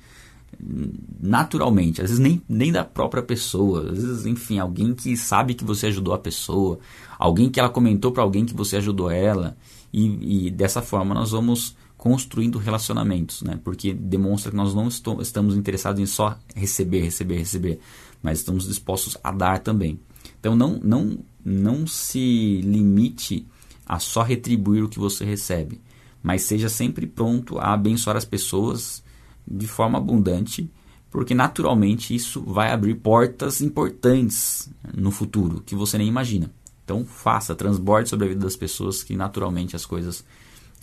naturalmente, 1.21 2.01
às 2.01 2.09
vezes 2.09 2.19
nem, 2.19 2.41
nem 2.49 2.71
da 2.71 2.83
própria 2.83 3.23
pessoa, 3.23 3.91
às 3.91 4.03
vezes, 4.03 4.25
enfim, 4.25 4.59
alguém 4.59 4.93
que 4.93 5.15
sabe 5.15 5.53
que 5.53 5.63
você 5.63 5.87
ajudou 5.87 6.13
a 6.13 6.17
pessoa, 6.17 6.79
alguém 7.17 7.49
que 7.49 7.59
ela 7.59 7.69
comentou 7.69 8.11
para 8.11 8.23
alguém 8.23 8.43
que 8.43 8.53
você 8.53 8.77
ajudou 8.77 9.09
ela, 9.09 9.55
e, 9.93 10.47
e, 10.47 10.51
dessa 10.51 10.81
forma 10.81 11.13
nós 11.13 11.31
vamos 11.31 11.75
construindo 11.97 12.57
relacionamentos, 12.57 13.43
né? 13.43 13.59
porque 13.63 13.93
demonstra 13.93 14.49
que 14.49 14.57
nós 14.57 14.73
não 14.73 14.87
estamos 14.87 15.55
interessados 15.55 16.01
em 16.01 16.05
só 16.05 16.37
receber, 16.55 17.01
receber, 17.01 17.37
receber, 17.37 17.79
mas 18.23 18.39
estamos 18.39 18.67
dispostos 18.67 19.17
a 19.23 19.31
dar 19.31 19.59
também. 19.59 19.99
Então 20.39 20.55
não, 20.55 20.79
não 20.83 21.19
não 21.43 21.85
se 21.87 22.61
limite 22.61 23.45
a 23.85 23.99
só 23.99 24.21
retribuir 24.21 24.83
o 24.83 24.89
que 24.89 24.99
você 24.99 25.25
recebe, 25.25 25.81
mas 26.21 26.43
seja 26.43 26.69
sempre 26.69 27.05
pronto 27.07 27.57
a 27.57 27.73
abençoar 27.73 28.15
as 28.15 28.25
pessoas 28.25 29.03
de 29.47 29.67
forma 29.67 29.97
abundante, 29.97 30.69
porque 31.09 31.33
naturalmente 31.33 32.15
isso 32.15 32.41
vai 32.41 32.71
abrir 32.71 32.95
portas 32.95 33.59
importantes 33.59 34.69
no 34.95 35.11
futuro 35.11 35.61
que 35.65 35.75
você 35.75 35.97
nem 35.97 36.07
imagina. 36.07 36.49
Então 36.83 37.05
faça, 37.05 37.55
transborde 37.55 38.09
sobre 38.09 38.25
a 38.25 38.29
vida 38.29 38.41
das 38.41 38.55
pessoas 38.55 39.03
que 39.03 39.15
naturalmente 39.15 39.75
as 39.75 39.85
coisas 39.85 40.23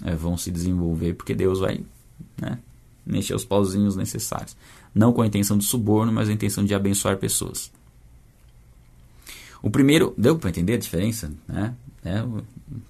é, 0.04 0.14
vão 0.14 0.36
se 0.36 0.50
desenvolver, 0.50 1.14
porque 1.14 1.34
Deus 1.34 1.60
vai 1.60 1.80
né, 2.40 2.58
mexer 3.04 3.34
os 3.34 3.44
pauzinhos 3.44 3.96
necessários. 3.96 4.56
Não 4.94 5.12
com 5.12 5.22
a 5.22 5.26
intenção 5.26 5.56
de 5.56 5.64
suborno, 5.64 6.12
mas 6.12 6.28
a 6.28 6.32
intenção 6.32 6.64
de 6.64 6.74
abençoar 6.74 7.16
pessoas. 7.16 7.70
O 9.62 9.70
primeiro, 9.70 10.14
deu 10.16 10.38
para 10.38 10.50
entender 10.50 10.74
a 10.74 10.78
diferença? 10.78 11.32
Né? 11.46 11.74
É, 12.04 12.22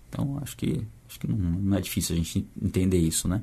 então, 0.08 0.38
acho 0.42 0.56
que, 0.56 0.82
acho 1.08 1.18
que 1.18 1.26
não, 1.26 1.36
não, 1.36 1.76
é 1.76 1.80
difícil 1.80 2.14
a 2.14 2.18
gente 2.18 2.46
entender 2.60 2.98
isso, 2.98 3.26
né? 3.28 3.42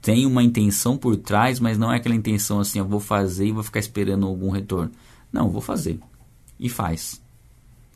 Tem 0.00 0.26
uma 0.26 0.42
intenção 0.42 0.96
por 0.96 1.16
trás, 1.16 1.58
mas 1.58 1.78
não 1.78 1.92
é 1.92 1.96
aquela 1.96 2.14
intenção 2.14 2.60
assim, 2.60 2.78
eu 2.78 2.84
vou 2.84 3.00
fazer 3.00 3.46
e 3.46 3.52
vou 3.52 3.62
ficar 3.62 3.80
esperando 3.80 4.26
algum 4.26 4.50
retorno. 4.50 4.92
Não, 5.32 5.48
vou 5.48 5.62
fazer. 5.62 5.98
E 6.60 6.68
faz. 6.68 7.20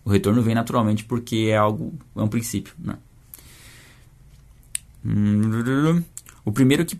O 0.04 0.10
retorno 0.10 0.42
vem 0.42 0.54
naturalmente 0.54 1.04
porque 1.04 1.48
é 1.50 1.56
algo, 1.56 1.92
é 2.16 2.22
um 2.22 2.28
princípio, 2.28 2.72
né? 2.78 2.96
O 6.44 6.50
primeiro 6.50 6.84
que 6.84 6.98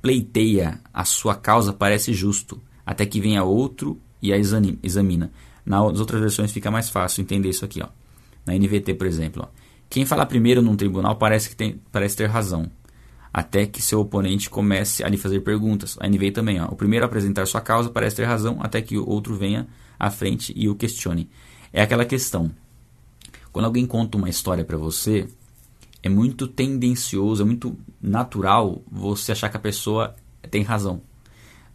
pleiteia 0.00 0.80
a 0.92 1.04
sua 1.04 1.34
causa 1.34 1.72
parece 1.72 2.12
justo, 2.12 2.60
até 2.84 3.06
que 3.06 3.20
venha 3.20 3.44
outro 3.44 3.98
e 4.20 4.32
a 4.32 4.36
examina. 4.38 5.30
Nas 5.64 6.00
outras 6.00 6.20
versões 6.20 6.52
fica 6.52 6.70
mais 6.70 6.88
fácil 6.90 7.22
entender 7.22 7.48
isso 7.48 7.64
aqui. 7.64 7.82
Ó. 7.82 7.88
Na 8.44 8.54
NVT, 8.54 8.94
por 8.94 9.06
exemplo. 9.06 9.42
Ó. 9.46 9.48
Quem 9.88 10.04
fala 10.04 10.26
primeiro 10.26 10.62
num 10.62 10.76
tribunal 10.76 11.16
parece, 11.16 11.50
que 11.50 11.56
tem, 11.56 11.80
parece 11.90 12.16
ter 12.16 12.26
razão. 12.26 12.70
Até 13.32 13.66
que 13.66 13.80
seu 13.80 14.00
oponente 14.00 14.50
comece 14.50 15.02
a 15.04 15.08
lhe 15.08 15.16
fazer 15.16 15.40
perguntas. 15.40 15.96
A 16.00 16.08
NVT 16.08 16.32
também. 16.32 16.60
Ó. 16.60 16.66
O 16.66 16.76
primeiro 16.76 17.04
a 17.04 17.08
apresentar 17.08 17.46
sua 17.46 17.60
causa 17.60 17.90
parece 17.90 18.16
ter 18.16 18.24
razão, 18.24 18.58
até 18.60 18.82
que 18.82 18.98
o 18.98 19.08
outro 19.08 19.34
venha 19.36 19.66
à 19.98 20.10
frente 20.10 20.52
e 20.56 20.68
o 20.68 20.74
questione. 20.74 21.30
É 21.72 21.82
aquela 21.82 22.04
questão. 22.04 22.50
Quando 23.52 23.66
alguém 23.66 23.86
conta 23.86 24.16
uma 24.16 24.28
história 24.28 24.64
para 24.64 24.76
você, 24.76 25.28
é 26.02 26.08
muito 26.08 26.48
tendencioso, 26.48 27.42
é 27.42 27.46
muito 27.46 27.76
natural 28.00 28.82
você 28.90 29.32
achar 29.32 29.48
que 29.48 29.56
a 29.56 29.60
pessoa 29.60 30.16
tem 30.50 30.62
razão. 30.62 31.00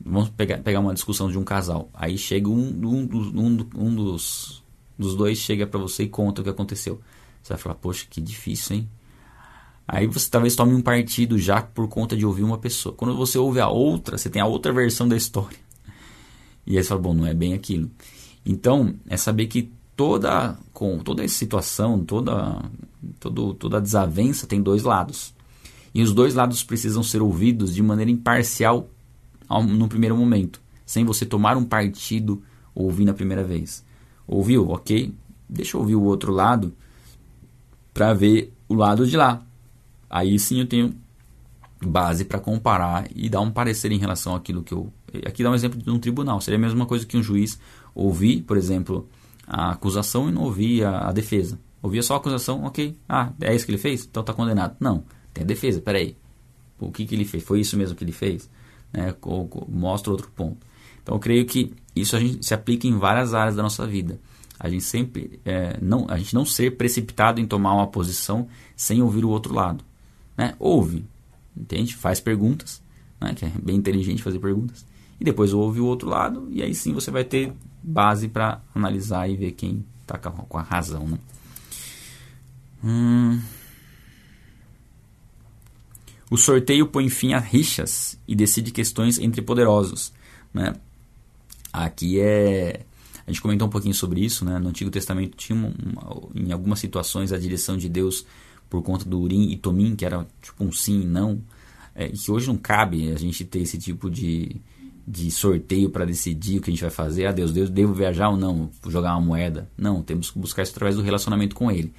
Vamos 0.09 0.29
pegar, 0.29 0.59
pegar 0.59 0.79
uma 0.79 0.93
discussão 0.93 1.29
de 1.29 1.37
um 1.37 1.43
casal. 1.43 1.89
Aí 1.93 2.17
chega 2.17 2.49
um, 2.49 2.53
um, 2.53 3.09
um, 3.35 3.67
um 3.75 3.95
dos, 3.95 4.63
dos 4.97 5.15
dois 5.15 5.37
chega 5.37 5.67
para 5.67 5.79
você 5.79 6.03
e 6.03 6.07
conta 6.07 6.41
o 6.41 6.43
que 6.43 6.49
aconteceu. 6.49 7.01
Você 7.43 7.53
vai 7.53 7.61
falar, 7.61 7.75
poxa, 7.75 8.05
que 8.09 8.21
difícil, 8.21 8.77
hein? 8.77 8.89
Aí 9.85 10.07
você 10.07 10.29
talvez 10.29 10.55
tome 10.55 10.73
um 10.73 10.81
partido 10.81 11.37
já 11.37 11.61
por 11.61 11.87
conta 11.87 12.15
de 12.15 12.25
ouvir 12.25 12.43
uma 12.43 12.57
pessoa. 12.57 12.95
Quando 12.95 13.15
você 13.15 13.37
ouve 13.37 13.59
a 13.59 13.69
outra, 13.69 14.17
você 14.17 14.29
tem 14.29 14.41
a 14.41 14.45
outra 14.45 14.71
versão 14.71 15.07
da 15.07 15.15
história. 15.15 15.57
E 16.65 16.77
aí 16.77 16.83
você 16.83 16.89
fala, 16.89 17.01
bom, 17.01 17.13
não 17.13 17.25
é 17.25 17.33
bem 17.33 17.53
aquilo. 17.53 17.89
Então, 18.45 18.95
é 19.07 19.15
saber 19.17 19.47
que 19.47 19.71
toda, 19.95 20.57
com 20.73 20.99
toda 20.99 21.23
essa 21.23 21.35
situação, 21.35 22.03
toda, 22.03 22.61
todo, 23.19 23.53
toda 23.53 23.81
desavença 23.81 24.47
tem 24.47 24.61
dois 24.61 24.83
lados. 24.83 25.33
E 25.93 26.01
os 26.01 26.13
dois 26.13 26.35
lados 26.35 26.63
precisam 26.63 27.01
ser 27.01 27.21
ouvidos 27.21 27.73
de 27.73 27.81
maneira 27.81 28.11
imparcial 28.11 28.89
no 29.49 29.87
primeiro 29.87 30.15
momento, 30.15 30.61
sem 30.85 31.03
você 31.03 31.25
tomar 31.25 31.57
um 31.57 31.65
partido 31.65 32.41
ou 32.73 32.85
ouvir 32.85 33.05
na 33.05 33.13
primeira 33.13 33.43
vez. 33.43 33.83
Ouviu? 34.27 34.69
Ok. 34.69 35.13
Deixa 35.49 35.77
eu 35.77 35.81
ouvir 35.81 35.95
o 35.95 36.03
outro 36.03 36.31
lado 36.31 36.73
para 37.93 38.13
ver 38.13 38.53
o 38.67 38.75
lado 38.75 39.07
de 39.07 39.15
lá. 39.15 39.41
Aí 40.09 40.37
sim 40.37 40.59
eu 40.59 40.67
tenho 40.67 40.93
base 41.81 42.25
para 42.25 42.39
comparar 42.39 43.07
e 43.15 43.29
dar 43.29 43.41
um 43.41 43.51
parecer 43.51 43.91
em 43.91 43.97
relação 43.97 44.35
àquilo 44.35 44.63
que 44.63 44.73
eu. 44.73 44.91
Aqui 45.25 45.43
dá 45.43 45.51
um 45.51 45.55
exemplo 45.55 45.81
de 45.81 45.89
um 45.89 45.99
tribunal. 45.99 46.41
Seria 46.41 46.57
a 46.57 46.61
mesma 46.61 46.85
coisa 46.85 47.05
que 47.05 47.17
um 47.17 47.23
juiz 47.23 47.59
ouvir, 47.95 48.41
por 48.41 48.57
exemplo, 48.57 49.07
a 49.47 49.71
acusação 49.71 50.29
e 50.29 50.31
não 50.31 50.43
ouvir 50.43 50.83
a, 50.83 51.09
a 51.09 51.11
defesa. 51.11 51.59
Ouvia 51.81 52.03
só 52.03 52.15
a 52.15 52.17
acusação, 52.17 52.63
ok. 52.65 52.97
Ah, 53.07 53.31
é 53.41 53.55
isso 53.55 53.65
que 53.65 53.71
ele 53.71 53.77
fez? 53.77 54.05
Então 54.05 54.21
está 54.21 54.33
condenado. 54.33 54.75
Não, 54.79 55.03
tem 55.33 55.43
a 55.43 55.47
defesa, 55.47 55.79
peraí. 55.79 56.17
O 56.79 56.91
que, 56.91 57.05
que 57.05 57.15
ele 57.15 57.25
fez? 57.25 57.43
Foi 57.43 57.59
isso 57.59 57.77
mesmo 57.77 57.95
que 57.95 58.03
ele 58.03 58.11
fez? 58.11 58.49
Né, 58.93 59.13
mostra 59.67 60.11
outro 60.11 60.29
ponto. 60.35 60.57
Então 61.01 61.15
eu 61.15 61.19
creio 61.19 61.45
que 61.45 61.73
isso 61.95 62.15
a 62.15 62.19
gente 62.19 62.45
se 62.45 62.53
aplica 62.53 62.87
em 62.87 62.97
várias 62.97 63.33
áreas 63.33 63.55
da 63.55 63.63
nossa 63.63 63.85
vida. 63.85 64.19
A 64.59 64.69
gente 64.69 64.83
sempre 64.83 65.39
é, 65.45 65.77
não, 65.81 66.05
a 66.09 66.17
gente 66.17 66.33
não 66.33 66.45
ser 66.45 66.77
precipitado 66.77 67.39
em 67.39 67.45
tomar 67.45 67.73
uma 67.73 67.87
posição 67.87 68.47
sem 68.75 69.01
ouvir 69.01 69.23
o 69.23 69.29
outro 69.29 69.53
lado, 69.53 69.83
né? 70.35 70.55
Ouve, 70.57 71.05
entende? 71.55 71.95
Faz 71.95 72.19
perguntas, 72.19 72.81
né? 73.21 73.33
Que 73.35 73.45
é 73.45 73.51
bem 73.61 73.75
inteligente 73.75 74.23
fazer 74.23 74.39
perguntas 74.39 74.85
e 75.19 75.23
depois 75.23 75.53
ouve 75.53 75.79
o 75.79 75.85
outro 75.85 76.09
lado 76.09 76.47
e 76.51 76.61
aí 76.61 76.73
sim 76.73 76.93
você 76.93 77.11
vai 77.11 77.23
ter 77.23 77.53
base 77.81 78.27
para 78.27 78.61
analisar 78.73 79.29
e 79.29 79.35
ver 79.35 79.51
quem 79.51 79.85
tá 80.05 80.17
com 80.17 80.57
a 80.57 80.61
razão, 80.61 81.07
né? 81.07 81.19
Hum. 82.83 83.39
O 86.29 86.37
sorteio 86.37 86.87
põe 86.87 87.09
fim 87.09 87.33
a 87.33 87.39
rixas 87.39 88.17
e 88.27 88.35
decide 88.35 88.71
questões 88.71 89.17
entre 89.17 89.41
poderosos, 89.41 90.11
né? 90.53 90.75
Aqui 91.71 92.19
é 92.19 92.81
a 93.27 93.31
gente 93.31 93.41
comentou 93.41 93.67
um 93.67 93.69
pouquinho 93.69 93.93
sobre 93.93 94.21
isso, 94.21 94.45
né? 94.45 94.57
No 94.57 94.69
Antigo 94.69 94.89
Testamento 94.89 95.35
tinha 95.35 95.57
uma, 95.57 95.67
uma, 95.67 96.29
em 96.33 96.51
algumas 96.53 96.79
situações 96.79 97.33
a 97.33 97.37
direção 97.37 97.77
de 97.77 97.89
Deus 97.89 98.25
por 98.69 98.81
conta 98.81 99.03
do 99.03 99.19
Urim 99.19 99.51
e 99.51 99.57
Tomim, 99.57 99.97
que 99.97 100.05
era 100.05 100.25
tipo 100.41 100.63
um 100.63 100.71
sim 100.71 101.01
e 101.01 101.05
não, 101.05 101.41
é, 101.93 102.07
que 102.07 102.31
hoje 102.31 102.47
não 102.47 102.55
cabe 102.55 103.11
a 103.11 103.17
gente 103.17 103.43
ter 103.43 103.59
esse 103.59 103.77
tipo 103.77 104.09
de, 104.09 104.55
de 105.05 105.29
sorteio 105.29 105.89
para 105.89 106.05
decidir 106.05 106.57
o 106.57 106.61
que 106.61 106.69
a 106.69 106.73
gente 106.73 106.81
vai 106.81 106.89
fazer. 106.89 107.25
Ah, 107.25 107.33
Deus, 107.33 107.51
Deus, 107.51 107.69
devo 107.69 107.93
viajar 107.93 108.29
ou 108.29 108.37
não? 108.37 108.69
Jogar 108.87 109.11
uma 109.17 109.25
moeda? 109.25 109.69
Não, 109.77 110.01
temos 110.01 110.31
que 110.31 110.39
buscar 110.39 110.63
isso 110.63 110.71
através 110.71 110.95
do 110.95 111.01
relacionamento 111.01 111.53
com 111.53 111.69
Ele. 111.69 111.91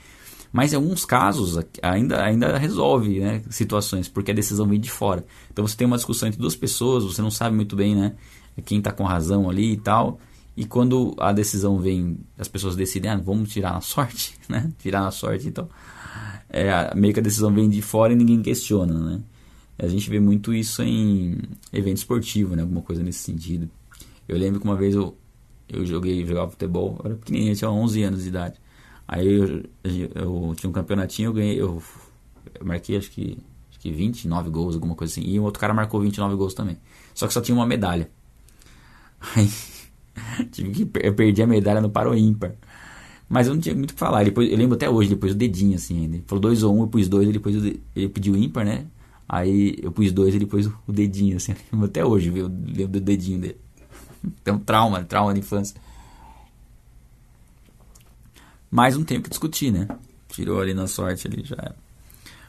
Mas 0.53 0.73
em 0.73 0.77
alguns 0.77 1.05
casos 1.05 1.59
ainda, 1.83 2.23
ainda 2.23 2.57
resolve 2.57 3.21
né, 3.21 3.43
situações, 3.51 4.09
porque 4.09 4.31
a 4.31 4.35
decisão 4.35 4.67
vem 4.67 4.81
de 4.81 4.91
fora. 4.91 5.25
Então 5.53 5.67
você 5.67 5.77
tem 5.77 5.87
uma 5.87 5.97
discussão 5.97 6.29
entre 6.29 6.41
duas 6.41 6.57
pessoas, 6.57 7.05
você 7.05 7.21
não 7.21 7.31
sabe 7.31 7.55
muito 7.55 7.77
bem 7.77 7.95
né, 7.95 8.15
quem 8.65 8.79
está 8.79 8.91
com 8.91 9.05
razão 9.05 9.49
ali 9.49 9.73
e 9.73 9.77
tal. 9.77 10.19
E 10.59 10.65
quando 10.65 11.15
a 11.19 11.33
decisão 11.33 11.79
vem, 11.79 12.19
as 12.37 12.49
pessoas 12.49 12.75
decidem, 12.75 13.13
ah, 13.13 13.17
vamos 13.17 13.51
tirar 13.51 13.75
na 13.75 13.81
sorte, 13.81 14.35
né? 14.51 14.73
Tirar 14.81 15.03
na 15.03 15.13
sorte, 15.13 15.47
então. 15.47 15.69
É, 16.51 16.93
meio 16.97 17.15
que 17.15 17.21
a 17.21 17.23
decisão 17.23 17.55
vem 17.55 17.69
de 17.69 17.81
fora 17.81 18.13
e 18.13 18.17
ninguém 18.17 18.43
questiona, 18.43 18.93
né? 18.93 19.21
A 19.79 19.87
gente 19.87 20.11
vê 20.11 20.19
muito 20.19 20.53
isso 20.53 20.83
em 20.83 21.39
evento 21.73 21.99
esportivo, 21.99 22.57
né? 22.57 22.63
Alguma 22.63 22.83
coisa 22.83 23.05
nesse 23.05 23.21
sentido. 23.21 23.71
Eu 24.27 24.37
lembro 24.37 24.59
que 24.59 24.67
uma 24.67 24.75
vez 24.75 24.97
eu, 24.97 25.17
eu 25.69 25.87
joguei, 25.87 26.27
jogava 26.27 26.51
futebol, 26.51 26.97
eu 26.99 27.07
era 27.07 27.15
pequenininho, 27.15 27.53
eu 27.53 27.57
tinha 27.57 27.71
11 27.71 28.03
anos 28.03 28.23
de 28.25 28.29
idade. 28.29 28.61
Aí 29.09 29.27
eu, 29.27 29.65
eu 30.15 30.55
tinha 30.55 30.69
um 30.69 30.73
campeonatinho, 30.73 31.29
eu 31.29 31.33
ganhei, 31.33 31.59
eu, 31.59 31.83
eu 32.61 32.67
marquei 32.67 32.99
acho 32.99 33.11
que, 33.11 33.39
acho 33.71 33.81
que 33.81 33.91
29 33.91 34.51
gols, 34.51 34.75
alguma 34.75 34.95
coisa 34.95 35.11
assim. 35.11 35.23
E 35.23 35.41
um 35.41 35.45
outro 35.45 35.59
cara 35.59 35.73
marcou 35.73 35.99
29 35.99 36.37
gols 36.37 36.53
também. 36.53 36.77
Só 37.15 37.27
que 37.27 37.33
só 37.33 37.41
tinha 37.41 37.57
uma 37.57 37.67
medalha. 37.67 38.11
Aí 39.35 39.49
tive 40.53 40.85
que 40.85 40.91
eu 41.03 41.15
perdi 41.15 41.43
a 41.43 41.47
medalha 41.47 41.81
no 41.81 41.89
paro 41.89 42.15
ímpar. 42.15 42.55
Mas 43.29 43.47
eu 43.47 43.55
não 43.55 43.61
tinha 43.61 43.75
muito 43.75 43.91
o 43.91 43.95
que 43.95 43.99
falar. 43.99 44.25
Depois, 44.25 44.51
eu 44.51 44.57
lembro 44.57 44.77
até 44.77 44.89
hoje, 44.89 45.09
depois 45.09 45.33
o 45.33 45.35
dedinho 45.35 45.75
assim. 45.75 46.05
Ele 46.05 46.25
falou 46.27 46.41
2 46.43 46.63
ou 46.63 46.75
1, 46.75 46.79
um, 46.79 46.81
eu 46.83 46.89
pus 46.89 47.09
2, 47.09 47.33
depois 47.33 47.57
ele 47.57 48.09
pediu 48.09 48.37
ímpar, 48.37 48.65
né? 48.65 48.87
Aí 49.29 49.77
eu 49.83 49.91
pus 49.91 50.13
2 50.13 50.35
e 50.35 50.39
depois 50.39 50.67
o 50.87 50.93
dedinho 50.93 51.37
assim. 51.37 51.55
Até 51.83 52.05
hoje, 52.05 52.31
viu? 52.31 52.45
Eu 52.47 52.49
lembro 52.49 52.93
do 52.93 53.01
dedinho 53.01 53.41
dele. 53.41 53.57
Um 54.49 54.59
trauma, 54.59 55.05
trauma 55.05 55.33
de 55.33 55.41
infância. 55.41 55.81
Mais 58.71 58.97
um 58.97 59.05
tempo 59.05 59.25
que 59.25 59.31
discutir, 59.31 59.73
né? 59.73 59.89
Tirou 60.29 60.61
ali 60.61 60.75
na 60.75 60.87
sorte 60.87 61.27
ali 61.27 61.43
já 61.45 61.57
era. 61.57 61.77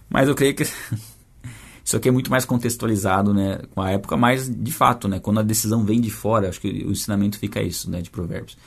Mas 0.09 0.27
eu 0.27 0.35
creio 0.35 0.55
que 0.55 0.63
isso 1.83 1.95
aqui 1.95 2.09
é 2.09 2.11
muito 2.11 2.29
mais 2.29 2.45
contextualizado, 2.45 3.33
né, 3.33 3.61
com 3.73 3.81
a 3.81 3.91
época, 3.91 4.17
mas 4.17 4.49
de 4.49 4.71
fato, 4.71 5.07
né, 5.07 5.19
quando 5.19 5.39
a 5.39 5.43
decisão 5.43 5.83
vem 5.83 6.01
de 6.01 6.09
fora, 6.09 6.49
acho 6.49 6.59
que 6.59 6.67
o 6.85 6.91
ensinamento 6.91 7.37
fica 7.37 7.61
isso, 7.61 7.89
né, 7.89 8.01
de 8.01 8.09
Provérbios. 8.09 8.57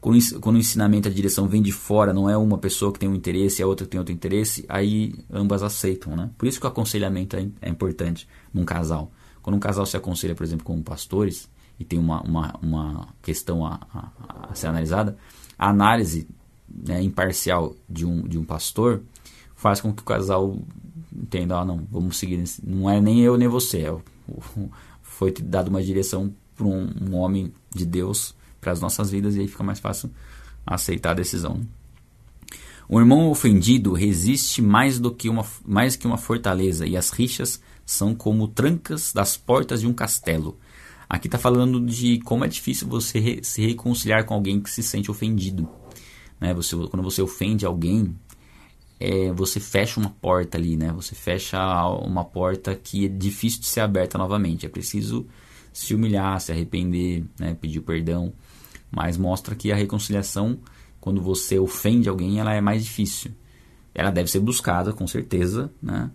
Quando, 0.00 0.54
o 0.56 0.58
ensinamento, 0.58 1.08
a 1.08 1.10
direção 1.10 1.48
vem 1.48 1.62
de 1.62 1.72
fora, 1.72 2.12
não 2.12 2.28
é 2.28 2.36
uma 2.36 2.58
pessoa 2.58 2.92
que 2.92 2.98
tem 2.98 3.08
um 3.08 3.14
interesse 3.14 3.60
e 3.60 3.64
a 3.64 3.66
outra 3.66 3.84
que 3.86 3.90
tem 3.90 3.98
outro 3.98 4.14
interesse, 4.14 4.64
aí 4.68 5.14
ambas 5.32 5.62
aceitam, 5.62 6.14
né? 6.14 6.30
Por 6.38 6.46
isso 6.46 6.60
que 6.60 6.66
o 6.66 6.68
aconselhamento 6.68 7.34
é, 7.34 7.48
é 7.62 7.68
importante 7.68 8.28
num 8.52 8.64
casal. 8.64 9.10
Quando 9.42 9.56
um 9.56 9.58
casal 9.58 9.84
se 9.84 9.96
aconselha, 9.96 10.34
por 10.34 10.44
exemplo, 10.44 10.64
com 10.64 10.80
pastores 10.82 11.48
e 11.80 11.84
tem 11.84 11.98
uma, 11.98 12.20
uma, 12.22 12.54
uma 12.62 13.08
questão 13.22 13.66
a, 13.66 13.80
a, 13.92 14.50
a 14.50 14.54
ser 14.54 14.68
analisada, 14.68 15.16
a 15.58 15.70
análise 15.70 16.28
né, 16.68 17.02
imparcial 17.02 17.74
de 17.88 18.04
um, 18.04 18.22
de 18.22 18.38
um 18.38 18.44
pastor 18.44 19.02
faz 19.54 19.80
com 19.80 19.92
que 19.92 20.02
o 20.02 20.04
casal 20.04 20.58
entenda, 21.12 21.58
ah, 21.58 21.64
não, 21.64 21.86
vamos 21.90 22.16
seguir, 22.18 22.36
nesse, 22.36 22.64
não 22.66 22.90
é 22.90 23.00
nem 23.00 23.20
eu 23.22 23.36
nem 23.36 23.48
você, 23.48 23.86
é, 23.86 23.96
foi 25.02 25.32
dado 25.32 25.68
uma 25.68 25.82
direção 25.82 26.32
para 26.54 26.66
um, 26.66 26.90
um, 27.00 27.14
homem 27.16 27.52
de 27.74 27.86
Deus 27.86 28.34
para 28.60 28.72
as 28.72 28.80
nossas 28.80 29.10
vidas 29.10 29.36
e 29.36 29.40
aí 29.40 29.48
fica 29.48 29.62
mais 29.62 29.78
fácil 29.78 30.10
aceitar 30.66 31.12
a 31.12 31.14
decisão. 31.14 31.60
O 32.88 33.00
irmão 33.00 33.30
ofendido 33.30 33.92
resiste 33.92 34.62
mais 34.62 35.00
do 35.00 35.10
que 35.10 35.28
uma 35.28 35.44
mais 35.64 35.96
que 35.96 36.06
uma 36.06 36.16
fortaleza 36.16 36.86
e 36.86 36.96
as 36.96 37.10
rixas 37.10 37.60
são 37.84 38.14
como 38.14 38.46
trancas 38.46 39.12
das 39.12 39.36
portas 39.36 39.80
de 39.80 39.86
um 39.86 39.92
castelo. 39.92 40.56
Aqui 41.08 41.28
está 41.28 41.38
falando 41.38 41.80
de 41.80 42.18
como 42.20 42.44
é 42.44 42.48
difícil 42.48 42.88
você 42.88 43.18
re, 43.18 43.40
se 43.42 43.64
reconciliar 43.64 44.24
com 44.24 44.34
alguém 44.34 44.60
que 44.60 44.70
se 44.70 44.82
sente 44.82 45.10
ofendido. 45.10 45.68
Né? 46.40 46.54
Você, 46.54 46.76
quando 46.76 47.02
você 47.02 47.22
ofende 47.22 47.64
alguém, 47.64 48.14
é, 48.98 49.32
você 49.32 49.60
fecha 49.60 50.00
uma 50.00 50.10
porta 50.10 50.56
ali, 50.56 50.76
né? 50.76 50.92
Você 50.92 51.14
fecha 51.14 51.58
uma 51.98 52.24
porta 52.24 52.74
que 52.74 53.06
é 53.06 53.08
difícil 53.08 53.60
de 53.60 53.66
ser 53.66 53.80
aberta 53.80 54.16
novamente. 54.16 54.64
É 54.64 54.68
preciso 54.68 55.26
se 55.72 55.94
humilhar, 55.94 56.40
se 56.40 56.52
arrepender, 56.52 57.24
né? 57.38 57.54
pedir 57.54 57.80
perdão. 57.80 58.32
Mas 58.90 59.18
mostra 59.18 59.54
que 59.54 59.70
a 59.70 59.76
reconciliação, 59.76 60.58
quando 61.00 61.20
você 61.20 61.58
ofende 61.58 62.08
alguém, 62.08 62.40
ela 62.40 62.54
é 62.54 62.60
mais 62.60 62.84
difícil. 62.84 63.32
Ela 63.94 64.10
deve 64.10 64.30
ser 64.30 64.40
buscada, 64.40 64.92
com 64.92 65.06
certeza, 65.06 65.70
né? 65.82 66.10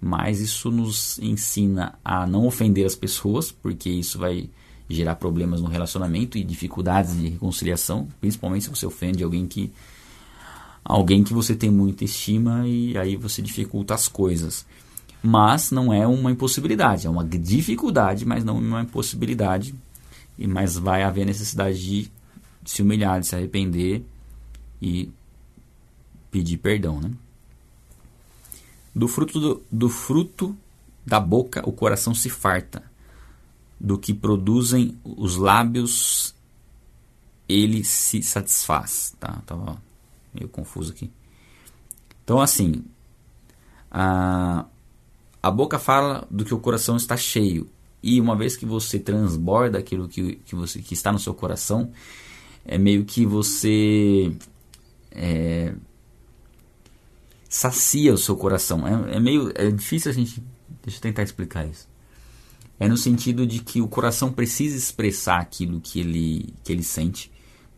Mas 0.00 0.40
isso 0.40 0.70
nos 0.70 1.18
ensina 1.18 1.98
a 2.04 2.26
não 2.26 2.46
ofender 2.46 2.86
as 2.86 2.94
pessoas, 2.94 3.52
porque 3.52 3.90
isso 3.90 4.18
vai 4.18 4.48
gerar 4.90 5.14
problemas 5.14 5.60
no 5.62 5.68
relacionamento 5.68 6.36
e 6.36 6.42
dificuldades 6.42 7.16
de 7.16 7.28
reconciliação, 7.28 8.08
principalmente 8.20 8.64
se 8.64 8.70
você 8.70 8.84
ofende 8.84 9.22
alguém 9.22 9.46
que 9.46 9.72
alguém 10.84 11.22
que 11.22 11.32
você 11.32 11.54
tem 11.54 11.70
muita 11.70 12.04
estima 12.04 12.66
e 12.66 12.98
aí 12.98 13.14
você 13.14 13.40
dificulta 13.40 13.94
as 13.94 14.08
coisas. 14.08 14.66
Mas 15.22 15.70
não 15.70 15.92
é 15.92 16.06
uma 16.06 16.30
impossibilidade, 16.30 17.06
é 17.06 17.10
uma 17.10 17.24
dificuldade, 17.24 18.24
mas 18.24 18.42
não 18.42 18.58
uma 18.58 18.82
impossibilidade. 18.82 19.74
E 20.38 20.46
mas 20.46 20.76
vai 20.76 21.02
haver 21.02 21.26
necessidade 21.26 21.78
de 21.78 22.10
se 22.64 22.82
humilhar, 22.82 23.20
de 23.20 23.26
se 23.26 23.36
arrepender 23.36 24.02
e 24.80 25.10
pedir 26.30 26.56
perdão, 26.56 27.00
né? 27.00 27.10
Do 28.94 29.06
fruto 29.06 29.38
do, 29.38 29.62
do 29.70 29.88
fruto 29.88 30.56
da 31.06 31.20
boca 31.20 31.62
o 31.68 31.72
coração 31.72 32.14
se 32.14 32.28
farta, 32.28 32.89
do 33.80 33.98
que 33.98 34.12
produzem 34.12 34.98
os 35.02 35.36
lábios 35.36 36.34
ele 37.48 37.82
se 37.82 38.22
satisfaz, 38.22 39.14
tá? 39.18 39.42
Tava 39.46 39.82
meio 40.32 40.48
confuso 40.48 40.92
aqui. 40.92 41.10
Então, 42.22 42.40
assim, 42.40 42.84
a, 43.90 44.66
a 45.42 45.50
boca 45.50 45.78
fala 45.78 46.26
do 46.30 46.44
que 46.44 46.54
o 46.54 46.60
coração 46.60 46.96
está 46.96 47.16
cheio. 47.16 47.68
E 48.02 48.20
uma 48.20 48.36
vez 48.36 48.56
que 48.56 48.64
você 48.64 48.98
transborda 48.98 49.78
aquilo 49.78 50.08
que, 50.08 50.36
que, 50.36 50.54
você, 50.54 50.80
que 50.80 50.94
está 50.94 51.10
no 51.12 51.18
seu 51.18 51.34
coração, 51.34 51.90
é 52.64 52.78
meio 52.78 53.04
que 53.04 53.26
você 53.26 54.32
é, 55.10 55.74
sacia 57.48 58.14
o 58.14 58.18
seu 58.18 58.36
coração. 58.36 58.86
É, 58.86 59.16
é, 59.16 59.20
meio 59.20 59.52
é 59.56 59.70
difícil 59.70 60.10
a 60.10 60.14
gente. 60.14 60.42
Deixa 60.82 60.98
eu 60.98 61.02
tentar 61.02 61.24
explicar 61.24 61.66
isso. 61.66 61.89
É 62.80 62.88
no 62.88 62.96
sentido 62.96 63.46
de 63.46 63.60
que 63.60 63.80
o 63.80 63.86
coração 63.86 64.32
precisa 64.32 64.76
expressar 64.76 65.38
aquilo 65.38 65.80
que 65.80 66.00
ele, 66.00 66.54
que 66.64 66.72
ele 66.72 66.82
sente 66.82 67.30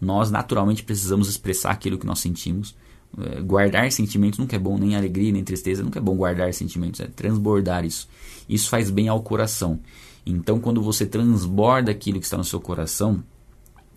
nós 0.02 0.32
naturalmente 0.32 0.82
precisamos 0.82 1.28
expressar 1.28 1.70
aquilo 1.70 1.96
que 1.96 2.04
nós 2.04 2.18
sentimos. 2.18 2.74
É, 3.16 3.40
guardar 3.40 3.90
sentimentos 3.92 4.36
nunca 4.36 4.56
é 4.56 4.58
bom, 4.58 4.76
nem 4.76 4.96
alegria, 4.96 5.30
nem 5.30 5.44
tristeza, 5.44 5.84
nunca 5.84 6.00
é 6.00 6.02
bom 6.02 6.16
guardar 6.16 6.52
sentimentos, 6.52 6.98
é 6.98 7.06
transbordar 7.06 7.84
isso. 7.84 8.08
Isso 8.48 8.68
faz 8.68 8.90
bem 8.90 9.06
ao 9.06 9.22
coração. 9.22 9.78
Então, 10.26 10.58
quando 10.58 10.82
você 10.82 11.06
transborda 11.06 11.92
aquilo 11.92 12.18
que 12.18 12.24
está 12.24 12.36
no 12.36 12.42
seu 12.42 12.60
coração, 12.60 13.22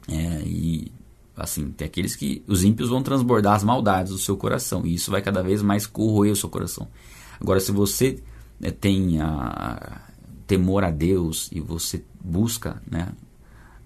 é, 0.07 0.43
e 0.45 0.91
assim, 1.35 1.71
tem 1.71 1.87
aqueles 1.87 2.15
que 2.15 2.43
os 2.47 2.63
ímpios 2.63 2.89
vão 2.89 3.01
transbordar 3.01 3.55
as 3.55 3.63
maldades 3.63 4.11
do 4.11 4.19
seu 4.19 4.37
coração, 4.37 4.85
e 4.85 4.93
isso 4.93 5.09
vai 5.09 5.23
cada 5.23 5.41
vez 5.41 5.63
mais 5.63 5.87
corroer 5.87 6.33
o 6.33 6.35
seu 6.35 6.49
coração. 6.49 6.87
Agora, 7.41 7.59
se 7.59 7.71
você 7.71 8.19
é, 8.61 8.69
tem 8.69 9.19
a, 9.19 10.03
temor 10.47 10.83
a 10.83 10.91
Deus 10.91 11.49
e 11.51 11.59
você 11.59 12.03
busca 12.23 12.81
né, 12.89 13.11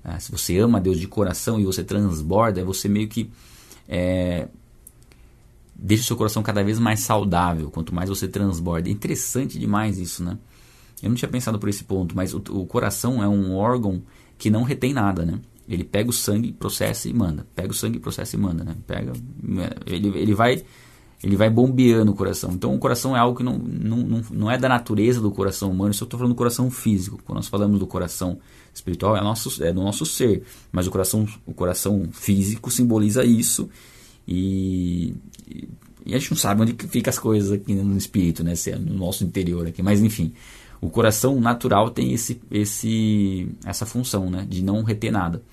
ah, 0.04 0.20
se 0.20 0.32
você 0.32 0.58
ama 0.58 0.80
Deus 0.80 1.00
de 1.00 1.08
coração 1.08 1.60
e 1.60 1.66
você 1.66 1.84
transborda, 1.84 2.64
você 2.64 2.88
meio 2.88 3.08
que 3.08 3.30
é, 3.88 4.48
deixa 5.76 6.04
o 6.04 6.08
seu 6.08 6.18
coração 6.18 6.42
cada 6.42 6.64
vez 6.64 6.80
mais 6.80 7.02
saudável, 7.02 7.70
quanto 7.70 7.94
mais 7.94 8.10
você 8.10 8.28
transborda. 8.28 8.90
É 8.90 8.92
interessante 8.92 9.60
demais 9.60 9.98
isso, 9.98 10.24
né? 10.24 10.38
Eu 11.02 11.10
não 11.10 11.16
tinha 11.16 11.30
pensado 11.30 11.60
por 11.60 11.70
esse 11.70 11.84
ponto, 11.84 12.16
mas 12.16 12.34
o, 12.34 12.42
o 12.50 12.66
coração 12.66 13.24
é 13.24 13.28
um 13.28 13.56
órgão 13.56 14.02
que 14.38 14.50
não 14.50 14.64
retém 14.64 14.94
nada, 14.94 15.26
né? 15.26 15.40
Ele 15.68 15.84
pega 15.84 16.10
o 16.10 16.14
sangue, 16.14 16.52
processa 16.52 17.08
e 17.08 17.14
manda. 17.14 17.46
Pega 17.56 17.70
o 17.70 17.74
sangue, 17.74 18.00
processa 18.00 18.36
e 18.36 18.40
manda, 18.40 18.64
né? 18.64 18.76
Pega, 18.88 19.14
ele, 19.86 20.08
ele 20.18 20.34
vai 20.34 20.64
ele 21.24 21.36
vai 21.36 21.50
bombeando 21.50 22.12
o 22.12 22.16
coração. 22.16 22.52
Então 22.54 22.74
o 22.74 22.80
coração 22.80 23.16
é 23.16 23.20
algo 23.20 23.38
que 23.38 23.44
não, 23.44 23.58
não, 23.58 23.98
não, 23.98 24.22
não 24.32 24.52
é 24.52 24.58
da 24.58 24.70
natureza 24.70 25.20
do 25.20 25.32
coração 25.32 25.70
humano, 25.72 25.92
isso 25.92 26.04
eu 26.04 26.06
estou 26.06 26.18
falando 26.18 26.34
do 26.34 26.38
coração 26.38 26.72
físico. 26.72 27.20
Quando 27.26 27.38
nós 27.38 27.48
falamos 27.48 27.80
do 27.80 27.86
coração 27.86 28.40
espiritual, 28.74 29.18
é, 29.18 29.22
nosso, 29.22 29.64
é 29.64 29.74
do 29.74 29.82
nosso 29.82 30.06
ser. 30.06 30.44
Mas 30.72 30.88
o 30.88 30.92
coração, 30.92 31.28
o 31.46 31.54
coração 31.54 32.08
físico 32.12 32.72
simboliza 32.72 33.26
isso. 33.26 33.70
E, 34.28 35.14
e, 36.06 36.16
a 36.16 36.18
gente 36.18 36.32
não 36.32 36.38
sabe 36.38 36.62
onde 36.62 36.74
fica 36.88 37.10
as 37.10 37.20
coisas 37.20 37.52
aqui 37.52 37.74
no 37.74 37.98
espírito, 37.98 38.44
né? 38.44 38.54
É 38.68 38.76
no 38.78 38.94
nosso 38.94 39.24
interior 39.26 39.68
aqui. 39.68 39.84
Mas 39.84 40.02
enfim, 40.02 40.34
o 40.80 40.90
coração 40.90 41.40
natural 41.42 41.90
tem 41.90 42.14
esse, 42.14 42.40
esse, 42.50 43.50
essa 43.66 43.86
função, 43.86 44.30
né? 44.30 44.46
De 44.50 44.64
não 44.64 44.84
reter 44.84 45.12
nada. 45.12 45.44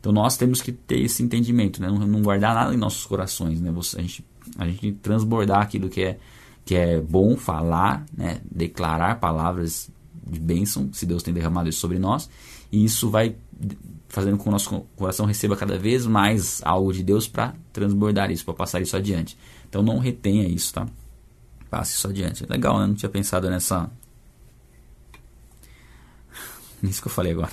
Então 0.00 0.12
nós 0.12 0.38
temos 0.38 0.62
que 0.62 0.72
ter 0.72 1.00
esse 1.00 1.22
entendimento, 1.22 1.82
né? 1.82 1.88
não, 1.88 1.98
não 1.98 2.22
guardar 2.22 2.54
nada 2.54 2.72
em 2.72 2.78
nossos 2.78 3.04
corações, 3.04 3.60
né? 3.60 3.70
Você, 3.70 3.98
a, 3.98 4.00
gente, 4.00 4.24
a 4.58 4.66
gente 4.66 4.92
transbordar 4.92 5.60
aquilo 5.60 5.88
que 5.88 6.02
é, 6.02 6.18
que 6.64 6.74
é 6.74 7.00
bom 7.00 7.36
falar, 7.36 8.04
né? 8.16 8.40
declarar 8.50 9.20
palavras 9.20 9.90
de 10.26 10.38
bênção, 10.38 10.90
se 10.92 11.06
Deus 11.06 11.22
tem 11.22 11.34
derramado 11.34 11.68
isso 11.68 11.80
sobre 11.80 11.98
nós, 11.98 12.28
e 12.70 12.84
isso 12.84 13.10
vai 13.10 13.34
fazendo 14.08 14.36
com 14.36 14.42
que 14.44 14.48
o 14.48 14.52
nosso 14.52 14.80
coração 14.96 15.24
receba 15.24 15.56
cada 15.56 15.78
vez 15.78 16.04
mais 16.06 16.60
algo 16.64 16.92
de 16.92 17.02
Deus 17.02 17.28
para 17.28 17.54
transbordar 17.72 18.30
isso, 18.30 18.44
para 18.44 18.54
passar 18.54 18.80
isso 18.80 18.96
adiante. 18.96 19.38
Então 19.68 19.82
não 19.82 19.98
retenha 19.98 20.46
isso, 20.46 20.74
tá? 20.74 20.86
Passe 21.70 21.94
isso 21.94 22.08
adiante. 22.08 22.44
Legal, 22.48 22.80
né? 22.80 22.86
Não 22.88 22.94
tinha 22.94 23.08
pensado 23.08 23.48
nessa. 23.48 23.88
Nisso 26.82 27.00
que 27.00 27.06
eu 27.06 27.12
falei 27.12 27.32
agora. 27.32 27.52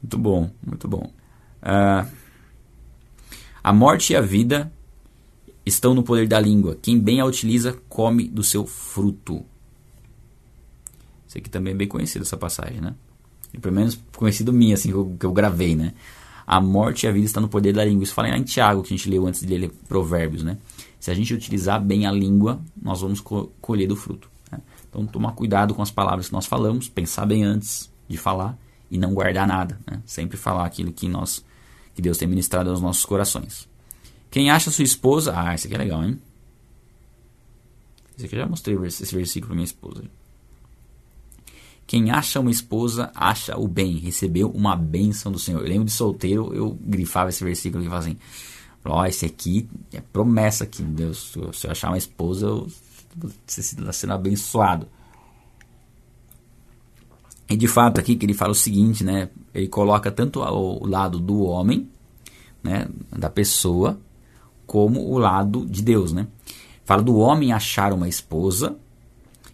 Muito 0.00 0.18
bom, 0.18 0.50
muito 0.64 0.86
bom. 0.86 1.12
Uh, 1.60 2.08
a 3.62 3.72
morte 3.72 4.12
e 4.12 4.16
a 4.16 4.20
vida 4.20 4.70
estão 5.64 5.94
no 5.94 6.02
poder 6.02 6.28
da 6.28 6.38
língua. 6.40 6.76
Quem 6.80 6.98
bem 6.98 7.20
a 7.20 7.24
utiliza, 7.24 7.76
come 7.88 8.28
do 8.28 8.42
seu 8.42 8.66
fruto. 8.66 9.44
Isso 11.26 11.38
aqui 11.38 11.48
também 11.48 11.72
é 11.72 11.76
bem 11.76 11.88
conhecido, 11.88 12.22
essa 12.22 12.36
passagem, 12.36 12.80
né? 12.80 12.94
E 13.52 13.58
pelo 13.58 13.74
menos 13.74 13.98
conhecido 14.16 14.52
minha, 14.52 14.74
assim, 14.74 14.90
que 15.18 15.26
eu, 15.26 15.32
gravei, 15.32 15.74
né? 15.74 15.94
A 16.46 16.60
morte 16.60 17.06
e 17.06 17.08
a 17.08 17.12
vida 17.12 17.24
estão 17.24 17.40
no 17.40 17.48
poder 17.48 17.72
da 17.72 17.84
língua. 17.84 18.04
Isso 18.04 18.12
fala 18.12 18.28
em 18.36 18.42
Tiago, 18.42 18.82
que 18.82 18.92
a 18.92 18.96
gente 18.96 19.08
leu 19.08 19.26
antes 19.26 19.40
de 19.40 19.56
ler 19.56 19.70
Provérbios, 19.88 20.42
né? 20.42 20.58
Se 21.00 21.10
a 21.10 21.14
gente 21.14 21.32
utilizar 21.32 21.82
bem 21.82 22.06
a 22.06 22.12
língua, 22.12 22.60
nós 22.80 23.00
vamos 23.00 23.20
co 23.20 23.50
colher 23.60 23.86
do 23.86 23.96
fruto. 23.96 24.28
Né? 24.50 24.58
Então, 24.88 25.06
tomar 25.06 25.32
cuidado 25.32 25.74
com 25.74 25.82
as 25.82 25.90
palavras 25.90 26.28
que 26.28 26.32
nós 26.32 26.46
falamos, 26.46 26.88
pensar 26.88 27.26
bem 27.26 27.44
antes 27.44 27.90
de 28.08 28.16
falar 28.16 28.58
e 28.90 28.98
não 28.98 29.12
guardar 29.12 29.46
nada. 29.46 29.78
Né? 29.86 30.00
Sempre 30.04 30.36
falar 30.36 30.64
aquilo 30.64 30.92
que 30.92 31.08
nós 31.08 31.44
que 31.94 32.02
Deus 32.02 32.18
tem 32.18 32.26
ministrado 32.26 32.70
aos 32.70 32.80
nossos 32.80 33.04
corações. 33.04 33.68
Quem 34.34 34.50
acha 34.50 34.68
sua 34.68 34.82
esposa. 34.82 35.32
Ah, 35.32 35.54
esse 35.54 35.68
aqui 35.68 35.76
é 35.76 35.78
legal, 35.78 36.02
hein? 36.02 36.18
Esse 38.16 38.26
aqui 38.26 38.34
eu 38.34 38.40
já 38.40 38.48
mostrei 38.48 38.76
esse 38.84 39.14
versículo 39.14 39.46
para 39.46 39.54
minha 39.54 39.64
esposa. 39.64 40.02
Quem 41.86 42.10
acha 42.10 42.40
uma 42.40 42.50
esposa, 42.50 43.12
acha 43.14 43.56
o 43.56 43.68
bem, 43.68 43.96
recebeu 43.96 44.50
uma 44.50 44.74
bênção 44.74 45.30
do 45.30 45.38
Senhor. 45.38 45.60
Eu 45.60 45.68
lembro 45.68 45.84
de 45.84 45.92
solteiro, 45.92 46.52
eu 46.52 46.76
grifava 46.80 47.28
esse 47.28 47.44
versículo 47.44 47.84
e 47.84 47.86
falava 47.86 48.06
assim: 48.06 48.16
Ó, 48.84 49.02
oh, 49.02 49.04
esse 49.04 49.24
aqui 49.24 49.68
é 49.92 50.00
promessa 50.00 50.66
que 50.66 50.82
Deus, 50.82 51.32
se 51.52 51.66
eu 51.68 51.70
achar 51.70 51.90
uma 51.90 51.96
esposa, 51.96 52.46
eu 52.46 52.66
vou 53.14 53.30
sendo 53.92 54.12
abençoado. 54.12 54.88
E 57.48 57.56
de 57.56 57.68
fato 57.68 58.00
aqui 58.00 58.16
que 58.16 58.26
ele 58.26 58.34
fala 58.34 58.50
o 58.50 58.56
seguinte, 58.56 59.04
né? 59.04 59.30
Ele 59.54 59.68
coloca 59.68 60.10
tanto 60.10 60.40
o 60.40 60.84
lado 60.88 61.20
do 61.20 61.44
homem, 61.44 61.88
né, 62.64 62.88
da 63.16 63.30
pessoa, 63.30 63.96
como 64.66 65.00
o 65.08 65.18
lado 65.18 65.66
de 65.66 65.82
Deus, 65.82 66.12
né? 66.12 66.26
Fala 66.84 67.02
do 67.02 67.16
homem 67.16 67.52
achar 67.52 67.92
uma 67.92 68.08
esposa 68.08 68.76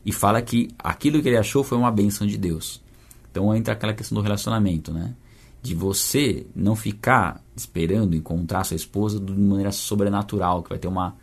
e 0.04 0.12
fala 0.12 0.42
que 0.42 0.68
aquilo 0.78 1.22
que 1.22 1.28
ele 1.28 1.36
achou 1.36 1.62
foi 1.62 1.78
uma 1.78 1.90
bênção 1.90 2.26
de 2.26 2.36
Deus. 2.36 2.82
Então 3.30 3.54
entra 3.54 3.74
aquela 3.74 3.94
questão 3.94 4.16
do 4.16 4.22
relacionamento, 4.22 4.92
né? 4.92 5.14
De 5.62 5.74
você 5.74 6.46
não 6.54 6.74
ficar 6.74 7.42
esperando 7.54 8.16
encontrar 8.16 8.64
sua 8.64 8.76
esposa 8.76 9.20
de 9.20 9.32
maneira 9.32 9.70
sobrenatural, 9.70 10.62
que 10.62 10.70
vai 10.70 10.78
ter 10.78 10.88
uma, 10.88 11.14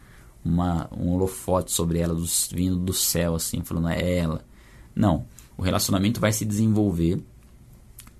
uma 0.45 0.87
um 0.95 1.09
holofote 1.13 1.71
sobre 1.71 1.99
ela 1.99 2.15
vindo 2.51 2.77
do 2.77 2.93
céu, 2.93 3.35
assim, 3.35 3.61
falando 3.63 3.89
é 3.89 4.17
ela. 4.17 4.45
Não. 4.95 5.25
O 5.57 5.61
relacionamento 5.61 6.19
vai 6.19 6.31
se 6.31 6.45
desenvolver 6.45 7.21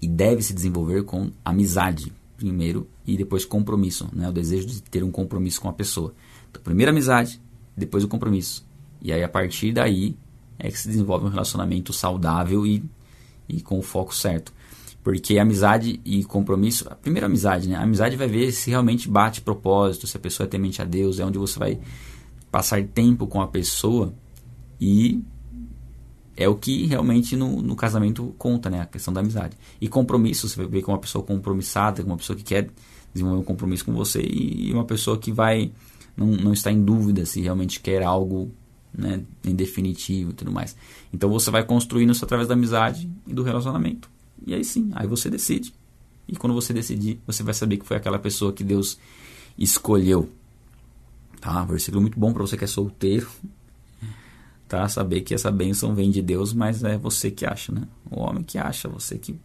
e 0.02 0.08
deve 0.08 0.42
se 0.42 0.54
desenvolver 0.54 1.04
com 1.04 1.32
amizade, 1.46 2.12
primeiro, 2.38 2.88
e 3.06 3.18
depois 3.18 3.44
compromisso, 3.44 4.08
né? 4.14 4.30
O 4.30 4.32
desejo 4.32 4.68
de 4.68 4.82
ter 4.82 5.04
um 5.04 5.12
compromisso 5.12 5.60
com 5.60 5.68
a 5.68 5.74
pessoa. 5.74 6.14
Então, 6.50 6.62
primeiro 6.62 6.92
amizade, 6.92 7.42
depois 7.76 8.04
o 8.04 8.08
compromisso. 8.08 8.66
E 9.02 9.12
aí, 9.12 9.24
a 9.24 9.30
partir 9.30 9.74
daí, 9.74 10.16
é 10.60 10.70
que 10.70 10.80
se 10.80 10.88
desenvolve 10.88 11.26
um 11.26 11.30
relacionamento 11.30 11.92
saudável 11.92 12.66
e, 12.66 12.84
e 13.50 13.62
com 13.62 13.80
o 13.80 13.82
foco 13.82 14.14
certo. 14.16 14.54
Porque 15.04 15.40
amizade 15.40 16.02
e 16.04 16.24
compromisso, 16.24 16.88
a 16.90 16.96
primeira 16.96 17.28
amizade, 17.28 17.68
né? 17.70 17.76
A 17.76 17.84
amizade 17.84 18.16
vai 18.16 18.28
ver 18.28 18.52
se 18.52 18.70
realmente 18.70 19.10
bate 19.10 19.42
propósito, 19.42 20.06
se 20.06 20.18
a 20.18 20.20
pessoa 20.20 20.46
é 20.46 20.50
temente 20.50 20.82
a 20.82 20.86
Deus, 20.86 21.20
é 21.20 21.26
onde 21.26 21.38
você 21.38 21.58
vai 21.58 21.80
passar 22.52 22.84
tempo 22.84 23.28
com 23.28 23.42
a 23.42 23.48
pessoa 23.48 24.14
e 24.80 25.22
é 26.38 26.48
o 26.48 26.56
que 26.56 26.86
realmente 26.86 27.36
no, 27.36 27.64
no 27.64 27.76
casamento 27.76 28.34
conta, 28.38 28.70
né? 28.70 28.82
A 28.82 28.86
questão 28.86 29.12
da 29.12 29.22
amizade. 29.22 29.58
E 29.82 29.90
compromisso, 29.90 30.48
você 30.48 30.66
ver 30.68 30.84
com 30.84 30.92
uma 30.92 31.00
pessoa 31.00 31.24
compromissada, 31.24 32.04
com 32.04 32.12
uma 32.12 32.18
pessoa 32.18 32.38
que 32.38 32.44
quer 32.44 32.70
desenvolver 33.12 33.42
um 33.42 33.44
compromisso 33.44 33.84
com 33.84 33.94
você 33.94 34.22
e 34.22 34.72
uma 34.72 34.86
pessoa 34.86 35.18
que 35.18 35.32
vai 35.32 35.72
não, 36.16 36.28
não 36.28 36.54
está 36.54 36.72
em 36.72 36.82
dúvida 36.82 37.26
se 37.26 37.42
realmente 37.42 37.80
quer 37.80 38.04
algo 38.04 38.52
né, 38.94 39.24
em 39.44 39.56
definitivo 39.56 40.30
e 40.30 40.34
tudo 40.34 40.52
mais. 40.52 40.76
Então 41.12 41.28
você 41.30 41.50
vai 41.50 41.64
construindo 41.64 42.12
isso 42.12 42.24
através 42.24 42.48
da 42.48 42.54
amizade 42.54 43.10
e 43.26 43.34
do 43.34 43.42
relacionamento. 43.42 44.10
E 44.46 44.54
aí 44.54 44.64
sim, 44.64 44.92
aí 44.94 45.08
você 45.08 45.32
decide. 45.32 45.74
E 46.28 46.36
quando 46.36 46.54
você 46.54 46.72
decidir, 46.72 47.20
você 47.26 47.42
vai 47.42 47.54
saber 47.54 47.78
que 47.78 47.86
foi 47.86 47.98
aquela 47.98 48.20
pessoa 48.20 48.54
que 48.54 48.64
Deus 48.64 49.00
escolheu. 49.58 50.30
Tá? 51.42 51.64
Versículo 51.66 52.02
muito 52.02 52.20
bom 52.20 52.32
para 52.32 52.42
você 52.42 52.56
que 52.56 52.64
é 52.64 52.68
solteiro. 52.68 53.28
Tá? 54.68 54.88
Saber 54.90 55.22
que 55.22 55.34
essa 55.34 55.50
bênção 55.50 55.96
vem 55.96 56.12
de 56.12 56.22
Deus, 56.22 56.54
mas 56.54 56.84
é 56.84 56.98
você 56.98 57.32
que 57.32 57.46
acha, 57.46 57.72
né? 57.72 57.84
O 58.12 58.20
homem 58.20 58.44
que 58.44 58.58
acha, 58.58 58.90
você 58.90 59.18
que 59.18 59.40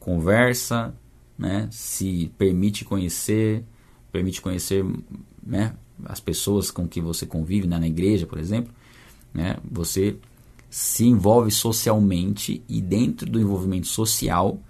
conversa, 0.00 0.94
né? 1.38 1.68
Se 1.70 2.32
permite 2.38 2.84
conhecer, 2.84 3.64
permite 4.10 4.40
conhecer, 4.40 4.84
né? 5.42 5.74
as 6.04 6.20
pessoas 6.20 6.70
com 6.70 6.86
que 6.86 7.00
você 7.00 7.26
convive 7.26 7.66
né, 7.66 7.78
na 7.78 7.86
igreja, 7.86 8.26
por 8.26 8.38
exemplo, 8.38 8.72
né, 9.32 9.56
você 9.68 10.16
se 10.70 11.04
envolve 11.06 11.50
socialmente 11.50 12.62
e 12.68 12.80
dentro 12.80 13.28
do 13.30 13.40
envolvimento 13.40 13.86
social 13.86 14.60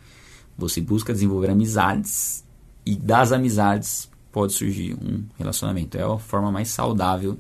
você 0.57 0.81
busca 0.81 1.13
desenvolver 1.13 1.51
amizades 1.51 2.45
e 2.87 2.97
das 2.97 3.33
amizades 3.33 4.09
pode 4.33 4.53
surgir 4.53 4.95
um 4.95 5.25
relacionamento. 5.37 5.97
É 5.97 6.03
a 6.03 6.19
forma 6.19 6.51
mais 6.53 6.69
saudável 6.69 7.39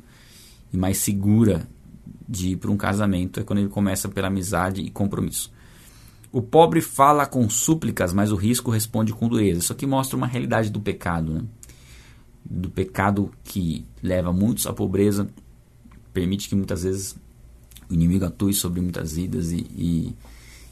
e 0.73 0.77
mais 0.77 0.99
segura 0.99 1.69
de 2.29 2.51
ir 2.51 2.57
para 2.57 2.71
um 2.71 2.77
casamento 2.77 3.41
é 3.41 3.43
quando 3.43 3.61
ele 3.61 3.69
começa 3.69 4.09
pela 4.09 4.29
amizade 4.29 4.83
e 4.83 4.91
compromisso. 4.91 5.53
O 6.31 6.43
pobre 6.43 6.81
fala 6.81 7.25
com 7.25 7.49
súplicas, 7.49 8.13
mas 8.13 8.31
o 8.31 8.37
risco 8.37 8.71
responde 8.71 9.15
com 9.15 9.29
dureza. 9.29 9.61
Isso 9.61 9.73
aqui 9.73 9.87
mostra 9.87 10.17
uma 10.17 10.27
realidade 10.27 10.71
do 10.71 10.79
pecado. 10.79 11.33
Né? 11.33 11.43
do 12.49 12.71
pecado 12.71 13.31
que 13.45 13.85
leva 14.03 14.33
muitos 14.33 14.67
à 14.67 14.73
pobreza, 14.73 15.29
permite 16.13 16.49
que 16.49 16.57
muitas 16.57 16.83
vezes 16.83 17.17
o 17.91 17.95
inimigo 17.95 18.25
atue 18.25 18.55
sobre 18.55 18.81
muitas 18.81 19.13
vidas 19.13 19.53
e, 19.53 19.67
e, 19.77 20.15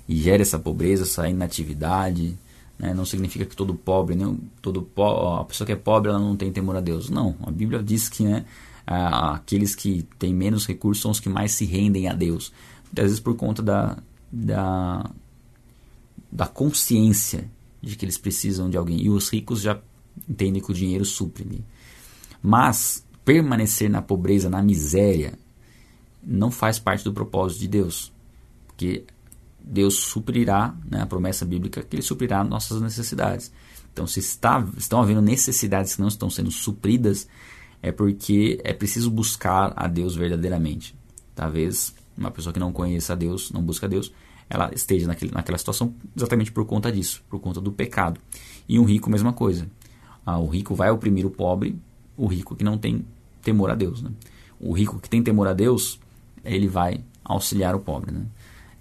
e 0.09 0.16
gere 0.16 0.42
essa 0.42 0.59
pobreza, 0.59 1.03
essa 1.03 1.28
inatividade. 1.28 2.36
Né? 2.78 2.94
Não 2.94 3.05
significa 3.05 3.44
que 3.44 3.55
todo 3.55 3.74
pobre, 3.74 4.16
né? 4.16 4.34
todo 4.62 4.82
po 4.82 5.03
a 5.03 5.44
pessoa 5.44 5.66
que 5.66 5.72
é 5.72 5.76
pobre 5.76 6.11
ela 6.11 6.18
não 6.18 6.36
tem 6.36 6.51
temor 6.51 6.76
a 6.76 6.80
Deus. 6.80 7.11
Não, 7.11 7.36
a 7.42 7.51
Bíblia 7.51 7.82
diz 7.82 8.09
que 8.09 8.22
né, 8.22 8.44
aqueles 8.87 9.74
que 9.74 10.07
têm 10.18 10.32
menos 10.32 10.66
recursos 10.66 11.03
são 11.03 11.11
os 11.11 11.20
que 11.20 11.28
mais 11.28 11.53
se 11.53 11.64
rendem 11.64 12.09
a 12.09 12.14
Deus. 12.14 12.53
Muitas 12.84 13.05
vezes 13.05 13.20
por 13.20 13.34
conta 13.34 13.62
da, 13.62 13.99
da, 14.30 15.11
da 16.30 16.47
consciência 16.47 17.51
de 17.82 17.97
que 17.97 18.05
eles 18.05 18.16
precisam 18.16 18.70
de 18.70 18.76
alguém. 18.76 19.03
E 19.03 19.11
os 19.11 19.28
ricos 19.28 19.61
já 19.61 19.80
entendem 20.28 20.62
que 20.62 20.70
o 20.70 20.74
dinheiro 20.74 21.05
supre. 21.05 21.45
Né? 21.45 21.59
Mas 22.43 23.05
permanecer 23.24 23.91
na 23.91 24.01
pobreza, 24.01 24.49
na 24.49 24.62
miséria, 24.62 25.34
não 26.22 26.51
faz 26.51 26.78
parte 26.78 27.03
do 27.03 27.12
propósito 27.12 27.61
de 27.61 27.68
Deus. 27.68 28.12
Porque 28.66 29.05
Deus 29.61 29.95
suprirá, 29.95 30.74
né, 30.89 31.03
a 31.03 31.07
promessa 31.07 31.45
bíblica, 31.45 31.82
que 31.82 31.97
Ele 31.97 32.03
suprirá 32.03 32.45
nossas 32.45 32.80
necessidades. 32.80 33.51
Então, 33.93 34.07
se 34.07 34.20
está, 34.20 34.64
estão 34.76 35.01
havendo 35.01 35.22
necessidades 35.22 35.97
que 35.97 36.01
não 36.01 36.09
estão 36.09 36.30
sendo 36.30 36.51
supridas, 36.51 37.26
é 37.87 37.93
porque 37.93 38.59
é 38.64 38.72
preciso 38.72 39.09
buscar 39.09 39.72
a 39.76 39.87
Deus 39.87 40.16
verdadeiramente. 40.16 40.93
Talvez 41.37 41.95
uma 42.18 42.32
pessoa 42.32 42.53
que 42.53 42.59
não 42.59 42.72
conheça 42.72 43.12
a 43.12 43.16
Deus, 43.16 43.53
não 43.53 43.62
busca 43.62 43.87
a 43.87 43.89
Deus, 43.89 44.12
ela 44.51 44.72
esteja 44.74 45.07
naquele, 45.07 45.30
naquela 45.30 45.57
situação 45.57 45.95
exatamente 46.16 46.51
por 46.51 46.64
conta 46.64 46.91
disso, 46.91 47.22
por 47.30 47.39
conta 47.39 47.61
do 47.61 47.70
pecado. 47.70 48.20
E 48.68 48.76
um 48.76 48.82
rico, 48.82 49.09
mesma 49.09 49.32
coisa. 49.32 49.68
Ah, 50.24 50.37
o 50.37 50.49
rico 50.49 50.74
vai 50.74 50.91
oprimir 50.91 51.24
o 51.24 51.30
pobre, 51.30 51.78
o 52.16 52.26
rico 52.26 52.57
que 52.57 52.64
não 52.64 52.76
tem 52.76 53.07
temor 53.41 53.70
a 53.70 53.76
Deus. 53.76 54.03
Né? 54.03 54.11
O 54.59 54.72
rico 54.72 54.99
que 54.99 55.09
tem 55.09 55.22
temor 55.22 55.47
a 55.47 55.53
Deus, 55.53 56.01
ele 56.45 56.66
vai 56.66 57.05
auxiliar 57.24 57.76
o 57.76 57.80
pobre. 57.80 58.11
Né? 58.11 58.26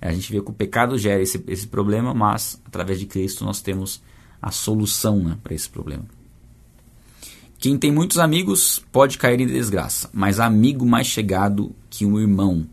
A 0.01 0.11
gente 0.13 0.31
vê 0.31 0.41
que 0.41 0.49
o 0.49 0.53
pecado 0.53 0.97
gera 0.97 1.21
esse, 1.21 1.43
esse 1.45 1.67
problema, 1.67 2.11
mas 2.11 2.59
através 2.65 2.99
de 2.99 3.05
Cristo 3.05 3.45
nós 3.45 3.61
temos 3.61 4.01
a 4.41 4.49
solução 4.49 5.19
né, 5.19 5.37
para 5.43 5.53
esse 5.53 5.69
problema. 5.69 6.05
Quem 7.65 7.79
tem 7.79 7.91
muitos 7.91 8.19
amigos 8.19 8.79
pode 8.91 9.17
cair 9.17 9.41
em 9.41 9.47
desgraça, 9.47 10.07
mas 10.13 10.39
amigo 10.39 10.85
mais 10.85 11.07
chegado 11.07 11.75
que 11.89 12.05
um 12.05 12.19
irmão. 12.19 12.67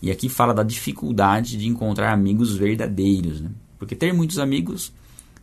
E 0.00 0.10
aqui 0.10 0.30
fala 0.30 0.54
da 0.54 0.62
dificuldade 0.62 1.58
de 1.58 1.68
encontrar 1.68 2.10
amigos 2.10 2.56
verdadeiros. 2.56 3.42
Né? 3.42 3.50
Porque 3.78 3.94
ter 3.94 4.14
muitos 4.14 4.38
amigos, 4.38 4.94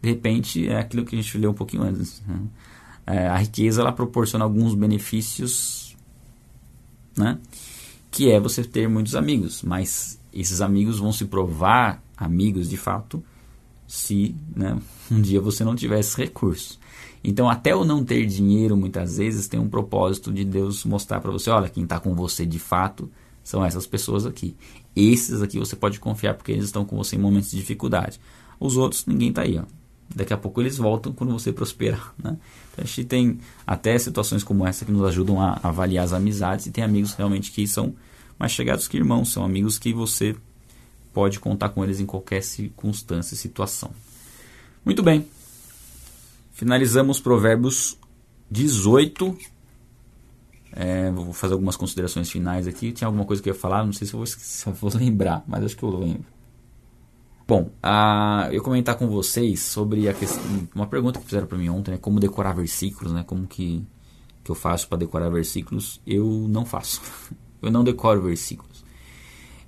de 0.01 0.09
repente, 0.09 0.67
é 0.67 0.79
aquilo 0.79 1.05
que 1.05 1.15
a 1.15 1.21
gente 1.21 1.37
leu 1.37 1.51
um 1.51 1.53
pouquinho 1.53 1.83
antes. 1.83 2.23
Né? 2.27 2.39
É, 3.05 3.27
a 3.27 3.37
riqueza 3.37 3.81
ela 3.81 3.91
proporciona 3.91 4.43
alguns 4.43 4.73
benefícios, 4.73 5.95
né? 7.15 7.37
que 8.09 8.31
é 8.31 8.39
você 8.39 8.63
ter 8.63 8.89
muitos 8.89 9.13
amigos, 9.13 9.61
mas 9.61 10.19
esses 10.33 10.59
amigos 10.59 10.97
vão 10.97 11.13
se 11.13 11.25
provar 11.25 12.01
amigos 12.17 12.67
de 12.67 12.77
fato 12.77 13.23
se 13.87 14.35
né, 14.55 14.75
um 15.11 15.21
dia 15.21 15.39
você 15.39 15.63
não 15.63 15.75
tivesse 15.75 16.17
recursos. 16.17 16.79
Então, 17.27 17.49
até 17.49 17.75
o 17.75 17.83
não 17.83 18.05
ter 18.05 18.25
dinheiro, 18.25 18.77
muitas 18.77 19.17
vezes, 19.17 19.49
tem 19.49 19.59
um 19.59 19.67
propósito 19.67 20.31
de 20.31 20.45
Deus 20.45 20.85
mostrar 20.85 21.19
para 21.19 21.29
você: 21.29 21.49
olha, 21.49 21.67
quem 21.67 21.83
está 21.83 21.99
com 21.99 22.15
você 22.15 22.45
de 22.45 22.57
fato 22.57 23.11
são 23.43 23.65
essas 23.65 23.85
pessoas 23.85 24.25
aqui. 24.25 24.55
Esses 24.95 25.41
aqui 25.41 25.59
você 25.59 25.75
pode 25.75 25.99
confiar 25.99 26.35
porque 26.35 26.53
eles 26.53 26.63
estão 26.63 26.85
com 26.85 26.95
você 26.95 27.17
em 27.17 27.19
momentos 27.19 27.51
de 27.51 27.57
dificuldade. 27.57 28.17
Os 28.57 28.77
outros, 28.77 29.05
ninguém 29.05 29.27
está 29.27 29.41
aí. 29.41 29.59
Ó. 29.59 29.63
Daqui 30.15 30.31
a 30.31 30.37
pouco 30.37 30.61
eles 30.61 30.77
voltam 30.77 31.11
quando 31.11 31.33
você 31.33 31.51
prosperar. 31.51 32.15
Né? 32.23 32.37
Então, 32.71 32.83
a 32.83 32.87
gente 32.87 33.03
tem 33.03 33.39
até 33.65 33.99
situações 33.99 34.41
como 34.41 34.65
essa 34.65 34.85
que 34.85 34.91
nos 34.91 35.03
ajudam 35.03 35.41
a 35.41 35.59
avaliar 35.61 36.05
as 36.05 36.13
amizades 36.13 36.65
e 36.65 36.71
tem 36.71 36.81
amigos 36.81 37.13
realmente 37.13 37.51
que 37.51 37.67
são 37.67 37.93
mais 38.39 38.53
chegados 38.53 38.87
que 38.87 38.95
irmãos, 38.95 39.33
são 39.33 39.43
amigos 39.43 39.77
que 39.77 39.91
você 39.91 40.33
pode 41.11 41.41
contar 41.41 41.69
com 41.69 41.83
eles 41.83 41.99
em 41.99 42.05
qualquer 42.05 42.41
circunstância 42.41 43.35
e 43.35 43.37
situação. 43.37 43.91
Muito 44.85 45.03
bem. 45.03 45.27
Finalizamos 46.57 47.19
Provérbios 47.19 47.99
18. 48.49 49.37
É, 50.71 51.11
vou 51.11 51.31
fazer 51.31 51.53
algumas 51.53 51.75
considerações 51.75 52.31
finais 52.31 52.67
aqui. 52.67 52.91
Tinha 52.91 53.07
alguma 53.07 53.25
coisa 53.25 53.43
que 53.43 53.47
eu 53.47 53.53
ia 53.53 53.59
falar, 53.59 53.85
não 53.85 53.93
sei 53.93 54.07
se 54.07 54.15
eu 54.15 54.17
vou, 54.17 54.25
se 54.25 54.65
eu 54.65 54.73
vou 54.73 54.89
lembrar, 54.97 55.43
mas 55.45 55.63
acho 55.63 55.77
que 55.77 55.83
eu 55.83 55.91
lembro. 55.91 56.25
Bom, 57.47 57.69
a, 57.81 58.49
eu 58.51 58.63
comentar 58.63 58.95
com 58.95 59.07
vocês 59.07 59.61
sobre 59.61 60.09
a 60.09 60.15
questão, 60.15 60.41
uma 60.73 60.87
pergunta 60.87 61.19
que 61.19 61.25
fizeram 61.25 61.45
para 61.45 61.59
mim 61.59 61.69
ontem, 61.69 61.91
né, 61.91 61.97
como 61.99 62.19
decorar 62.19 62.53
versículos, 62.53 63.13
né, 63.13 63.23
como 63.23 63.45
que, 63.45 63.85
que 64.43 64.49
eu 64.49 64.55
faço 64.55 64.89
para 64.89 64.97
decorar 64.97 65.29
versículos. 65.29 66.01
Eu 66.07 66.25
não 66.49 66.65
faço. 66.65 67.03
Eu 67.61 67.71
não 67.71 67.83
decoro 67.83 68.21
versículos. 68.23 68.83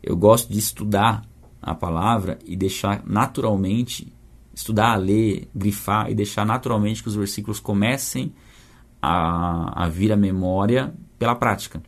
Eu 0.02 0.18
gosto 0.18 0.52
de 0.52 0.58
estudar 0.58 1.24
a 1.62 1.76
palavra 1.76 2.40
e 2.46 2.56
deixar 2.56 3.04
naturalmente, 3.06 4.12
estudar, 4.60 4.98
ler, 4.98 5.48
grifar 5.56 6.12
e 6.12 6.16
deixar 6.16 6.46
naturalmente 6.46 7.02
que 7.02 7.08
os 7.08 7.16
versículos 7.16 7.60
comecem 7.60 8.34
a, 9.02 9.86
a 9.86 9.88
vir 9.88 10.12
à 10.12 10.18
memória 10.18 10.94
pela 11.18 11.34
prática. 11.34 11.82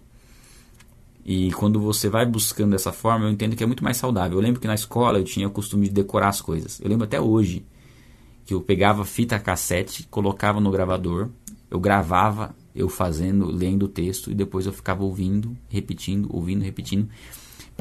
E 1.26 1.52
quando 1.52 1.82
você 1.82 2.08
vai 2.10 2.26
buscando 2.26 2.72
dessa 2.72 2.94
forma, 2.94 3.26
eu 3.26 3.30
entendo 3.30 3.58
que 3.58 3.64
é 3.64 3.68
muito 3.68 3.84
mais 3.84 3.98
saudável. 3.98 4.38
Eu 4.38 4.42
lembro 4.42 4.62
que 4.62 4.68
na 4.68 4.74
escola 4.74 5.20
eu 5.20 5.24
tinha 5.26 5.48
o 5.48 5.52
costume 5.52 5.88
de 5.88 5.94
decorar 5.94 6.30
as 6.30 6.40
coisas. 6.40 6.80
Eu 6.80 6.88
lembro 6.88 7.04
até 7.04 7.20
hoje 7.20 7.66
que 8.46 8.54
eu 8.54 8.62
pegava 8.62 9.04
fita 9.04 9.38
cassete, 9.38 10.08
colocava 10.10 10.62
no 10.62 10.72
gravador, 10.72 11.30
eu 11.70 11.80
gravava 11.80 12.56
eu 12.74 12.88
fazendo, 12.88 13.52
lendo 13.52 13.84
o 13.84 13.90
texto 13.90 14.32
e 14.32 14.34
depois 14.34 14.66
eu 14.66 14.72
ficava 14.72 15.04
ouvindo, 15.04 15.56
repetindo, 15.68 16.34
ouvindo, 16.34 16.64
repetindo. 16.64 17.10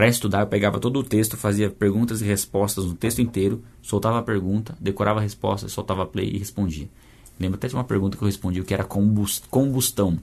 Para 0.00 0.08
estudar, 0.08 0.40
eu 0.40 0.46
pegava 0.46 0.80
todo 0.80 0.98
o 0.98 1.02
texto, 1.04 1.36
fazia 1.36 1.68
perguntas 1.68 2.22
e 2.22 2.24
respostas 2.24 2.86
no 2.86 2.94
texto 2.94 3.20
inteiro, 3.20 3.62
soltava 3.82 4.18
a 4.18 4.22
pergunta, 4.22 4.74
decorava 4.80 5.20
a 5.20 5.22
resposta, 5.22 5.68
soltava 5.68 6.06
play 6.06 6.26
e 6.26 6.38
respondia. 6.38 6.88
Lembro 7.38 7.56
até 7.58 7.68
de 7.68 7.74
uma 7.74 7.84
pergunta 7.84 8.16
que 8.16 8.24
eu 8.24 8.26
respondi, 8.26 8.62
que 8.62 8.72
era 8.72 8.82
combustão, 8.82 10.18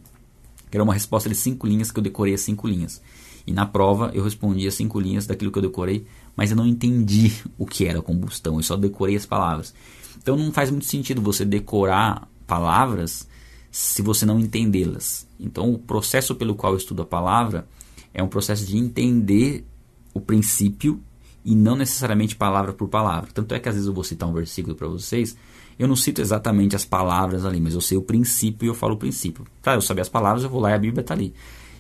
que 0.72 0.76
era 0.76 0.84
uma 0.84 0.96
resposta 0.96 1.30
de 1.30 1.36
cinco 1.36 1.68
linhas 1.68 1.92
que 1.92 2.00
eu 2.00 2.02
decorei 2.02 2.34
as 2.34 2.42
cinco 2.42 2.68
linhas. 2.68 3.00
E 3.46 3.52
na 3.52 3.68
prova 3.68 4.10
eu 4.16 4.24
respondia 4.24 4.72
cinco 4.72 5.00
linhas 5.00 5.28
daquilo 5.28 5.52
que 5.52 5.60
eu 5.60 5.62
decorei, 5.62 6.08
mas 6.36 6.50
eu 6.50 6.58
não 6.58 6.66
entendi 6.66 7.32
o 7.56 7.64
que 7.68 7.86
era 7.86 8.02
combustão, 8.02 8.58
eu 8.58 8.64
só 8.64 8.76
decorei 8.76 9.16
as 9.16 9.28
palavras. 9.28 9.76
Então 10.18 10.36
não 10.36 10.52
faz 10.52 10.72
muito 10.72 10.88
sentido 10.88 11.22
você 11.22 11.46
decorar 11.46 12.28
palavras 12.48 13.28
se 13.70 14.02
você 14.02 14.26
não 14.26 14.40
entendê-las. 14.40 15.28
Então 15.40 15.72
o 15.72 15.78
processo 15.78 16.34
pelo 16.34 16.56
qual 16.56 16.74
eu 16.74 16.78
estudo 16.80 17.04
a 17.04 17.06
palavra 17.06 17.68
é 18.14 18.22
um 18.24 18.28
processo 18.28 18.66
de 18.66 18.78
entender 18.78 19.66
o 20.14 20.20
princípio 20.20 21.02
e 21.46 21.56
não 21.56 21.76
necessariamente 21.76 22.36
palavra 22.36 22.74
por 22.74 22.90
palavra. 22.90 23.30
Tanto 23.34 23.54
é 23.56 23.60
que 23.60 23.70
às 23.70 23.76
vezes 23.76 23.88
eu 23.88 23.94
vou 23.94 24.04
citar 24.04 24.28
um 24.28 24.34
versículo 24.34 24.76
para 24.76 24.88
vocês, 24.88 25.38
eu 25.80 25.88
não 25.88 25.96
cito 25.96 26.20
exatamente 26.20 26.76
as 26.76 26.84
palavras 26.84 27.46
ali, 27.46 27.62
mas 27.62 27.74
eu 27.74 27.82
sei 27.82 27.98
o 27.98 28.02
princípio 28.02 28.66
e 28.66 28.70
eu 28.70 28.74
falo 28.74 28.96
o 28.96 28.98
princípio. 28.98 29.46
Tá, 29.62 29.76
eu 29.76 29.82
saber 29.82 30.02
as 30.02 30.10
palavras, 30.10 30.44
eu 30.44 30.50
vou 30.50 30.60
lá 30.60 30.72
e 30.72 30.74
a 30.74 30.78
Bíblia 30.78 31.02
está 31.02 31.14
ali. 31.14 31.34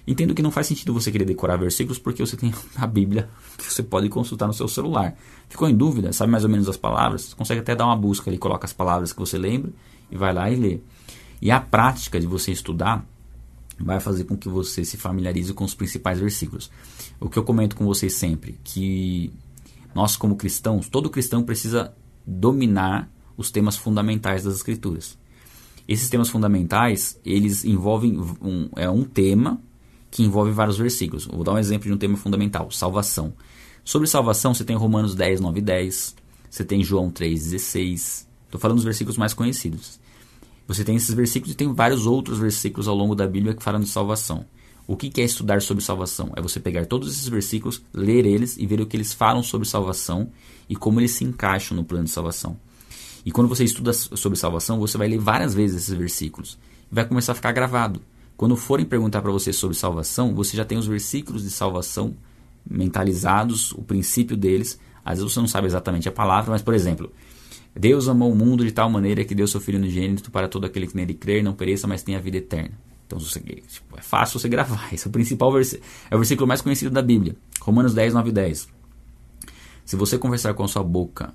Entendo 0.07 0.33
que 0.33 0.41
não 0.41 0.51
faz 0.51 0.67
sentido 0.67 0.93
você 0.93 1.11
querer 1.11 1.25
decorar 1.25 1.57
versículos 1.57 1.99
porque 1.99 2.25
você 2.25 2.37
tem 2.37 2.53
a 2.77 2.87
Bíblia 2.87 3.27
que 3.57 3.73
você 3.73 3.83
pode 3.83 4.07
consultar 4.07 4.47
no 4.47 4.53
seu 4.53 4.67
celular. 4.67 5.17
Ficou 5.49 5.67
em 5.67 5.75
dúvida? 5.75 6.13
Sabe 6.13 6.31
mais 6.31 6.45
ou 6.45 6.49
menos 6.49 6.69
as 6.69 6.77
palavras? 6.77 7.33
Consegue 7.33 7.59
até 7.59 7.75
dar 7.75 7.85
uma 7.85 7.97
busca 7.97 8.29
ali, 8.29 8.37
coloca 8.37 8.65
as 8.65 8.71
palavras 8.71 9.11
que 9.11 9.19
você 9.19 9.37
lembra 9.37 9.71
e 10.09 10.15
vai 10.15 10.33
lá 10.33 10.49
e 10.49 10.55
lê. 10.55 10.79
E 11.41 11.51
a 11.51 11.59
prática 11.59 12.19
de 12.19 12.25
você 12.25 12.51
estudar 12.51 13.05
vai 13.79 13.99
fazer 13.99 14.23
com 14.23 14.35
que 14.35 14.49
você 14.49 14.83
se 14.83 14.97
familiarize 14.97 15.53
com 15.53 15.63
os 15.63 15.73
principais 15.73 16.19
versículos. 16.19 16.69
O 17.19 17.29
que 17.29 17.37
eu 17.37 17.43
comento 17.43 17.75
com 17.75 17.85
vocês 17.85 18.13
sempre, 18.13 18.59
que 18.63 19.31
nós 19.93 20.15
como 20.15 20.35
cristãos, 20.35 20.89
todo 20.89 21.09
cristão 21.09 21.43
precisa 21.43 21.93
dominar 22.25 23.09
os 23.35 23.51
temas 23.51 23.77
fundamentais 23.77 24.43
das 24.43 24.55
escrituras. 24.55 25.17
Esses 25.87 26.09
temas 26.09 26.29
fundamentais, 26.29 27.19
eles 27.23 27.63
envolvem 27.63 28.19
um, 28.41 28.69
é 28.75 28.89
um 28.89 29.03
tema 29.03 29.61
que 30.11 30.23
envolve 30.23 30.51
vários 30.51 30.77
versículos. 30.77 31.25
Vou 31.25 31.43
dar 31.43 31.53
um 31.53 31.57
exemplo 31.57 31.87
de 31.87 31.93
um 31.93 31.97
tema 31.97 32.17
fundamental, 32.17 32.69
salvação. 32.71 33.33
Sobre 33.85 34.07
salvação, 34.07 34.53
você 34.53 34.65
tem 34.65 34.75
Romanos 34.75 35.15
10, 35.15 35.39
9 35.39 35.59
e 35.59 35.61
10, 35.61 36.15
você 36.49 36.65
tem 36.65 36.83
João 36.83 37.09
3, 37.09 37.51
16. 37.51 38.27
Estou 38.45 38.59
falando 38.59 38.77
dos 38.77 38.83
versículos 38.83 39.17
mais 39.17 39.33
conhecidos. 39.33 39.99
Você 40.67 40.83
tem 40.83 40.95
esses 40.95 41.13
versículos 41.13 41.53
e 41.53 41.57
tem 41.57 41.73
vários 41.73 42.05
outros 42.05 42.39
versículos 42.39 42.87
ao 42.87 42.95
longo 42.95 43.15
da 43.15 43.25
Bíblia 43.25 43.53
que 43.53 43.63
falam 43.63 43.79
de 43.79 43.87
salvação. 43.87 44.45
O 44.85 44.95
que 44.95 45.21
é 45.21 45.23
estudar 45.23 45.61
sobre 45.61 45.83
salvação? 45.83 46.31
É 46.35 46.41
você 46.41 46.59
pegar 46.59 46.85
todos 46.85 47.11
esses 47.11 47.27
versículos, 47.27 47.81
ler 47.93 48.25
eles 48.25 48.57
e 48.57 48.65
ver 48.65 48.79
o 48.79 48.85
que 48.85 48.95
eles 48.95 49.13
falam 49.13 49.43
sobre 49.43 49.67
salvação 49.67 50.29
e 50.69 50.75
como 50.75 50.99
eles 50.99 51.11
se 51.11 51.23
encaixam 51.23 51.75
no 51.75 51.83
plano 51.83 52.05
de 52.05 52.09
salvação. 52.09 52.57
E 53.25 53.31
quando 53.31 53.49
você 53.49 53.65
estuda 53.65 53.91
sobre 53.91 54.37
salvação, 54.37 54.79
você 54.79 54.97
vai 54.97 55.09
ler 55.09 55.19
várias 55.19 55.53
vezes 55.53 55.83
esses 55.83 55.93
versículos 55.93 56.57
e 56.89 56.95
vai 56.95 57.05
começar 57.05 57.33
a 57.33 57.35
ficar 57.35 57.51
gravado. 57.51 58.01
Quando 58.37 58.55
forem 58.55 58.85
perguntar 58.85 59.21
para 59.21 59.31
você 59.31 59.51
sobre 59.51 59.75
salvação, 59.75 60.33
você 60.33 60.55
já 60.55 60.63
tem 60.63 60.77
os 60.77 60.87
versículos 60.87 61.43
de 61.43 61.49
salvação 61.49 62.15
mentalizados, 62.69 63.71
o 63.73 63.81
princípio 63.81 64.37
deles. 64.37 64.79
Às 65.03 65.19
vezes 65.19 65.33
você 65.33 65.39
não 65.41 65.47
sabe 65.47 65.67
exatamente 65.67 66.07
a 66.07 66.11
palavra, 66.11 66.51
mas 66.51 66.61
por 66.61 66.73
exemplo, 66.73 67.11
Deus 67.77 68.07
amou 68.07 68.31
o 68.31 68.35
mundo 68.35 68.65
de 68.65 68.71
tal 68.71 68.89
maneira 68.89 69.23
que 69.23 69.35
deu 69.35 69.47
seu 69.47 69.61
Filho 69.61 69.77
unigênito 69.77 70.31
para 70.31 70.47
todo 70.47 70.65
aquele 70.65 70.87
que 70.87 70.95
nele 70.95 71.13
crer, 71.13 71.43
não 71.43 71.53
pereça, 71.53 71.87
mas 71.87 72.03
tenha 72.03 72.19
vida 72.19 72.37
eterna. 72.37 72.77
Então 73.05 73.19
você, 73.19 73.39
tipo, 73.39 73.97
é 73.97 74.01
fácil 74.01 74.39
você 74.39 74.49
gravar. 74.49 74.89
Esse 74.93 75.07
é 75.07 75.09
o 75.09 75.11
principal 75.11 75.51
versículo. 75.51 75.87
É 76.09 76.15
o 76.15 76.19
versículo 76.19 76.47
mais 76.47 76.61
conhecido 76.61 76.91
da 76.91 77.01
Bíblia. 77.01 77.35
Romanos 77.61 77.93
10, 77.93 78.13
9 78.13 78.29
e 78.29 78.31
10. 78.33 78.67
Se 79.85 79.95
você 79.95 80.17
conversar 80.17 80.53
com 80.53 80.63
a 80.63 80.67
sua 80.67 80.83
boca 80.83 81.33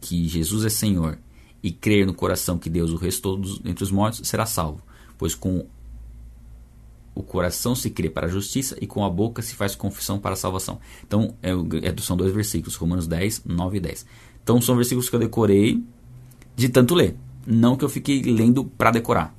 que 0.00 0.26
Jesus 0.26 0.64
é 0.64 0.70
Senhor 0.70 1.18
e 1.62 1.70
crer 1.70 2.06
no 2.06 2.14
coração 2.14 2.58
que 2.58 2.70
Deus 2.70 2.90
o 2.92 2.96
restou 2.96 3.40
entre 3.64 3.84
os 3.84 3.90
mortos, 3.90 4.26
será 4.26 4.46
salvo. 4.46 4.80
Pois 5.18 5.34
com 5.34 5.66
o 7.18 7.22
coração 7.22 7.74
se 7.74 7.90
crê 7.90 8.08
para 8.08 8.28
a 8.28 8.30
justiça 8.30 8.76
e 8.80 8.86
com 8.86 9.04
a 9.04 9.10
boca 9.10 9.42
se 9.42 9.56
faz 9.56 9.74
confissão 9.74 10.20
para 10.20 10.34
a 10.34 10.36
salvação. 10.36 10.78
Então, 11.04 11.34
é, 11.42 11.50
é, 11.50 11.94
são 12.00 12.16
dois 12.16 12.32
versículos, 12.32 12.76
Romanos 12.76 13.08
10, 13.08 13.42
9 13.44 13.76
e 13.76 13.80
10. 13.80 14.06
Então 14.48 14.62
são 14.62 14.76
versículos 14.76 15.10
que 15.10 15.14
eu 15.14 15.20
decorei 15.20 15.84
de 16.56 16.70
tanto 16.70 16.94
ler, 16.94 17.14
não 17.46 17.76
que 17.76 17.84
eu 17.84 17.88
fiquei 17.90 18.22
lendo 18.22 18.64
para 18.64 18.90
decorar. 18.90 19.36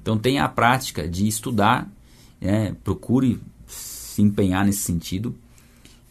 Então 0.00 0.16
tenha 0.16 0.44
a 0.44 0.48
prática 0.48 1.08
de 1.08 1.26
estudar, 1.26 1.90
né? 2.40 2.72
procure 2.84 3.40
se 3.66 4.22
empenhar 4.22 4.64
nesse 4.64 4.78
sentido 4.78 5.34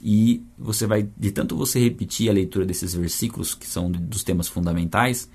e 0.01 0.43
você 0.59 0.85
vai 0.85 1.07
de 1.17 1.31
tanto 1.31 1.55
você 1.55 1.79
repetir 1.79 2.29
a 2.29 2.33
leitura 2.33 2.65
desses 2.65 2.93
versículos 2.93 3.55
que 3.55 3.65
são 3.65 3.89
dos 3.89 4.21
temas 4.21 4.49
fundamentais, 4.49 5.29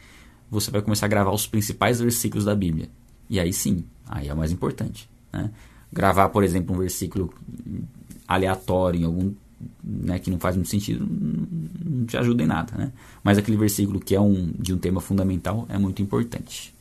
você 0.51 0.71
vai 0.71 0.83
começar 0.83 1.07
a 1.07 1.09
gravar 1.09 1.33
os 1.33 1.47
principais 1.47 1.99
versículos 1.99 2.45
da 2.45 2.55
Bíblia. 2.55 2.91
E 3.31 3.41
aí 3.41 3.51
sim, 3.51 3.83
aí 4.07 4.29
é 4.29 4.35
o 4.35 4.37
mais 4.37 4.53
importante. 4.53 5.09
Né? 5.33 5.51
Gravar, 5.91 6.29
por 6.29 6.45
exemplo, 6.45 6.77
um 6.77 6.81
versículo 6.81 7.33
aleatório 8.29 9.01
em 9.01 9.05
algum 9.05 9.33
né, 9.83 10.19
que 10.19 10.31
não 10.31 10.39
faz 10.39 10.57
muito 10.57 10.69
sentido, 10.69 11.07
não 11.09 12.07
te 12.07 12.17
ajuda 12.17 12.43
em 12.43 12.47
nada. 12.47 12.77
Né? 12.77 12.93
Mas 13.23 13.39
aquele 13.39 13.57
versículo 13.57 14.01
que 14.01 14.15
é 14.15 14.21
um, 14.21 14.53
de 14.59 14.75
um 14.75 14.79
tema 14.79 15.01
fundamental 15.01 15.67
é 15.69 15.79
muito 15.79 16.03
importante. 16.03 16.76